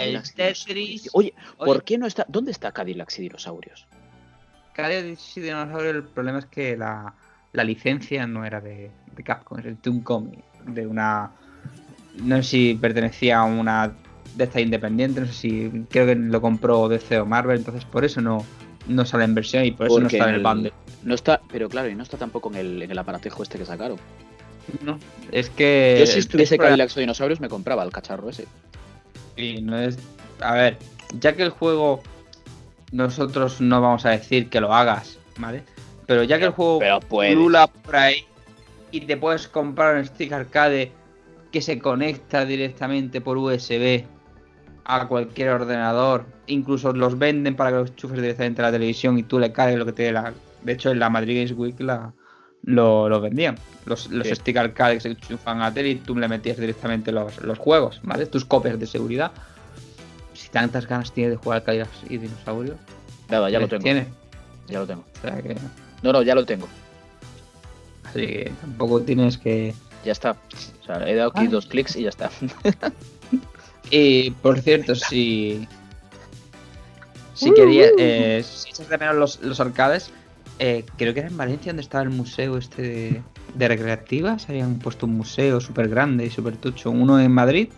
[0.00, 1.08] El Tetris.
[1.14, 1.66] Oye, Oye.
[1.66, 2.26] ¿por qué no está?
[2.28, 3.86] ¿Dónde está Cadillacs y dinosaurios?
[4.74, 7.14] Cadillacs y dinosaurios, el problema es que la,
[7.52, 11.30] la licencia no era de, de Capcom, es el Toon Comic, de una.
[12.16, 13.94] No sé si pertenecía a una
[14.34, 15.70] de esta independiente, no sé si.
[15.88, 18.44] Creo que lo compró DC o Marvel, entonces por eso no,
[18.88, 20.72] no sale en versión y por eso no está en en el bundle.
[21.02, 23.64] No está, pero claro, y no está tampoco en el, en el aparatejo este que
[23.66, 23.98] sacaron.
[24.82, 24.98] No,
[25.32, 25.96] es que.
[25.98, 28.46] Yo si estuviese es por- Cadillacs o dinosaurios me compraba el cacharro ese.
[29.36, 29.98] Y no es.
[30.40, 30.78] A ver,
[31.18, 32.02] ya que el juego.
[32.92, 35.62] Nosotros no vamos a decir que lo hagas, ¿vale?
[36.06, 36.78] Pero ya que el juego
[37.34, 38.24] pulula por ahí
[38.90, 40.92] y te puedes comprar un stick arcade
[41.50, 44.04] que se conecta directamente por USB
[44.84, 46.26] a cualquier ordenador.
[46.48, 49.78] Incluso los venden para que los enchufes directamente a la televisión y tú le cargues
[49.78, 50.34] lo que te dé la.
[50.64, 52.12] De hecho, en la Madrid Games Week la,
[52.62, 53.56] lo, lo vendían.
[53.86, 54.34] Los, los Sí.
[54.36, 58.00] stick arcade que se enchufan a tele y tú le metías directamente los, los juegos,
[58.04, 58.26] ¿vale?
[58.26, 59.32] Tus copias de seguridad.
[60.34, 62.76] Si tantas ganas tienes de jugar al Cadillacs y dinosaurios,
[63.28, 63.82] Nada, ya lo pues tengo.
[63.82, 64.06] tienes.
[64.68, 65.04] Ya lo tengo.
[65.18, 65.56] O sea que,
[66.02, 66.68] No, no, ya lo tengo.
[68.04, 69.74] así que tampoco tienes que.
[70.04, 70.32] Ya está.
[70.32, 71.50] O sea, he dado aquí Vale.
[71.50, 72.30] dos clics y ya está.
[73.90, 75.66] Y por cierto, si.
[77.34, 77.88] Si quería.
[77.98, 80.10] Eh, si echas de menos los, los arcades,
[80.58, 83.22] eh, creo que era en Valencia donde estaba el museo este de,
[83.54, 84.48] de recreativas.
[84.48, 86.90] Habían puesto un museo súper grande y súper tucho.
[86.90, 87.68] Uno en Madrid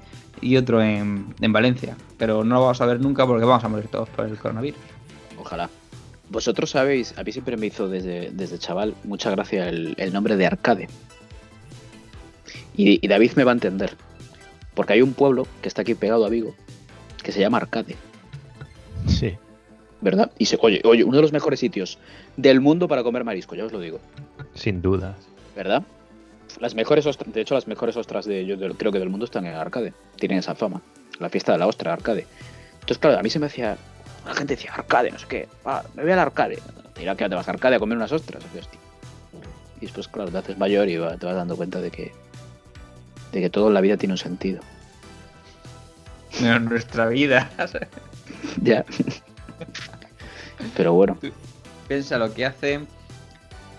[0.40, 1.96] y otro en, en Valencia.
[2.18, 4.80] Pero no lo vamos a ver nunca porque vamos a morir todos por el coronavirus.
[5.38, 5.70] Ojalá.
[6.30, 10.36] Vosotros sabéis, a mí siempre me hizo desde, desde chaval mucha gracia el, el nombre
[10.36, 10.88] de Arcade.
[12.76, 13.96] Y, y David me va a entender.
[14.74, 16.54] Porque hay un pueblo que está aquí pegado a Vigo
[17.24, 17.96] que se llama Arcade,
[19.08, 19.34] Sí.
[20.04, 20.30] ¿Verdad?
[20.38, 21.98] Y se, oye, oye, uno de los mejores sitios
[22.36, 23.98] del mundo para comer marisco, ya os lo digo,
[24.54, 25.16] Sin dudas.
[25.56, 25.82] ¿verdad?
[26.60, 29.24] Las mejores ostras, de hecho las mejores ostras de yo del- creo que del mundo
[29.24, 30.82] están en Arcade, tienen esa fama,
[31.18, 32.26] la fiesta de la ostra Arcade.
[32.74, 33.76] Entonces claro, a mí se me hacía
[34.26, 35.48] La gente decía, arcade, no sé qué.
[35.94, 36.58] Me voy al arcade.
[36.98, 38.42] Mira que te vas al arcade a comer unas ostras.
[39.78, 42.10] Y después, claro, te haces mayor y te vas dando cuenta de que,
[43.32, 44.60] de que todo en la vida tiene un sentido.
[46.40, 47.50] En nuestra vida.
[48.62, 48.84] Ya.
[50.76, 51.18] Pero bueno,
[51.88, 52.86] Piensa lo que hacen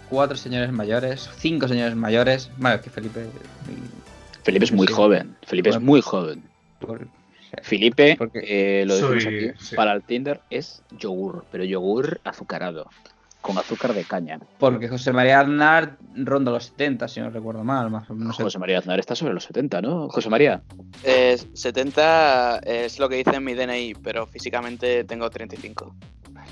[0.10, 2.52] cuatro señores mayores, cinco señores mayores.
[2.58, 3.26] Bueno, es que Felipe.
[4.44, 4.94] Felipe es muy Sí.
[4.94, 5.36] joven.
[5.46, 6.44] Felipe es muy joven.
[6.80, 7.08] por-
[7.64, 8.42] Felipe, Porque
[8.82, 9.76] eh, lo decimos soy- aquí, sí.
[9.76, 12.90] para el Tinder es yogur, pero yogur azucarado,
[13.42, 14.40] con azúcar de caña.
[14.60, 17.90] Porque José María Aznar ronda los 70, si no recuerdo mal.
[17.90, 18.44] Más, o- no sé.
[18.44, 20.10] José María Aznar está sobre los 70, ¿no?
[20.10, 20.62] José María.
[21.04, 25.96] Eh, 70 es lo que dice en mi DNI, pero físicamente tengo 35.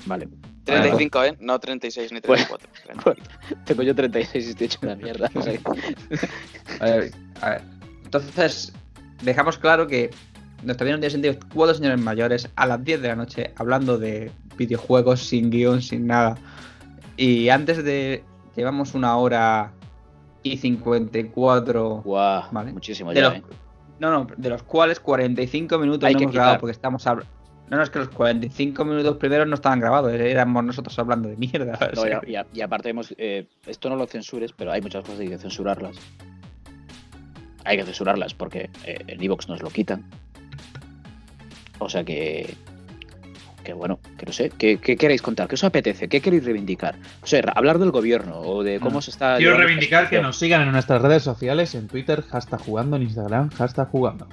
[0.06, 0.28] Vale.
[0.64, 1.36] 35, ¿eh?
[1.40, 2.44] No 36 ni Bueno.
[2.86, 3.22] 34.
[3.66, 5.30] Tengo yo 36 y estoy hecho una mierda.
[5.34, 5.52] o sea,
[6.80, 7.62] A ver, a ver.
[8.04, 8.72] Entonces,
[9.22, 10.10] dejamos claro que
[10.62, 11.34] nuestra vida no tiene sentido.
[11.54, 16.06] Cuatro señores mayores a las 10 de la noche hablando de videojuegos sin guion, sin
[16.06, 16.36] nada.
[17.16, 18.24] Y antes de.
[18.56, 19.72] Llevamos una hora
[20.44, 22.02] y 54.
[22.04, 22.72] Guau, Vale.
[22.72, 23.42] muchísimo De ya, los, ¿eh?
[23.98, 26.60] no, no, de los cuales 45 minutos Hay no que hemos grabado quitar.
[26.60, 27.32] porque estamos hablando.
[27.70, 31.36] No, no, es que los 45 minutos primeros no estaban grabados, éramos nosotros hablando de
[31.36, 31.78] mierda.
[31.80, 32.20] o No, sea.
[32.26, 35.22] y, a- y aparte hemos, eh, esto no lo censures, pero hay muchas cosas que
[35.24, 35.96] hay que censurarlas.
[37.64, 40.04] Hay que censurarlas porque eh, el Evox nos lo quitan.
[41.78, 42.54] O sea que,
[43.64, 45.48] que bueno, que no sé, ¿qué, qué queréis contar?
[45.48, 46.08] ¿Qué os apetece?
[46.08, 46.96] ¿Qué queréis reivindicar?
[47.22, 49.36] O sea, hablar del gobierno o de cómo Ah, se está...
[49.38, 53.50] Quiero reivindicar que nos sigan en nuestras redes sociales, en Twitter, hashtag jugando, en Instagram,
[53.50, 54.28] hashtag jugando.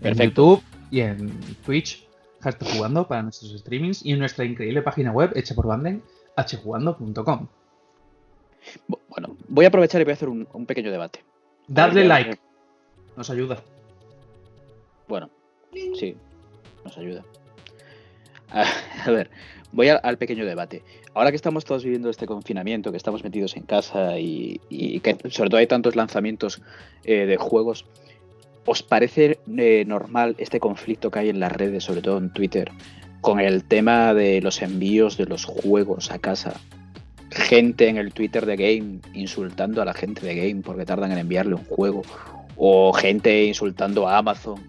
[0.00, 0.16] En.
[0.16, 1.28] YouTube y en
[1.66, 2.04] Twitch,
[2.40, 6.02] hashtag jugando para nuestros streamings y en nuestra increíble página web hecha por Banden,
[6.36, 7.48] hjugando.com.
[8.88, 11.24] Bu- Bueno, voy a aprovechar y voy a hacer un, un pequeño debate.
[11.66, 12.38] Darle like,
[13.16, 13.62] nos ayuda.
[15.08, 15.30] Bueno,
[15.98, 16.16] sí,
[16.84, 17.24] nos ayuda.
[18.50, 18.64] A,
[19.06, 19.30] a ver,
[19.72, 20.82] voy a- al pequeño debate.
[21.14, 25.16] Ahora que estamos todos viviendo este confinamiento, que estamos metidos en casa y, y que
[25.30, 26.62] sobre todo hay tantos lanzamientos
[27.04, 27.84] eh, de juegos,
[28.68, 32.70] ¿os parece eh, normal este conflicto que hay en las redes, sobre todo en Twitter,
[33.22, 36.60] con el tema de los envíos de los juegos a casa?
[37.30, 41.18] Gente en el Twitter de Game insultando a la gente de Game porque tardan en
[41.18, 42.02] enviarle un juego.
[42.56, 44.60] O gente insultando a Amazon.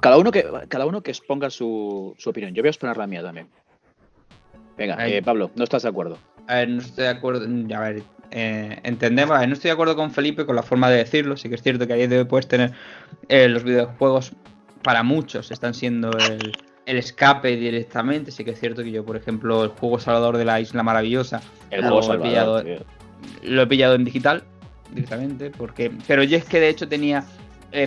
[0.00, 2.54] Cada uno que, cada uno que exponga su, su opinión.
[2.54, 3.48] Yo voy a exponer la mía también.
[4.76, 6.18] Venga, eh, Pablo, ¿no estás de acuerdo?
[6.46, 7.46] A ver, no estoy de acuerdo.
[7.74, 9.36] A ver, eh, entendemos.
[9.46, 11.36] no estoy de acuerdo con Felipe con la forma de decirlo.
[11.36, 12.72] Sí que es cierto que a día de hoy puedes tener
[13.28, 14.32] eh, los videojuegos
[14.82, 16.52] para muchos están siendo el,
[16.86, 18.30] el escape directamente.
[18.30, 21.40] Sí que es cierto que yo, por ejemplo, el juego Salvador de la Isla Maravillosa
[21.70, 22.62] El Lo juego he pillado-
[23.42, 24.44] lo he pillado en digital
[24.90, 25.50] directamente.
[25.50, 27.24] porque Pero yo es que de hecho tenía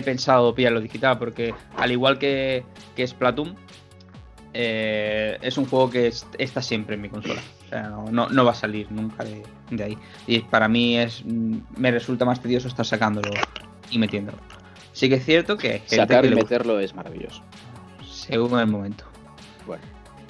[0.04, 2.62] pensado pillarlo digital porque al igual que,
[2.94, 3.54] que Splatoon,
[4.54, 7.40] eh, es un juego que es- está siempre en mi consola.
[7.66, 9.98] O sea, no, no- no va a salir nunca de, de ahí.
[10.26, 13.30] Y para mí es mm, me resulta más tedioso estar sacándolo
[13.90, 14.38] y metiéndolo.
[14.92, 17.42] Sí que es cierto que hay gente Sacar que y meterlo es maravilloso.
[18.10, 19.04] según el momento.
[19.66, 19.82] Bueno,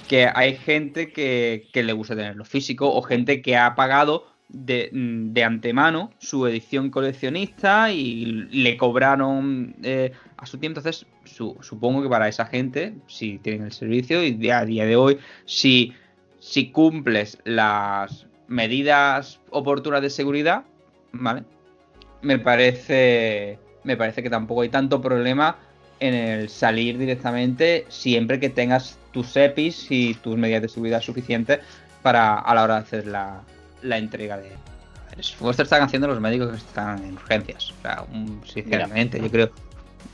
[0.07, 4.89] Que hay gente que, que le gusta tenerlo físico o gente que ha pagado de,
[4.91, 10.79] mm, de antemano su edición coleccionista y le cobraron eh, a su tiempo.
[10.79, 14.95] Entonces, su- supongo que para esa gente, si tienen el servicio y a día de
[14.95, 15.93] hoy, si,
[16.39, 20.63] si cumples las medidas oportunas de seguridad,
[21.11, 21.43] ¿vale?
[22.21, 25.57] Me parece, me parece que tampoco hay tanto problema
[25.99, 31.59] en el salir directamente siempre que tengas tus EPIs y tus medidas de seguridad suficientes
[32.01, 33.41] para a la hora de hacer la,
[33.83, 34.51] la entrega de.
[35.13, 37.71] El esfuerzo están haciendo los médicos que están en urgencias.
[37.71, 39.51] O sea, un- sinceramente, yo creo.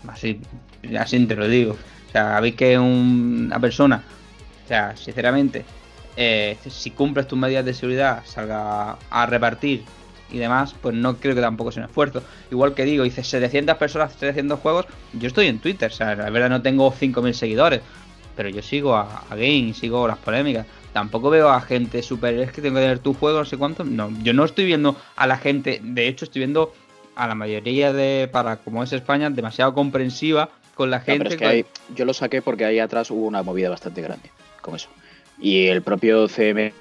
[0.07, 0.39] Así,
[0.99, 1.73] así te lo digo.
[2.07, 4.03] O sea, veis que un- una persona,
[4.63, 5.65] o sea, sinceramente,
[6.15, 9.83] eh, si cumples tus medidas de seguridad, salga a repartir
[10.31, 12.23] y demás, pues no creo que tampoco sea un esfuerzo.
[12.49, 16.29] Igual que digo, dice 700 personas, 700 juegos, yo estoy en Twitter, o sea, la
[16.29, 17.81] verdad no tengo 5.000 seguidores,
[18.35, 20.65] pero yo sigo a, a Game, sigo las polémicas.
[20.95, 23.83] Tampoco veo a gente super, es que tengo que tener tu juego, no sé cuánto.
[23.83, 26.73] No, yo no estoy viendo a la gente, de hecho estoy viendo
[27.17, 31.17] a la mayoría de, para como es España, demasiado comprensiva con la No, gente.
[31.17, 34.01] pero es que con- ahí- yo lo saqué porque ahí atrás hubo una movida bastante
[34.01, 34.31] grande
[34.61, 34.87] con eso.
[35.37, 36.71] Y el propio CM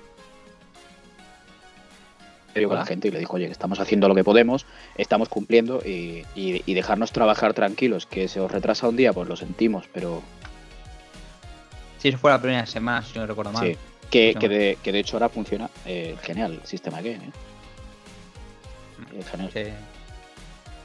[2.69, 4.65] con la gente y le dijo, oye, que estamos haciendo lo que podemos,
[4.97, 8.07] estamos cumpliendo y, y- y dejarnos trabajar tranquilos.
[8.07, 10.23] Que se os retrasa un día, pues lo sentimos, pero
[11.99, 13.67] Si eso fue la primera semana, si no recuerdo mal.
[13.67, 13.77] sí.
[14.11, 14.41] Que, No.
[14.41, 17.17] que de, que de hecho ahora funciona eh, genial el sistema Game.
[17.17, 17.31] ¿eh?
[19.19, 19.51] Eh, genial.
[19.53, 19.63] Sí.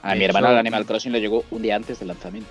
[0.01, 2.49] A mi hermana hecho- el Animal Crossing le llegó un día antes del lanzamiento.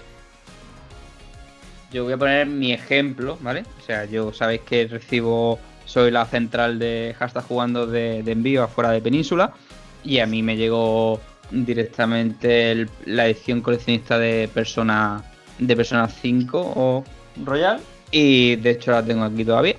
[1.90, 3.64] yo voy a poner mi ejemplo, ¿vale?
[3.80, 8.62] O sea, yo sabéis que recibo, soy la central de hashtag jugando de, de envío
[8.62, 9.52] afuera de Península
[10.04, 11.18] y a mí me llegó
[11.50, 15.24] directamente el- la edición coleccionista de Persona
[15.58, 17.04] de Persona 5 o
[17.44, 17.80] Royal
[18.12, 19.74] y de hecho la tengo aquí todavía.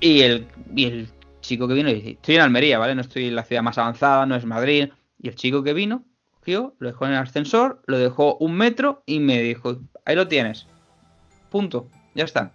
[0.00, 1.08] Y el, y el
[1.40, 2.94] chico que vino, y dice, estoy en Almería, ¿vale?
[2.94, 4.88] No estoy en la ciudad más avanzada, no es Madrid.
[5.20, 6.04] Y el chico que vino,
[6.40, 10.28] cogió, lo dejó en el ascensor, lo dejó un metro y me dijo, ahí lo
[10.28, 10.66] tienes.
[11.50, 11.88] Punto.
[12.14, 12.52] Ya está.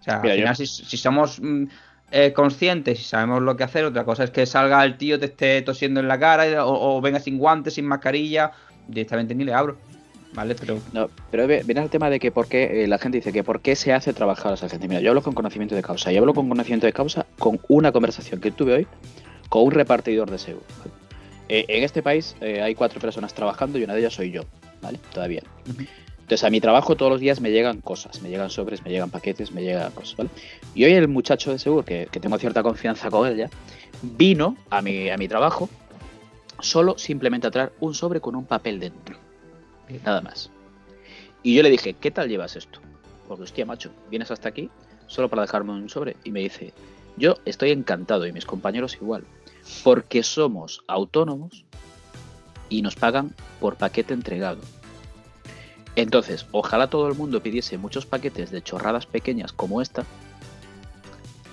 [0.00, 1.64] O sea, Mira, al final, si, si somos mm,
[2.12, 5.26] eh, conscientes y sabemos lo que hacer, otra cosa es que salga el tío, te
[5.26, 8.52] esté tosiendo en la cara o, o venga sin guantes, sin mascarilla,
[8.88, 9.78] directamente ni le abro.
[10.32, 10.54] ¿Vale?
[10.54, 13.32] Pero No, pero ve- viene al tema de que por qué eh, la gente dice
[13.32, 14.86] que por qué se hace trabajar a esa gente.
[14.86, 16.12] Mira, yo hablo con conocimiento de causa.
[16.12, 18.86] Y hablo con conocimiento de causa con una conversación que tuve hoy
[19.48, 20.64] con un repartidor de seguro.
[20.78, 20.90] ¿vale?
[21.48, 24.42] Eh, en este país eh, hay cuatro personas trabajando y una de ellas soy yo,
[24.80, 25.00] ¿vale?
[25.12, 25.42] Todavía.
[26.20, 29.10] Entonces a mi trabajo todos los días me llegan cosas, me llegan sobres, me llegan
[29.10, 30.30] paquetes, me llegan cosas, ¿vale?
[30.76, 33.50] Y hoy el muchacho de seguro, que, que tengo cierta confianza con él ya,
[34.00, 35.68] vino a mi, a mi trabajo
[36.60, 39.16] solo simplemente a traer un sobre con un papel dentro.
[40.04, 40.50] Nada más.
[41.42, 42.80] Y yo le dije, ¿qué tal llevas esto?
[43.26, 44.70] Porque, hostia, macho, vienes hasta aquí
[45.06, 46.16] solo para dejarme un sobre.
[46.24, 46.72] Y me dice,
[47.16, 49.24] yo estoy encantado y mis compañeros igual.
[49.84, 51.64] Porque somos autónomos
[52.68, 54.60] y nos pagan por paquete entregado.
[55.96, 60.04] Entonces, ojalá todo el mundo pidiese muchos paquetes de chorradas pequeñas como esta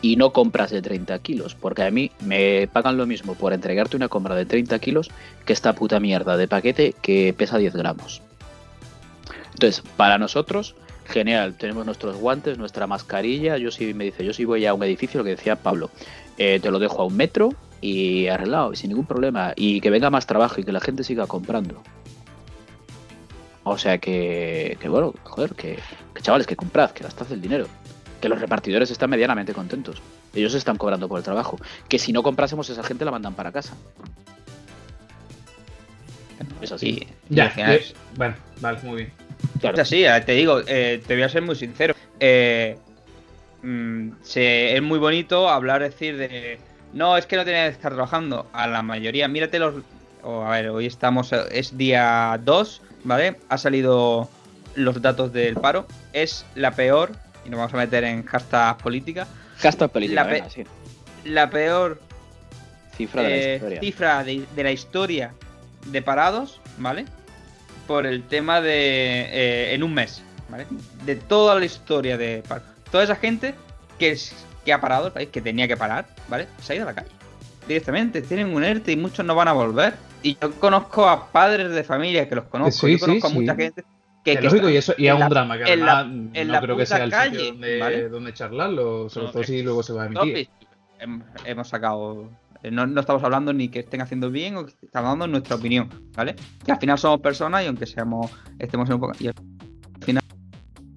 [0.02, 3.98] y no compras de 30 kilos, porque a mí me pagan lo mismo por entregarte
[3.98, 5.10] una compra de 30 kilos
[5.46, 8.22] que esta puta mierda de paquete que pesa 10 gramos.
[9.58, 10.76] Entonces, para nosotros,
[11.06, 14.84] genial, tenemos nuestros guantes, nuestra mascarilla, yo sí me dice, yo sí voy a un
[14.84, 15.90] edificio, lo que decía Pablo,
[16.38, 17.50] eh, te lo dejo a un metro
[17.82, 21.04] y arreglado, y sin ningún problema, y que venga más trabajo y que la gente
[21.04, 21.82] siga comprando.
[23.64, 25.80] O sea que, que bueno, joder, que,
[26.14, 27.68] que chavales, que comprad, que gastad el dinero.
[28.22, 30.02] Que los repartidores están medianamente contentos.
[30.34, 31.58] Ellos están cobrando por el trabajo.
[31.90, 33.74] Que si no comprásemos, esa gente la mandan para casa.
[36.62, 36.88] Es así.
[37.30, 39.27] y- y Ya, al final eh, es- bueno, vale, muy bien.
[39.60, 39.76] Claro.
[39.76, 41.94] Es así, eh, te digo, eh, te voy a ser muy sincero.
[42.20, 42.78] Eh,
[43.64, 46.60] mm, se- es muy bonito hablar, decir de.
[46.94, 48.48] No, es que no tenía que estar trabajando.
[48.54, 49.76] A la mayoría, mírate los.
[50.24, 51.32] a ver, hoy estamos.
[51.52, 53.38] Es día 2, ¿vale?
[53.50, 54.30] Ha salido
[54.76, 55.86] los datos del paro.
[56.14, 57.12] Es la peor,
[57.46, 59.28] y nos vamos a meter en hashtag política.
[59.60, 60.64] Hashtag política, La pe- venga, sí.
[61.26, 62.00] La peor
[62.96, 63.80] Cifra de la historia.
[63.82, 65.34] cifra de, de la historia
[65.88, 67.06] de parados, ¿vale?
[67.88, 68.72] Por el tema de.
[69.32, 70.66] eh, en un mes, ¿vale?
[71.06, 72.64] De toda la historia de paro.
[72.92, 73.56] Toda esa gente
[73.98, 74.36] que, es-
[74.66, 76.48] que ha parado el país, que tenía que parar, ¿vale?
[76.62, 77.10] Se ha ido a la calle.
[77.68, 79.94] Directamente, tienen un ERTE y muchos no van a volver.
[80.24, 82.88] Y yo conozco a padres de familia que los conozco.
[82.88, 83.62] Sí, yo conozco sí, a mucha sí.
[83.62, 83.88] gente que.
[84.24, 86.30] Que que lógico, está y eso y es un la- drama que en la- además
[86.34, 88.10] en no la creo que sea el calle, sitio donde, ¿vale?
[88.10, 90.48] donde charlarlo, sobre No, todo si luego se va a emitir.
[90.50, 90.50] Topic.
[91.46, 92.30] Hemos sacado.
[92.68, 95.56] Eh, No, no estamos hablando ni que estén haciendo bien o que estamos dando nuestra
[95.56, 96.36] opinión, ¿vale?
[96.66, 98.32] Que al final somos personas y aunque seamos.
[98.60, 99.14] estemos en un poco.
[99.20, 99.34] Y al
[100.04, 100.24] final,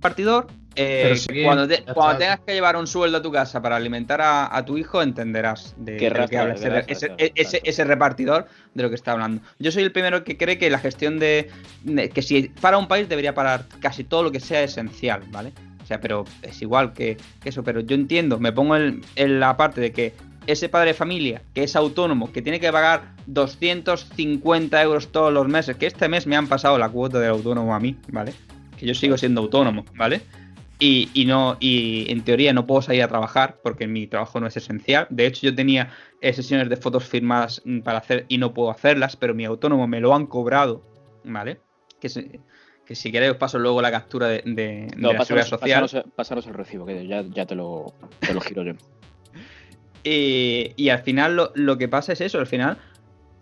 [0.00, 0.46] partidor.
[0.76, 1.82] eh, sí, cuando te-
[2.18, 5.74] tengas que llevar un sueldo a tu casa para alimentar a, a tu hijo, entenderás
[5.76, 6.54] de, Qué de lo que habla
[6.86, 9.42] ese, ese- repartidor de lo que está hablando.
[9.58, 11.50] Yo soy el primero que cree que la gestión de,
[11.82, 15.52] de- que si para un país debería parar casi todo lo que sea esencial, ¿vale?
[15.82, 19.40] O sea, pero es igual que, que eso, pero yo entiendo, me pongo en, en
[19.40, 20.14] la parte de que
[20.52, 25.48] ese padre de familia que es autónomo, que tiene que pagar 250 euros todos los
[25.48, 28.32] meses, que este mes me han pasado la cuota del autónomo a mí, ¿vale?
[28.76, 30.22] Que yo sigo siendo autónomo, ¿vale?
[30.78, 34.46] Y, y no y en teoría no puedo salir a trabajar porque mi trabajo no
[34.46, 35.06] es esencial.
[35.10, 35.90] De hecho, yo tenía
[36.22, 39.86] eh, sesiones de fotos firmadas mm, para hacer y no puedo hacerlas, pero mi autónomo
[39.86, 40.82] me lo han cobrado,
[41.24, 41.60] ¿vale?
[42.00, 42.40] Que, se-
[42.86, 45.48] que si queréis os paso luego la captura de, de- de No, la seguridad pásanos,
[45.48, 45.82] social.
[45.84, 48.72] pásanos- pásanos el recibo, que ya, ya te, lo, te lo giro yo.
[50.02, 52.78] Y, y al final lo, lo que pasa es eso, al final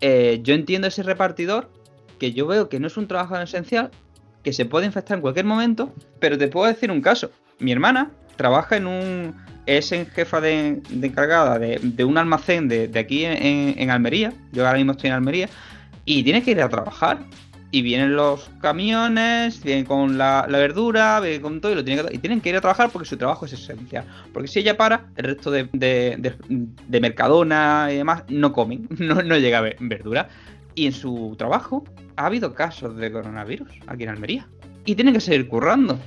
[0.01, 1.71] eh, yo entiendo ese repartidor
[2.19, 3.91] que yo veo que no es un trabajo esencial,
[4.43, 7.31] que se puede infectar en cualquier momento, pero te puedo decir un caso.
[7.59, 9.35] Mi hermana trabaja en un...
[9.65, 14.33] es en jefa de, encargada de, de un almacén de, de aquí en, en Almería,
[14.51, 15.49] yo ahora mismo estoy en Almería,
[16.05, 17.19] y tiene que ir a trabajar.
[17.71, 22.03] Y vienen los camiones, vienen con la, la verdura, vienen con todo y lo tienen
[22.07, 24.05] que, y tienen que ir a trabajar porque su trabajo es esencial.
[24.33, 26.35] Porque si ella para, el resto de, de,
[26.87, 30.29] de- Mercadona y demás no comen, no, no llega ver verdura.
[30.73, 31.83] Y en su trabajo
[32.15, 34.47] ha habido casos de coronavirus aquí en Almería.
[34.85, 35.99] Y tienen que seguir currando,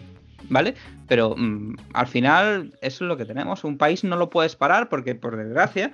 [0.48, 0.74] ¿vale?
[1.06, 3.62] Pero mm, al final eso es lo que tenemos.
[3.62, 5.92] Un país no lo puedes parar porque, por desgracia,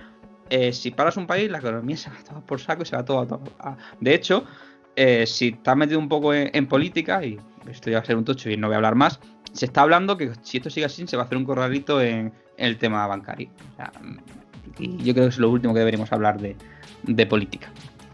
[0.48, 3.04] eh, si paras un país, la economía se va todo por saco y se va
[3.04, 3.42] todo.
[3.58, 4.44] a- De hecho,
[4.98, 7.38] eh, si estás metido un poco en, en política, y
[7.70, 9.20] esto ya va a ser un tocho y no voy a hablar más,
[9.52, 12.32] se está hablando que si esto sigue así se va a hacer un corralito en,
[12.56, 13.48] en el tema bancario.
[13.72, 13.92] O sea,
[14.78, 16.56] y yo creo que es lo último que deberíamos hablar de,
[17.04, 17.70] de política.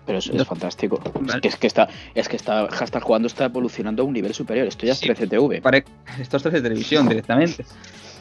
[0.06, 0.43] Pero eso No.
[0.43, 1.01] es fantástico.
[1.28, 4.35] Es que, es que está, es que está, hashtag jugando está evolucionando a un nivel
[4.35, 4.66] superior.
[4.66, 5.09] Esto ya es Sí.
[5.09, 5.62] 13TV.
[5.62, 5.85] Pare-
[6.20, 7.65] Esto es de televisión directamente.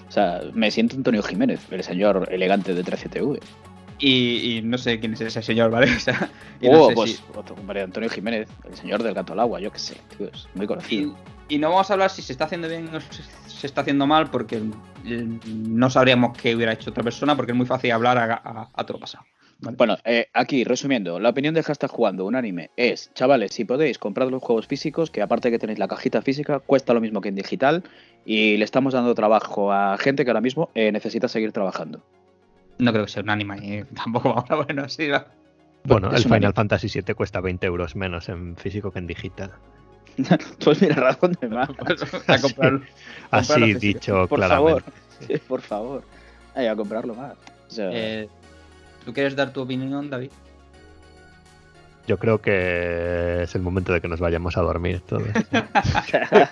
[0.07, 3.39] O sea, me siento Antonio Jiménez, el señor elegante de 13TV.
[4.05, 5.87] Y, y no sé quién es ese señor, ¿vale?
[5.95, 9.13] O sea, y no Oh, sé pues si- otro compadre Antonio Jiménez, el señor del
[9.13, 11.15] gato al agua, yo qué sé, tío, es muy conocido.
[11.47, 14.05] y no vamos a hablar si se está haciendo bien o si se está haciendo
[14.05, 14.57] mal, porque
[15.05, 18.69] eh, no sabríamos qué hubiera hecho otra persona, porque es muy fácil hablar a, a,
[18.73, 19.23] a todo pasado.
[19.59, 19.77] ¿vale?
[19.77, 24.29] Bueno, eh, aquí, resumiendo, la opinión de hashtag jugando unánime es, chavales, si podéis, comprad
[24.29, 27.35] los juegos físicos, que aparte que tenéis la cajita física, cuesta lo mismo que en
[27.35, 27.83] digital,
[28.25, 32.03] y le estamos dando trabajo a gente que ahora mismo eh, necesita seguir trabajando.
[32.79, 35.25] No creo que sea un anime, eh, tampoco vamos a bueno, sí, va.
[35.85, 36.53] Bueno, es el Final.
[36.53, 39.51] Fantasy VII cuesta 20 euros menos en físico que en digital.
[40.63, 41.69] pues mira, razón de más.
[42.27, 42.81] a comprarlo.
[43.31, 43.79] Así Comprarlo físico.
[43.79, 44.81] dicho Por claramente.
[44.81, 44.83] favor,
[45.27, 46.03] sí, por favor.
[46.55, 47.33] Ay, a comprarlo más.
[47.67, 48.29] O sea, Eh,
[49.03, 50.31] ¿Tú quieres dar tu opinión, David?
[52.07, 55.23] Yo creo que es el momento de que nos vayamos a dormir todos.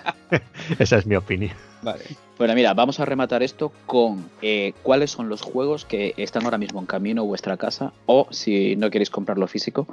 [0.78, 1.52] Esa es mi opinión.
[1.82, 2.04] Vale.
[2.38, 6.58] Bueno, mira, vamos a rematar esto con eh, cuáles son los juegos que están ahora
[6.58, 9.86] mismo en camino a vuestra casa o si no queréis comprarlo físico,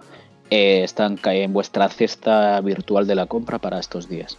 [0.49, 4.37] eh, están en vuestra cesta virtual de la compra para estos días.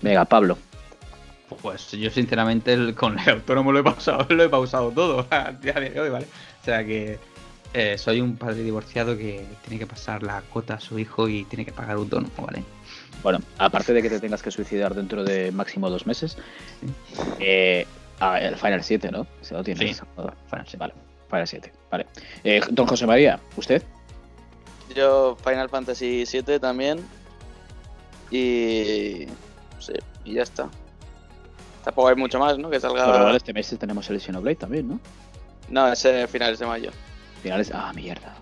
[0.00, 0.56] Venga, Pablo.
[1.60, 5.52] Pues yo sinceramente el- con el autónomo lo he pausado, lo he pausado todo a
[5.52, 6.26] día de hoy, ¿vale?
[6.62, 7.18] O sea que
[7.74, 11.44] eh, soy un padre divorciado que tiene que pasar la cuota a su hijo y
[11.44, 12.62] tiene que pagar autónomo, ¿vale?
[13.20, 16.38] Bueno, aparte de que te tengas que suicidar dentro de máximo dos meses,
[17.40, 17.84] eh,
[18.20, 19.26] ah, el Final 7, ¿no?
[19.40, 19.96] Se lo tienes.
[19.96, 20.04] Sí.
[20.14, 20.76] Final 7.
[20.76, 20.94] Vale,
[21.28, 22.06] Final 7, vale.
[22.44, 23.82] Eh, don José María, ¿usted?
[24.94, 27.00] Yo Final Fantasy VII también.
[28.30, 29.26] Y.
[29.80, 29.94] Sí,
[30.24, 30.68] y ya está.
[31.82, 32.70] Tampoco hay mucho más, ¿no?
[32.70, 33.04] Que salga.
[33.04, 35.00] Pero este mes tenemos el Xenoblade también, ¿no?
[35.70, 36.90] No, ese finales de mayo.
[37.44, 37.70] Finales.
[37.74, 38.34] Ah, mierda.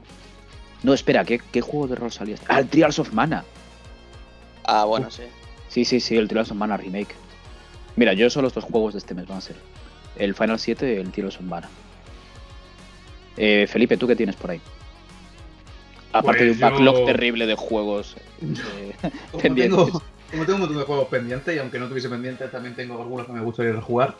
[0.84, 2.34] No, espera, ¿qué, qué juego de rol salió?
[2.36, 2.46] este?
[2.48, 3.44] Ah, el Trials of Mana.
[4.64, 5.24] Ah, bueno, sí.
[5.68, 7.14] Sí, sí, sí, el Trials of Mana Remake.
[7.96, 9.56] Mira, yo solo estos juegos de este mes van a ser.
[10.16, 11.68] El Final 7 y el Trials of Mana.
[13.36, 14.60] Eh, Felipe, ¿tú qué tienes por ahí?
[16.12, 18.16] Aparte Pues de un backlog yo- terrible de juegos.
[18.40, 18.94] eh,
[19.42, 19.84] pendientes.
[19.84, 23.00] tengo, como tengo un montón de juegos pendientes, y aunque no tuviese pendientes, también tengo
[23.00, 24.16] algunos que me gustaría rejugar.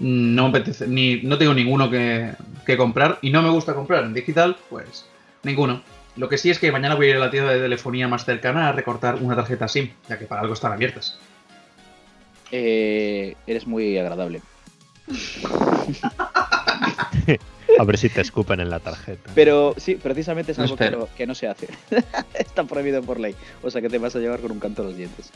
[0.00, 2.32] mm, No me apetece, ni, no tengo ninguno que,
[2.64, 5.06] que comprar, y no me gusta comprar en digital, pues
[5.42, 5.82] ninguno.
[6.16, 8.24] Lo que sí es que mañana voy a ir a la tienda de telefonía más
[8.24, 11.18] cercana a recortar una tarjeta SIM, ya que para algo están abiertas.
[12.52, 14.40] Eh, eres muy agradable.
[17.78, 19.30] A ver si te escupen en la tarjeta.
[19.34, 21.68] Pero sí, precisamente es No algo que no, que no se hace.
[22.34, 23.34] Está prohibido por ley.
[23.62, 25.30] O sea que te vas a llevar con un canto a los dientes.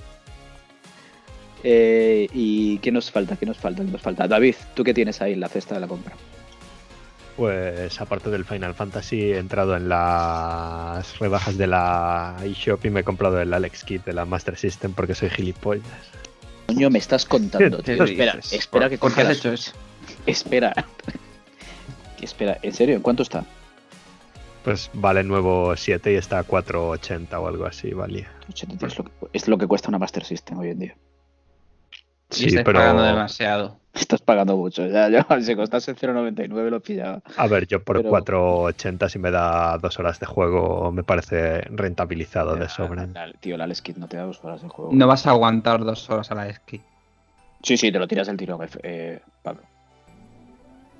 [1.62, 3.36] Eh, ¿Y qué nos falta?
[3.36, 3.84] ¿Qué nos falta?
[3.84, 4.26] ¿Qué nos falta?
[4.26, 6.14] David, ¿tú qué tienes ahí en la cesta de la compra?
[7.36, 13.00] Pues aparte del Final Fantasy he entrado en las rebajas de la eShop y me
[13.00, 15.84] he comprado el Alex Kit de la Master System porque soy gilipollas.
[16.66, 18.04] Coño, me estás contando, ¿Qué tío.
[18.04, 19.72] Espera, espera que ¿Por qué has hecho eso?
[20.26, 20.72] Espera.
[22.24, 22.96] Espera, ¿en serio?
[22.96, 23.44] ¿En cuánto está?
[24.64, 28.30] Pues vale nuevo 7 y está a 4.80 o algo así, valía.
[28.50, 30.96] 83 es lo que, es lo que cuesta una Master System hoy en día.
[32.30, 33.80] Y Sí, estáis pero pagando demasiado.
[33.94, 34.86] Estás pagando mucho.
[34.86, 37.22] Ya, yo, si costase 0.99 lo pillaba.
[37.36, 41.62] a ver, yo por pero- 4.80 si me da dos horas de juego me parece
[41.70, 43.06] rentabilizado de sobra.
[43.06, 44.90] La- tío, el Alex Kid no te da dos horas de juego.
[44.92, 46.80] No vas a aguantar dos horas a la esquí.
[47.62, 49.62] Sí, sí, te lo tiras del tirón, F- eh, Pablo.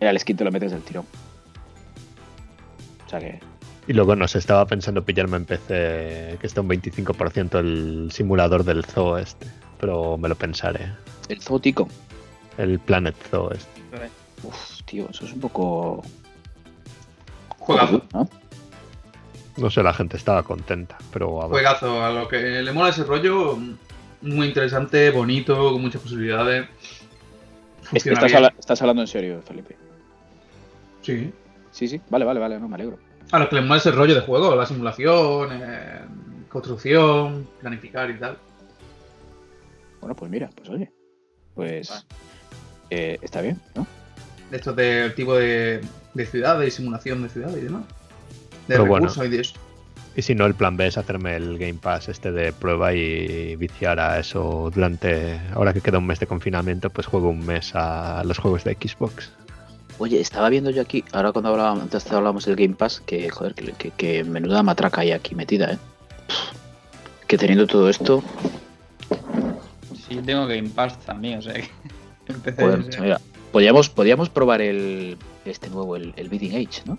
[0.00, 1.04] El Kid te lo metes del tirón.
[3.06, 3.40] O sea que.
[3.86, 8.64] Y luego no sé, estaba pensando pillarme en PC que está un 25% el simulador
[8.64, 9.46] del zoo este,
[9.78, 10.92] pero me lo pensaré.
[11.28, 11.88] El Zootico.
[12.58, 13.80] El Planet Zoo este.
[14.42, 16.02] Uf, tío, eso es un poco.
[17.58, 18.02] Juegazo.
[18.12, 18.28] ¿no?
[19.56, 21.50] No sé, la gente estaba contenta, pero a ver.
[21.52, 23.58] Juegazo, a lo que le mola ese rollo,
[24.22, 26.68] muy interesante, bonito, con muchas posibilidades.
[27.92, 29.76] Estás, habla- estás hablando en serio, Felipe.
[31.02, 31.32] Sí.
[31.70, 32.00] Sí, sí.
[32.10, 32.98] Vale, vale, vale, no me alegro.
[33.32, 36.00] A los que les mola ese rollo de juego, la simulación, eh,
[36.48, 38.36] construcción, planificar y tal.
[40.00, 40.90] Bueno, pues mira, pues oye.
[41.54, 42.06] Pues.
[42.90, 43.86] eh, está bien, ¿no?
[44.50, 45.80] De estos del tipo de,
[46.14, 47.82] de ciudades y simulación de ciudades y demás.
[48.66, 49.06] De Pero bueno.
[49.06, 49.54] recursos y de eso.
[50.16, 53.54] Y si no, el plan B es hacerme el Game Pass este de prueba y
[53.56, 55.40] viciar a eso durante.
[55.54, 58.74] Ahora que queda un mes de confinamiento, pues juego un mes a los juegos de
[58.74, 59.30] Xbox.
[60.00, 63.54] Oye, estaba viendo yo aquí, ahora cuando hablábamos, antes hablábamos del Game Pass, que joder,
[63.54, 65.78] que, que- que menuda matraca hay aquí metida, ¿eh?
[66.26, 68.22] Pff, Que teniendo todo esto,
[70.08, 71.68] Sí, yo tengo Game Pass también, o sea que.
[72.56, 73.20] Joder, macho, mira,
[73.52, 76.98] podríamos, podríamos probar el este nuevo, el, el Bidding Age, ¿no?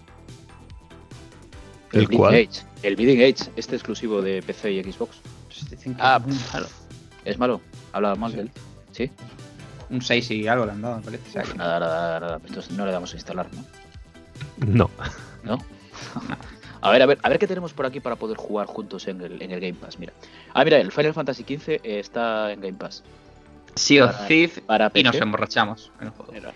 [1.92, 2.36] ¿El Bidding cuál?
[2.36, 2.62] Age.
[2.84, 5.18] El Bidding Age, este exclusivo de PC y Xbox.
[5.72, 6.68] Dicen que Ah, es malo.
[7.26, 7.62] ¿Es malo?
[7.94, 8.52] Habla mal de él.
[8.92, 9.10] ¿Sí?
[9.92, 11.30] Un 6 y algo le han dado, me parece.
[11.30, 12.40] O sea, que- Nada, nada, nada.
[12.46, 13.64] Entonces no le damos a instalar, ¿no?
[14.66, 14.90] No.
[15.44, 15.58] ¿No?
[16.84, 19.22] A ver, a ver, a ver qué tenemos por aquí para poder jugar juntos en
[19.22, 20.00] el, en el Game Pass.
[20.00, 20.14] Mira.
[20.52, 23.04] Ah, mira, el Final Fantasy XV está en Game Pass.
[23.76, 24.16] Sea of
[24.66, 26.32] Para y nos emborrachamos en el juego.
[26.34, 26.54] Mira.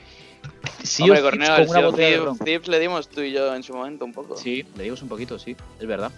[1.00, 2.40] Hombre, Corneo, el Sea of Thieves-.
[2.44, 4.36] Thieves le dimos tú y yo en su momento un poco.
[4.36, 6.12] Sí, le dimos un poquito, sí, es verdad.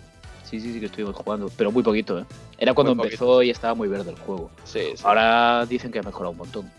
[0.45, 2.25] Sí, sí, sí que estuvimos jugando, pero muy poquito, ¿eh?
[2.57, 4.49] Era cuando Muy empezó y estaba muy verde el juego.
[4.63, 5.03] sí, sí.
[5.03, 6.71] Ahora dicen que ha mejorado un montón.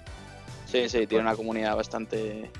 [0.70, 2.50] Sí, sí, tiene una comunidad bastante.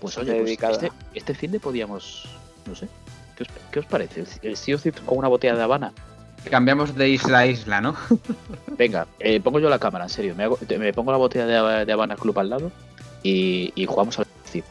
[0.00, 0.72] Pues Bastante oye, pues dedicada.
[0.74, 2.28] este, este fin de podíamos,
[2.66, 2.88] no sé,
[3.36, 4.24] ¿qué os, qué os parece?
[4.42, 5.92] ¿El Sea of Thieves con una botella de Habana?
[6.50, 7.96] Cambiamos de isla a isla, ¿no?
[8.78, 10.34] Venga, eh, pongo yo la cámara, en serio.
[10.36, 12.70] Me, hago- te- me pongo la botella de, Haba- de Habana Club al lado
[13.24, 14.64] y, y jugamos al Thief.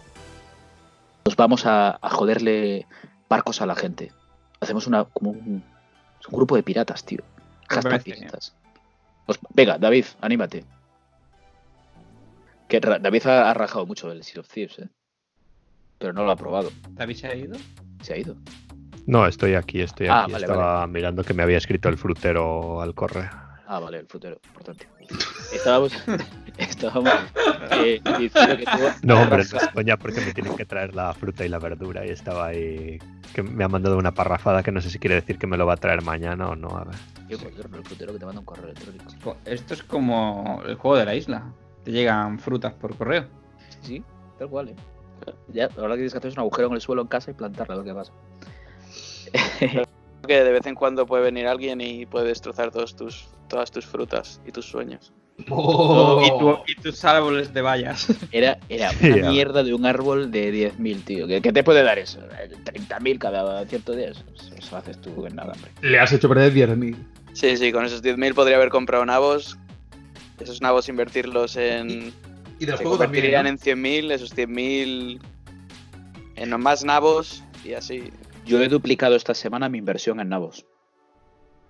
[1.26, 2.86] Nos vamos a, a joderle
[3.28, 4.14] barcos a la gente.
[4.62, 5.64] Hacemos una como un, un
[6.32, 7.20] grupo de piratas, tío.
[7.68, 8.54] Hashtag piratas.
[9.26, 10.64] Os- venga, David, anímate.
[12.68, 14.90] Que David ha, ha rajado mucho el Sea of Thieves, ¿eh?
[16.00, 16.70] Pero no lo ha probado.
[16.92, 17.56] ¿David se ha ido?
[18.02, 18.36] Se ha ido.
[19.08, 20.34] No, estoy aquí, estoy Ah, aquí.
[20.34, 23.30] vale, Estaba mirando que me había escrito el frutero al correo.
[23.70, 24.88] Ah, vale, el frutero, importante.
[25.54, 25.94] Estábamos,
[26.58, 27.14] estábamos
[27.72, 31.14] eh, diciendo que tú No, hombre, no es coña porque me tienen que traer la
[31.14, 33.00] fruta y la verdura y estaba ahí
[33.34, 35.66] que me ha mandado una parrafada que no sé si quiere decir que me lo
[35.66, 36.70] va a traer mañana o no.
[36.78, 36.96] A ver.
[37.28, 39.06] Tío, pues, el frutero que te manda un correo electrónico.
[39.24, 41.44] Co- Esto es como el juego de la isla.
[41.88, 43.28] Te llegan frutas por correo.
[43.82, 44.04] Sí,
[44.38, 44.76] tal cual, ¿eh?
[45.54, 47.34] Ya, ahora que tienes que hacer es un agujero en el suelo en casa y
[47.34, 48.12] plantarla, lo que pasa.
[50.28, 53.86] Que de vez en cuando puede venir alguien y puede destrozar todos tus, todas tus
[53.86, 55.14] frutas y tus sueños.
[55.50, 56.22] Oh.
[56.26, 58.08] Y, tu- y tus árboles de vallas.
[58.34, 61.28] Era, era una mierda de un árbol de 10.000, tío.
[61.28, 62.20] ¿Qué, qué te puede dar eso?
[62.42, 64.10] Eh, 30.000 cada cierto día.
[64.10, 65.72] Eso, eso lo haces tú en nada, hombre.
[65.82, 66.98] Le has hecho perder 10.000.
[67.32, 69.58] Sí, sí, con esos 10.000 podría haber comprado nabos.
[70.40, 72.14] Esos nabos invertirlos en.
[72.60, 73.24] Y del Se juego también.
[73.24, 73.50] convertirían ¿no?
[73.50, 75.20] en 100.000, esos 100.000
[76.36, 78.12] en más nabos y así.
[78.46, 80.66] Yo he duplicado esta semana mi inversión en nabos.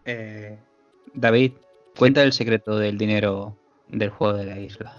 [0.05, 0.57] Eh,
[1.13, 1.53] David,
[1.97, 3.57] cuenta el secreto del dinero
[3.87, 4.95] del juego de la isla.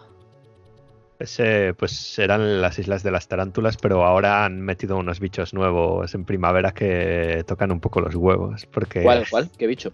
[1.19, 6.15] Ese, pues eran las islas de las tarántulas, pero ahora han metido unos bichos nuevos
[6.15, 8.67] en primavera que tocan un poco los huevos.
[8.67, 9.27] Porque ¿Cuál?
[9.29, 9.51] ¿Cuál?
[9.57, 9.93] ¿Qué bicho?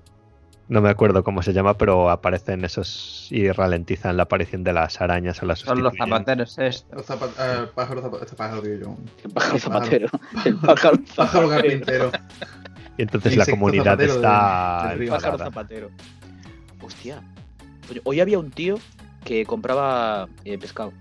[0.68, 5.00] No me acuerdo cómo se llama, pero aparecen esos y ralentizan la aparición de las
[5.00, 6.86] arañas o las Son los zapateros estos.
[6.96, 8.96] Los zapa- eh, pájaro, zapa- este pájaro, digo yo.
[9.24, 10.08] El pájaro El pájaro.
[10.08, 10.08] zapatero.
[10.44, 11.48] El pájaro Pájaro zapatero.
[11.50, 12.10] carpintero.
[12.96, 15.10] Y entonces El la insecto comunidad está río.
[15.12, 15.90] Pájaro zapatero.
[16.80, 17.20] Hostia.
[17.90, 18.78] Oye, hoy había un tío
[19.24, 20.92] que compraba eh, pescado.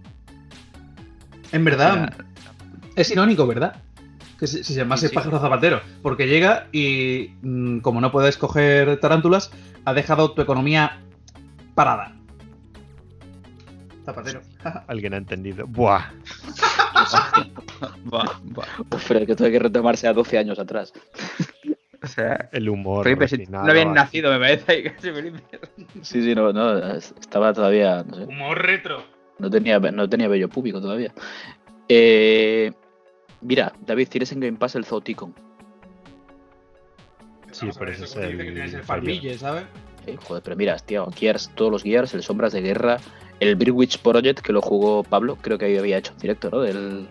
[1.51, 2.13] En verdad,
[2.95, 3.75] es irónico, ¿verdad?
[4.39, 5.15] Que se, se llamase Sí, sí.
[5.15, 5.81] pájaro zapatero.
[6.01, 9.51] Porque llega y, mm, como no puedes coger tarántulas,
[9.85, 10.99] ha dejado tu economía
[11.75, 12.15] parada.
[14.05, 14.41] Zapatero.
[14.87, 15.65] Alguien ha entendido.
[15.67, 16.11] Buah.
[18.05, 18.65] Buah, buah.
[18.91, 20.93] Uf, pero que tuve que retomarse a 12 años atrás.
[22.01, 23.03] O sea, El humor.
[23.03, 23.95] Felipe, si no habían así.
[23.95, 24.71] nacido, me parece.
[24.71, 25.39] ahí casi, Felipe.
[26.01, 29.03] Sí, sí, no, no, estaba todavía, no sé, Humor retro.
[29.39, 31.13] no tenía, no tenía vello público todavía.
[31.89, 32.71] Eh,
[33.43, 35.33] mira, David, tienes en Game Pass el Zooticon.
[37.51, 39.65] Sí, pero ese es el que tienes el farmille, ¿sabes?
[40.07, 42.97] Eh, joder, pero mira, tío, Gears, todos los Gears, el Sombras de Guerra,
[43.39, 46.59] el Beer Witch Project que lo jugó Pablo, creo que había hecho en directo, ¿no?
[46.61, 47.07] Del,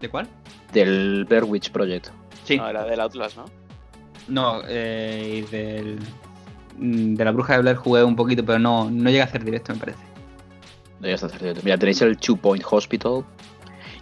[0.00, 0.28] ¿De cuál?
[0.72, 2.08] del Bear Witch Project.
[2.44, 2.56] Sí.
[2.56, 3.44] No, era del Outlast, ¿no?
[4.28, 5.98] No, eh, y del.
[6.76, 9.42] mm, De la bruja de Blair jugué un poquito, pero no, no llega a hacer
[9.44, 9.98] directo, me parece.
[11.00, 11.62] No, ya está cierto.
[11.64, 13.24] Mira, tenéis el Two Point Hospital.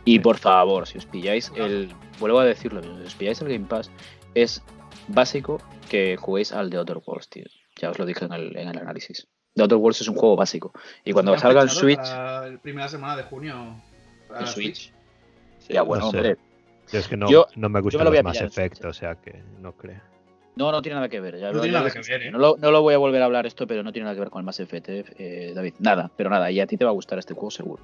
[0.06, 1.92] Y por favor, si os pilláis el.
[2.18, 3.90] Vuelvo a decirlo, si os pilláis el Game Pass,
[4.34, 4.62] es
[5.08, 5.60] básico
[5.90, 7.44] que juguéis al The Outer Worlds, tío.
[7.78, 9.26] Ya os lo dije en el, en el análisis.
[9.54, 10.72] The Outer Worlds es un juego básico.
[11.04, 11.98] Y cuando salga fechado Switch.
[11.98, 13.82] la primera semana de junio.
[14.28, 14.92] para En la Switch.
[15.68, 16.16] Ya, bueno, No sé.
[16.18, 16.36] hombre.
[16.92, 18.88] Yo es que no, Yo- no me gustan los Mass Effect, Switch.
[18.88, 20.00] o sea que no creo.
[20.56, 21.38] No, no tiene nada que ver.
[21.38, 22.30] ya No lo- tiene nada que ver, ¿eh?
[22.30, 24.20] No lo, no lo voy a volver a hablar esto, pero no tiene nada que
[24.20, 25.74] ver con el Mass Effect, eh, eh, David.
[25.80, 26.50] Nada, pero nada.
[26.50, 27.82] Y a ti te va a gustar este juego seguro.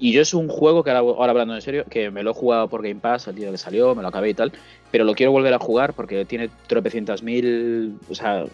[0.00, 2.34] Y yo es un juego que ahora, ahora hablando en serio, que me lo he
[2.34, 4.52] jugado por Game Pass el día que salió, me lo acabé y tal,
[4.90, 8.46] pero lo quiero volver a jugar porque tiene tropecientas mil, o sea,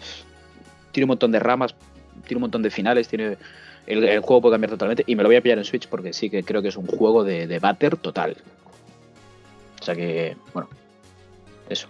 [0.91, 1.73] tiene un montón de ramas,
[2.27, 3.35] tiene un montón de finales, tiene
[3.87, 6.13] el, el juego puede cambiar totalmente y me lo voy a pillar en Switch porque
[6.13, 8.37] sí que creo que es un juego de, de batter total.
[9.81, 10.69] O sea que, bueno,
[11.67, 11.87] eso.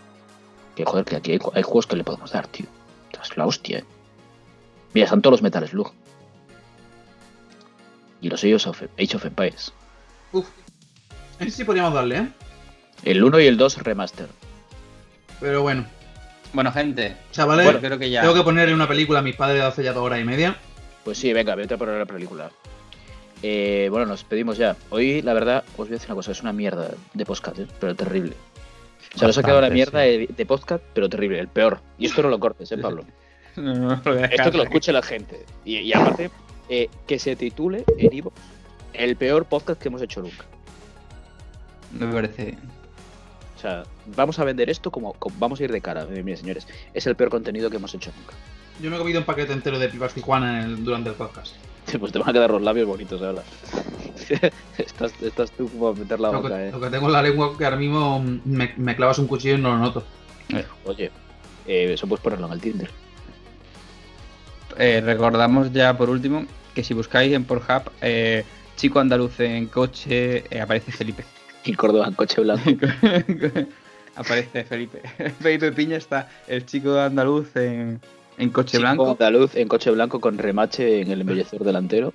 [0.80, 2.66] Que joder, que aquí hay, hay juegos que le podemos dar, tío.
[3.22, 3.84] Es la hostia, eh.
[4.94, 5.92] Mira, están todos los Metal Slug.
[8.22, 9.74] y los sellos of Age of Empires.
[10.32, 10.48] Uf.
[11.38, 12.28] Ese sí podríamos darle, ¿eh?
[13.04, 14.28] El 1 y el 2 remaster.
[15.42, 15.86] Pero bueno.
[16.54, 18.22] Bueno, gente, Chavales, bueno, creo que ya.
[18.22, 20.56] tengo que ponerle una película a mis padres hace ya dos horas y media.
[21.04, 22.52] Pues sí, venga, vete a poner la película.
[23.44, 24.78] Eh, bueno, nos pedimos ya.
[24.92, 27.68] Hoy, la verdad, os voy a decir una cosa, es una mierda de podcast, ¿eh?
[27.82, 28.34] pero terrible.
[29.16, 30.10] O sea, nos ha quedado la mierda sí.
[30.10, 31.80] de, de podcast, pero terrible, el peor.
[31.98, 33.04] Y esto no lo cortes, ¿eh, Pablo?
[33.56, 35.46] No, no, lo Esto que lo escuche la gente.
[35.66, 36.30] Y, y aparte,
[36.70, 38.32] eh, que se titule en Ivo
[38.94, 40.46] el peor podcast que hemos hecho nunca.
[41.92, 42.58] Me parece.
[43.58, 43.84] O sea,
[44.16, 46.68] vamos a vender esto como, como- vamos a ir de cara, eh, mire señores.
[46.94, 48.34] Es el peor contenido que hemos hecho nunca.
[48.82, 51.56] Yo me he comido un paquete entero de pipas Tijuana en el- durante el podcast.
[51.98, 53.44] Pues te van a quedar los labios bonitos ahora.
[54.78, 56.72] estás, estás tú como a meter la Lo boca, que, eh.
[56.72, 59.62] lo que tengo en la lengua que ahora mismo me, me clavas un cuchillo y
[59.62, 60.04] no lo noto.
[60.86, 61.12] Oye,
[61.68, 62.90] eh, eso puedes ponerlo en el Tinder.
[64.78, 68.46] Eh, recordamos ya por último que si buscáis en Pornhub eh,
[68.76, 71.26] chico andaluz en coche, eh, aparece Felipe.
[71.66, 72.88] Y Córdoba en coche blanco.
[74.16, 75.02] aparece Felipe.
[75.42, 78.00] Felipe Piña está el chico andaluz en,
[78.40, 79.12] en coche Chico blanco.
[79.12, 82.14] andaluz en coche blanco con remache en el embellecedor delantero.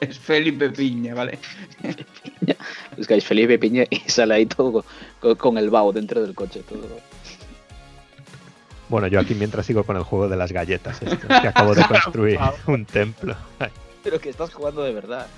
[0.00, 1.38] Es Felipe Piña, ¿vale?
[2.98, 4.84] Es que hay Felipe Piña y sale ahí todo
[5.38, 6.62] con, el vaho dentro del coche.
[6.68, 6.98] Todo.
[8.88, 11.84] Bueno, yo aquí mientras sigo con el juego de las galletas, esto, que acabo de
[11.88, 13.36] construir un templo.
[14.02, 15.28] Pero que estás jugando de verdad.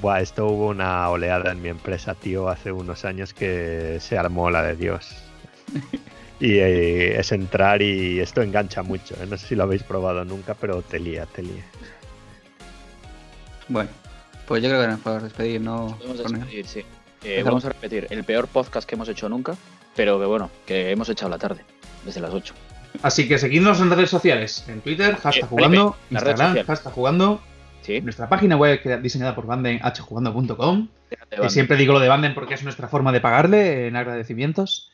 [0.00, 4.50] Buah, esto hubo una oleada en mi empresa, tío, hace unos años que se armó
[4.50, 5.16] la de Dios.
[6.40, 9.14] Y eh, es entrar y esto engancha mucho.
[9.16, 9.26] ¿eh?
[9.28, 11.64] No sé si lo habéis probado nunca, pero te lía, te lía.
[13.68, 13.90] Bueno,
[14.46, 15.96] pues yo creo que nos podemos despedir, ¿no?
[15.98, 16.84] Podemos despedir, sí.
[17.24, 19.56] Eh, vamos a repetir, el peor podcast que hemos hecho nunca,
[19.96, 21.62] pero que bueno, que hemos echado la tarde,
[22.04, 22.54] desde las 8.
[23.02, 24.64] Así que seguidnos en redes sociales.
[24.68, 25.96] En Twitter, hashtag Eh, jugando.
[26.10, 27.40] Instagram, hashtag jugando.
[27.82, 28.00] ¿Sí?
[28.00, 30.88] Nuestra página web que diseñada por Banden, hjugando.com.
[31.30, 34.90] Que siempre digo lo de Banden porque es nuestra forma de pagarle en agradecimientos.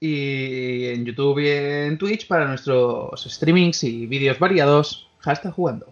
[0.00, 5.08] Y en YouTube y en Twitch para nuestros streamings y vídeos variados.
[5.20, 5.86] Hashtag jugando.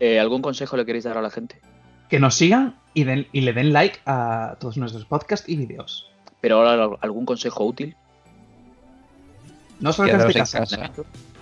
[0.00, 1.60] Eh, ¿Algún consejo le queréis dar a la gente?
[2.08, 6.10] Que nos sigan y, den- y le den like a todos nuestros podcasts y vídeos.
[6.40, 7.96] Pero ahora algún consejo útil.
[9.80, 10.58] No salgas de casa.
[10.60, 10.90] casa.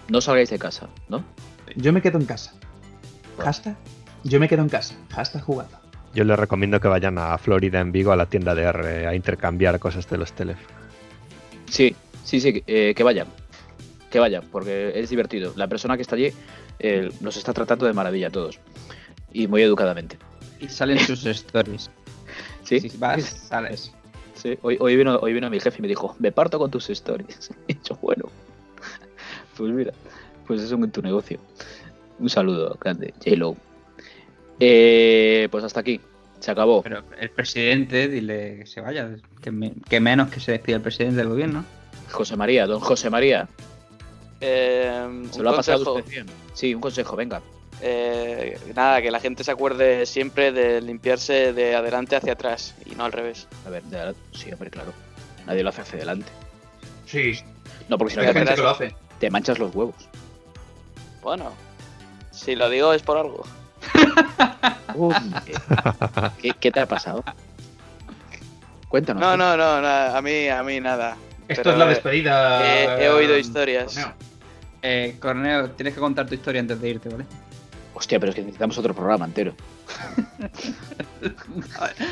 [0.09, 1.25] No salgáis de casa, ¿no?
[1.77, 2.53] Yo me quedo en casa.
[3.39, 3.77] Hashtag
[4.25, 4.95] yo me quedo en casa.
[5.11, 5.77] Hashtag jugando.
[6.15, 9.15] Yo les recomiendo que vayan a Florida en Vigo a la tienda de R a
[9.15, 10.82] intercambiar cosas de los teléfonos.
[11.73, 13.29] Sí, sí, sí, eh, que vayan.
[14.11, 15.55] Que vayan, porque es divertido.
[15.57, 16.31] La persona que está allí
[16.79, 18.61] eh, nos está tratando de maravilla a todos.
[19.33, 20.19] Y muy educadamente.
[20.61, 21.91] Y salen sus stories.
[22.65, 23.93] Sí, Si vas, sales.
[24.35, 24.57] sí.
[24.63, 27.51] Hoy, hoy, vino, hoy vino mi jefe y me dijo, me parto con tus stories.
[27.69, 28.25] Y yo, bueno.
[29.57, 29.93] Pues mira,
[30.47, 31.39] pues eso es tu negocio.
[32.19, 33.57] Un saludo grande, J-Lo.
[34.61, 36.01] Eh, pues hasta aquí.
[36.43, 36.83] Se acabó.
[36.83, 39.09] Pero el presidente, dile que se vaya.
[39.41, 41.65] Que, me- que menos que se despida el presidente del gobierno.
[42.11, 43.49] José María, don José María.
[44.41, 44.91] Eh,
[45.31, 45.99] Se un lo ha pasado consejo.
[46.01, 46.27] usted bien.
[46.53, 47.41] Sí, un consejo, venga.
[47.81, 52.95] Eh, nada, que la gente se acuerde siempre de limpiarse de adelante hacia atrás y
[52.97, 53.47] no al revés.
[53.67, 54.93] A ver, de ahora- sí, hombre, claro.
[55.47, 56.31] Nadie lo hace hacia adelante.
[57.07, 57.33] Sí,
[57.89, 58.95] No, porque si no hay te, gente manchas- que lo hace.
[59.21, 59.95] te manchas los huevos.
[61.23, 61.53] Bueno,
[62.31, 63.45] si lo digo es por algo.
[66.41, 67.25] ¿Qué, qué te ha pasado?
[68.89, 69.21] Cuéntanos.
[69.23, 71.17] No, no, no, nada, a mí, a mí nada.
[71.49, 72.65] Esto Pero, es la eh, despedida.
[73.01, 73.95] he- he oído historias.
[73.95, 74.13] Corneo.
[74.83, 77.25] Eh, Corneo, tienes que contar tu historia antes de irte, ¿vale?
[77.95, 79.55] Hostia, pero es que necesitamos otro programa entero.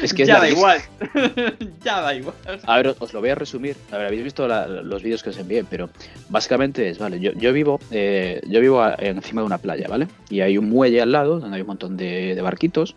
[0.03, 0.81] Es que es ya da igual.
[1.85, 2.35] ya da igual.
[2.65, 3.77] A ver, os lo voy a resumir.
[3.91, 5.91] A ver, habéis visto la- los vídeos que os envié, pero
[6.29, 10.07] básicamente es, vale, yo, yo vivo, eh, yo vivo a- encima de una playa, ¿vale?
[10.29, 12.95] Y hay un muelle al lado donde hay un montón de, de barquitos.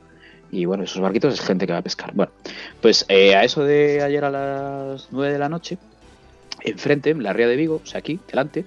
[0.52, 2.12] Y bueno, esos barquitos es gente que va a pescar.
[2.14, 2.32] Bueno,
[2.80, 5.80] pues eh, a eso de ayer a las 9 de la noche,
[6.62, 8.64] enfrente, en la ría de Vigo, o sea, aquí, delante,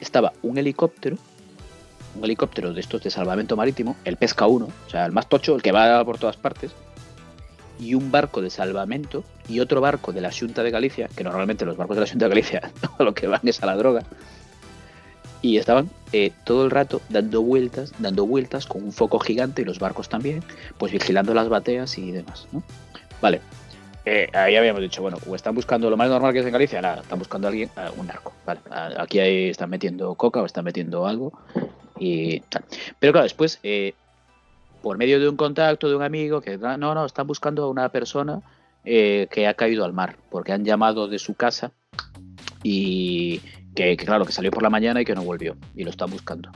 [0.00, 1.16] estaba un helicóptero,
[2.14, 5.54] un helicóptero de estos de salvamento marítimo, el Pesca 1, o sea, el más tocho,
[5.56, 6.72] el que va por todas partes,
[7.78, 11.64] y un barco de salvamento y otro barco de la Junta de Galicia, que normalmente
[11.64, 14.02] los barcos de la Junta de Galicia lo que van es a la droga,
[15.42, 19.64] y estaban eh, todo el rato dando vueltas, dando vueltas con un foco gigante y
[19.64, 20.42] los barcos también,
[20.78, 22.62] pues vigilando las bateas y demás, ¿no?
[23.20, 23.40] Vale.
[24.06, 26.80] Eh, ahí habíamos dicho, bueno, o están buscando lo más normal que es en Galicia,
[26.80, 28.60] nada, están buscando a alguien, un narco, vale.
[28.98, 31.32] Aquí están metiendo coca o están metiendo algo
[31.98, 32.40] y.
[32.98, 33.94] Pero claro, después, eh,
[34.82, 37.88] por medio de un contacto de un amigo, que no, no, están buscando a una
[37.88, 38.40] persona
[38.84, 41.72] eh, que ha caído al mar, porque han llamado de su casa
[42.62, 43.40] y
[43.74, 46.50] que, claro, que salió por la mañana y que no volvió, y lo están buscando.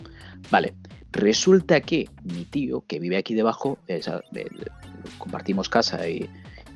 [0.50, 0.74] Vale,
[1.10, 4.70] Resulta que mi tío, que vive aquí debajo, eh, de- de-
[5.16, 6.28] compartimos casa y,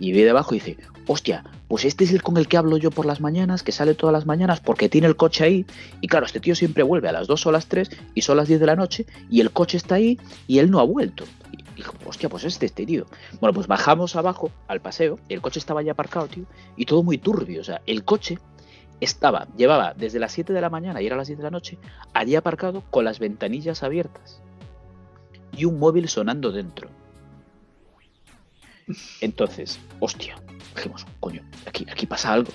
[0.02, 0.76] y vive debajo, y dice,
[1.06, 3.94] hostia, pues este es el con el que hablo yo por las mañanas, que sale
[3.94, 5.66] todas las mañanas porque tiene el coche ahí,
[6.00, 8.48] y claro, este tío siempre vuelve a las 2 o las 3 y son las
[8.48, 10.18] 10 de la noche, y el coche está ahí
[10.48, 11.24] y él no ha vuelto.
[11.52, 13.06] Y dijo, hostia, pues este, este tío.
[13.40, 16.46] Bueno, pues bajamos abajo al paseo, el coche estaba ya aparcado, tío,
[16.76, 18.40] y todo muy turbio, o sea, el coche
[18.98, 21.78] estaba, llevaba desde las 7 de la mañana y era las 10 de la noche,
[22.12, 24.42] allí aparcado con las ventanillas abiertas
[25.56, 26.88] y un móvil sonando dentro.
[29.20, 30.36] Entonces, hostia,
[30.74, 32.52] dijimos, coño, aquí, pasa algo.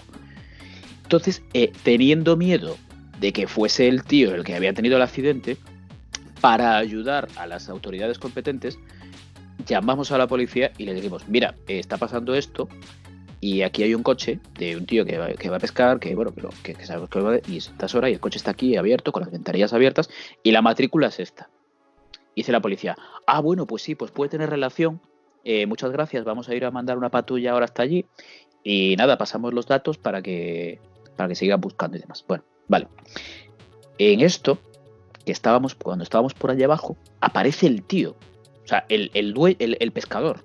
[1.03, 2.77] Entonces, eh, teniendo miedo
[3.19, 5.57] de que fuese el tío el que había tenido el accidente,
[6.41, 8.77] para ayudar a las autoridades competentes,
[9.65, 12.69] llamamos a la policía y le dijimos, mira, está pasando esto
[13.39, 16.49] y aquí hay un coche de un tío que va, a pescar, que bueno, pero
[16.63, 19.11] que, que sabemos que va y es estas horas y el coche está aquí abierto,
[19.11, 20.09] con las ventanillas abiertas
[20.43, 21.49] y la matrícula es esta.
[22.35, 22.95] Dice la policía,
[23.25, 25.01] ah, bueno, pues sí, pues puede tener relación.
[25.49, 28.05] Eh, muchas gracias, vamos a ir a mandar una patrulla ahora hasta allí.
[28.63, 30.81] Y nada, pasamos los datos para que,
[31.15, 32.25] para que sigan buscando y demás.
[32.27, 32.87] Bueno, vale.
[33.97, 34.59] En esto,
[35.25, 38.17] que estábamos, cuando estábamos por allá abajo, aparece el tío.
[38.63, 40.43] O sea, el, el, el- el pescador.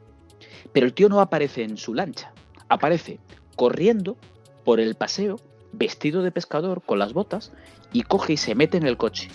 [0.73, 2.33] Pero el tío no aparece en su lancha.
[2.69, 3.19] Aparece
[3.57, 4.17] corriendo
[4.65, 5.41] por el paseo,
[5.73, 7.51] vestido de pescador, con las botas,
[7.93, 9.29] y coge y se mete en el coche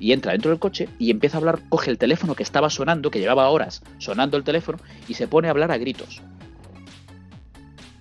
[0.00, 3.10] y entra dentro del coche y empieza a hablar, coge el teléfono que estaba sonando,
[3.10, 6.22] que llevaba horas sonando el teléfono, y se pone a hablar a gritos.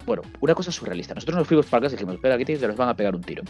[0.06, 1.14] Bueno, una cosa surrealista.
[1.14, 3.22] Nosotros nos fuimos para casa y dijimos, espera, aquí te nos van a pegar un
[3.22, 3.44] tiro.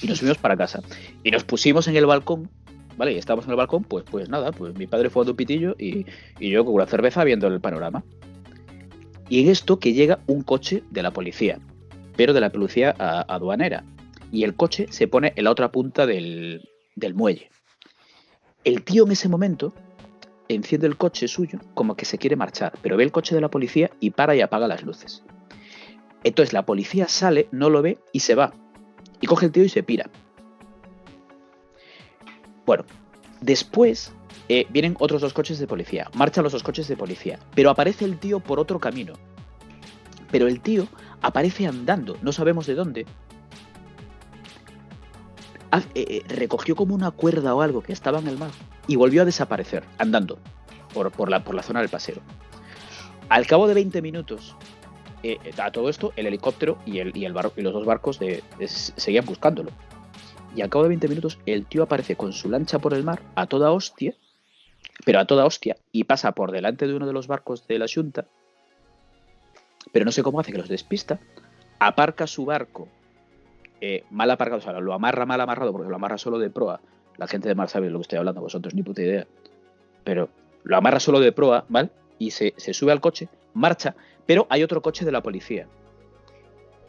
[0.00, 0.82] Y nos fuimos para casa.
[1.22, 2.48] Y nos pusimos en el balcón,
[2.96, 3.12] ¿vale?
[3.12, 5.74] Y estábamos en el balcón, pues, pues nada, pues mi padre fue a un pitillo
[5.78, 6.06] y,
[6.40, 8.04] yo con una cerveza viendo el panorama.
[9.28, 11.58] Y en esto que llega un coche de la policía,
[12.16, 13.84] pero de la policía aduanera.
[14.30, 17.50] Y el coche se pone en la otra punta del, del muelle.
[18.64, 19.74] El tío en ese momento
[20.48, 23.50] enciende el coche suyo como que se quiere marchar, pero ve el coche de la
[23.50, 25.22] policía y para y apaga las luces.
[26.22, 28.54] Entonces la policía sale, no lo ve y se va.
[29.20, 30.10] Y coge el tío y se pira.
[32.64, 32.84] Bueno,
[33.42, 34.12] después
[34.48, 36.10] eh, vienen otros dos coches de policía.
[36.14, 37.38] Marchan los dos coches de policía.
[37.54, 39.12] Pero aparece el tío por otro camino.
[40.30, 40.88] Pero el tío
[41.20, 43.06] aparece andando, no sabemos de dónde.
[45.74, 48.50] Ha- eh, eh, recogió como una cuerda o algo que estaba en el mar
[48.86, 50.38] y volvió a desaparecer, andando
[50.92, 52.16] por, por la, por la zona del paseo.
[53.28, 54.54] Al cabo de 20 minutos,
[55.24, 58.18] eh, a todo esto, el helicóptero y, el, y, el bar- y los dos barcos
[58.20, 59.70] de- de- seguían buscándolo.
[60.54, 63.20] Y al cabo de 20 minutos, el tío aparece con su lancha por el mar
[63.34, 64.14] a toda hostia,
[65.04, 67.86] pero a toda hostia, y pasa por delante de uno de los barcos de la
[67.92, 68.26] Junta,
[69.90, 71.18] pero no sé cómo hace que los despista,
[71.80, 72.86] aparca su barco
[73.80, 76.80] eh, mal aparcado, o sea, lo amarra mal amarrado porque lo amarra solo de proa.
[77.16, 79.26] La gente de mar sabe lo que estoy hablando, vosotros ni puta idea.
[80.02, 80.28] Pero
[80.64, 81.90] lo amarra solo de proa, ¿vale?
[82.18, 83.94] Y se, se sube al coche, marcha,
[84.26, 85.66] pero hay otro coche de la policía.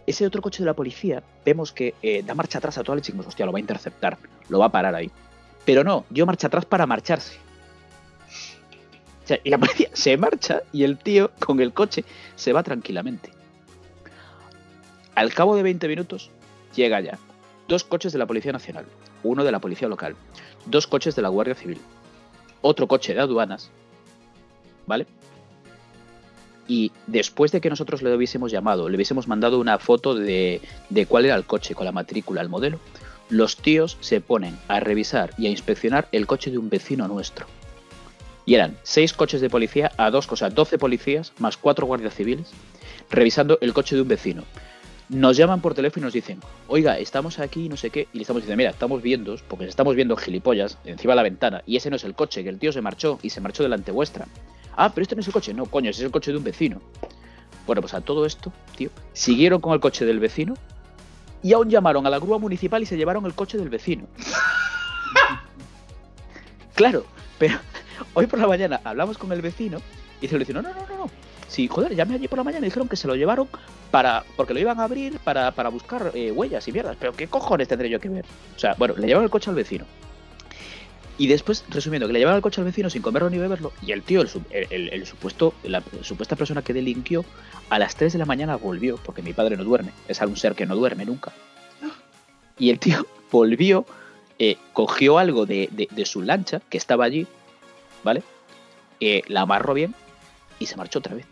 [0.08, 2.98] Ese otro coche de la policía, vemos que eh, da marcha atrás a leche y
[2.98, 4.18] decimos, hostia, lo va a interceptar,
[4.50, 5.10] lo va a parar ahí.
[5.66, 7.38] Pero no, dio marcha atrás para marcharse.
[9.24, 12.06] O sea, y la policía se marcha y el tío con el coche
[12.36, 13.32] se va tranquilamente.
[15.16, 16.30] Al cabo de 20 minutos,
[16.76, 17.18] llega ya
[17.68, 18.86] dos coches de la Policía Nacional,
[19.24, 20.16] uno de la Policía Local,
[20.66, 21.80] dos coches de la Guardia Civil,
[22.62, 23.72] otro coche de aduanas,
[24.86, 25.08] ¿vale?
[26.68, 31.06] Y después de que nosotros le hubiésemos llamado, le hubiésemos mandado una foto de, de
[31.06, 32.80] cuál era el coche con la matrícula, el modelo,
[33.30, 37.48] los tíos se ponen a revisar y a inspeccionar el coche de un vecino nuestro.
[38.48, 42.52] Y eran seis coches de policía a dos cosas, 12 policías más cuatro guardias civiles,
[43.10, 44.44] revisando el coche de un vecino
[45.10, 48.22] nos llaman por teléfono y nos dicen, oiga, estamos aquí, no sé qué, y le
[48.24, 51.90] estamos diciendo, mira, estamos viendo, porque estamos viendo gilipollas encima de la ventana, y ese
[51.90, 54.28] no es el coche, que el tío se marchó y se marchó delante vuestra.
[54.76, 56.44] Ah, pero este no es el coche, no, coño, ese es el coche de un
[56.44, 56.82] vecino.
[57.66, 60.56] Bueno, pues a todo esto, tío, siguieron con el coche del vecino
[61.42, 64.08] y aún llamaron a la grúa municipal y se llevaron el coche del vecino.
[66.76, 67.06] claro,
[67.38, 67.58] pero
[68.14, 69.80] hoy por la mañana hablamos con el vecino
[70.20, 71.12] y dice el vecino, no, no, no, no.
[71.56, 73.48] Sí, joder, llamé allí por la mañana y dijeron que se lo llevaron
[73.90, 76.98] para porque lo iban a abrir para, para buscar eh, huellas y mierdas.
[77.00, 78.26] Pero ¿qué cojones tendré yo que ver?
[78.58, 79.86] O sea, bueno, le llevaron el coche al vecino.
[81.18, 83.72] Y después, resumiendo, que le llevaron el coche al vecino sin comerlo ni beberlo.
[83.82, 84.30] Y el tío, el-
[84.70, 87.24] el- el supuesto, la supuesta persona que delinquió,
[87.70, 89.92] a las 3 de la mañana volvió, porque mi padre no duerme.
[90.10, 91.32] Es algún ser que no duerme nunca.
[92.60, 93.86] Y el tío volvió,
[94.40, 97.28] eh, cogió algo de, de- de su lancha, que estaba allí,
[98.04, 98.24] ¿vale?
[99.00, 99.96] Eh, la amarró bien
[100.60, 101.26] y se marchó otra vez.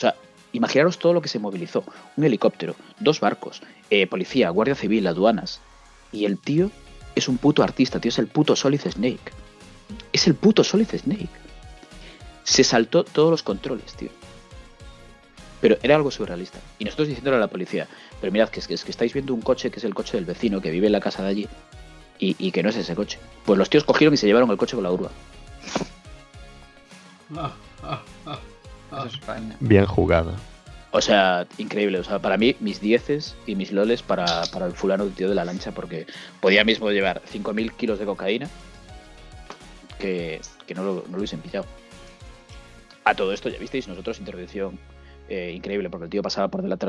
[0.00, 0.14] O sea,
[0.52, 1.84] imaginaros todo lo que se movilizó.
[2.16, 3.60] Un helicóptero, dos barcos,
[3.90, 5.60] eh, policía, guardia civil, aduanas.
[6.10, 6.70] Y el tío
[7.14, 9.32] es un puto artista, tío, es el puto Solid Snake.
[10.10, 11.28] Es el puto Solid Snake.
[12.44, 14.08] Se saltó todos los controles, tío.
[15.60, 16.58] Pero era algo surrealista.
[16.78, 17.86] Y nosotros diciéndole a la policía,
[18.22, 20.16] pero mirad, que es, que es que estáis viendo un coche que es el coche
[20.16, 21.48] del vecino que vive en la casa de allí
[22.18, 23.18] y, y que no es ese coche.
[23.44, 24.96] Pues los tíos cogieron y se llevaron el coche con la ah,
[27.36, 27.52] ah,
[27.82, 28.02] ah.
[28.92, 29.56] Eso es España.
[29.60, 30.34] Bien jugado.
[30.92, 31.98] O sea, increíble.
[31.98, 35.28] O sea, para mí, mis dieces y mis loles para, para el fulano del tío
[35.28, 36.06] de la lancha, porque
[36.40, 38.48] podía mismo llevar 5.000 kilos de cocaína
[39.98, 41.66] que, que no, lo, no lo hubiesen pillado.
[43.04, 44.78] A todo esto, ya visteis, nosotros intervención
[45.30, 46.86] eh, increíble, porque el tío pasaba por delante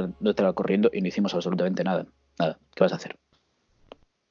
[0.55, 2.07] corriendo y no hicimos absolutamente nada.
[2.39, 2.57] Nada.
[2.73, 3.15] ¿Qué vas a hacer?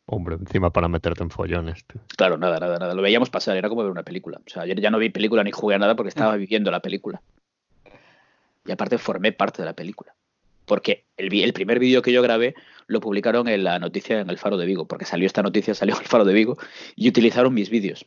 [0.07, 1.85] Hombre, encima para meterte en follones.
[1.87, 2.01] tú.
[2.17, 2.95] Claro, nada, nada, nada.
[2.95, 4.41] Lo veíamos pasar, era como ver una película.
[4.45, 6.81] O sea, ayer ya no vi película ni jugué a nada porque estaba viviendo la
[6.81, 7.23] película.
[8.71, 10.15] Y aparte formé parte de la película.
[10.65, 12.55] Porque el, primer vídeo que yo grabé
[12.87, 14.87] lo publicaron en la noticia en el Faro de Vigo.
[14.87, 16.57] Porque salió esta noticia, salió el Faro de Vigo
[16.95, 18.07] y utilizaron mis vídeos.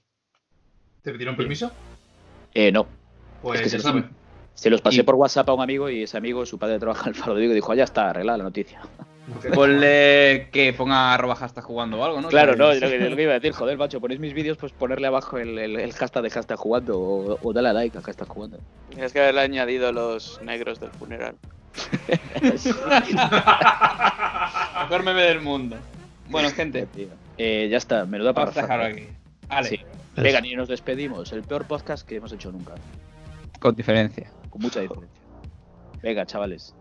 [1.02, 1.70] ¿Te pidieron permiso?
[2.54, 2.88] Eh, no,
[3.42, 4.10] Pues Es que ya se- saben.
[4.54, 7.10] Se los pasé Y- por WhatsApp a un amigo y ese amigo, su padre trabaja
[7.10, 8.82] en el Faro de Vigo dijo, "Ah, ya está, arreglada la noticia.
[9.56, 12.28] Ponle que ponga arroba hashtag jugando o algo, ¿no?
[12.28, 14.74] Claro, no, lo que, lo que iba a decir, joder, macho, ponéis mis vídeos, pues
[14.74, 18.02] ponerle abajo el, el, el hashtag de hashtag jugando o, o dale a like a
[18.02, 18.60] hashtag jugando.
[18.90, 21.36] Tienes que haberle añadido los negros del funeral.
[24.82, 25.78] Mejor meme del mundo.
[26.30, 26.88] Bueno, gente,
[27.38, 28.88] Eh, ya está, menuda vamos a parrafada.
[28.90, 29.14] dejarlo aquí.
[29.48, 29.80] Vale, Sí.
[30.16, 31.32] Venga, y nos despedimos.
[31.32, 32.74] El peor podcast que hemos hecho nunca.
[33.60, 34.30] con diferencia.
[34.54, 35.20] Con mucha diferencia.
[36.04, 36.76] Venga, chavales.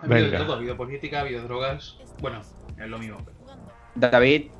[0.00, 1.98] Ha habido de todo, ha habido política, ha habido drogas.
[2.22, 2.40] Bueno,
[2.78, 3.18] es lo mismo.
[3.94, 4.50] David,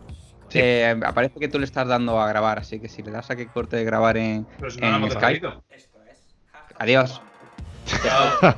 [0.51, 0.59] Sí.
[0.61, 3.36] eh, aparece que tú le estás dando a grabar, así que si le das a
[3.36, 5.40] que corte de grabar en, Pero si no en Skype.
[5.40, 5.65] despedido.
[6.78, 7.23] Adiós.
[8.03, 8.55] Chao.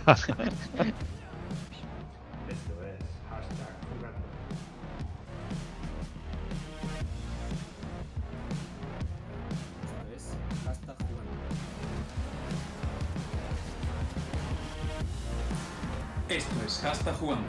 [16.31, 17.49] Esto es Hasta Jugando.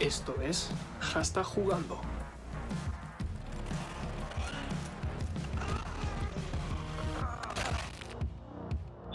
[0.00, 0.70] Esto es
[1.14, 2.00] Hasta Jugando.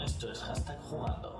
[0.02, 1.36] Esto es Hashtag Jugando.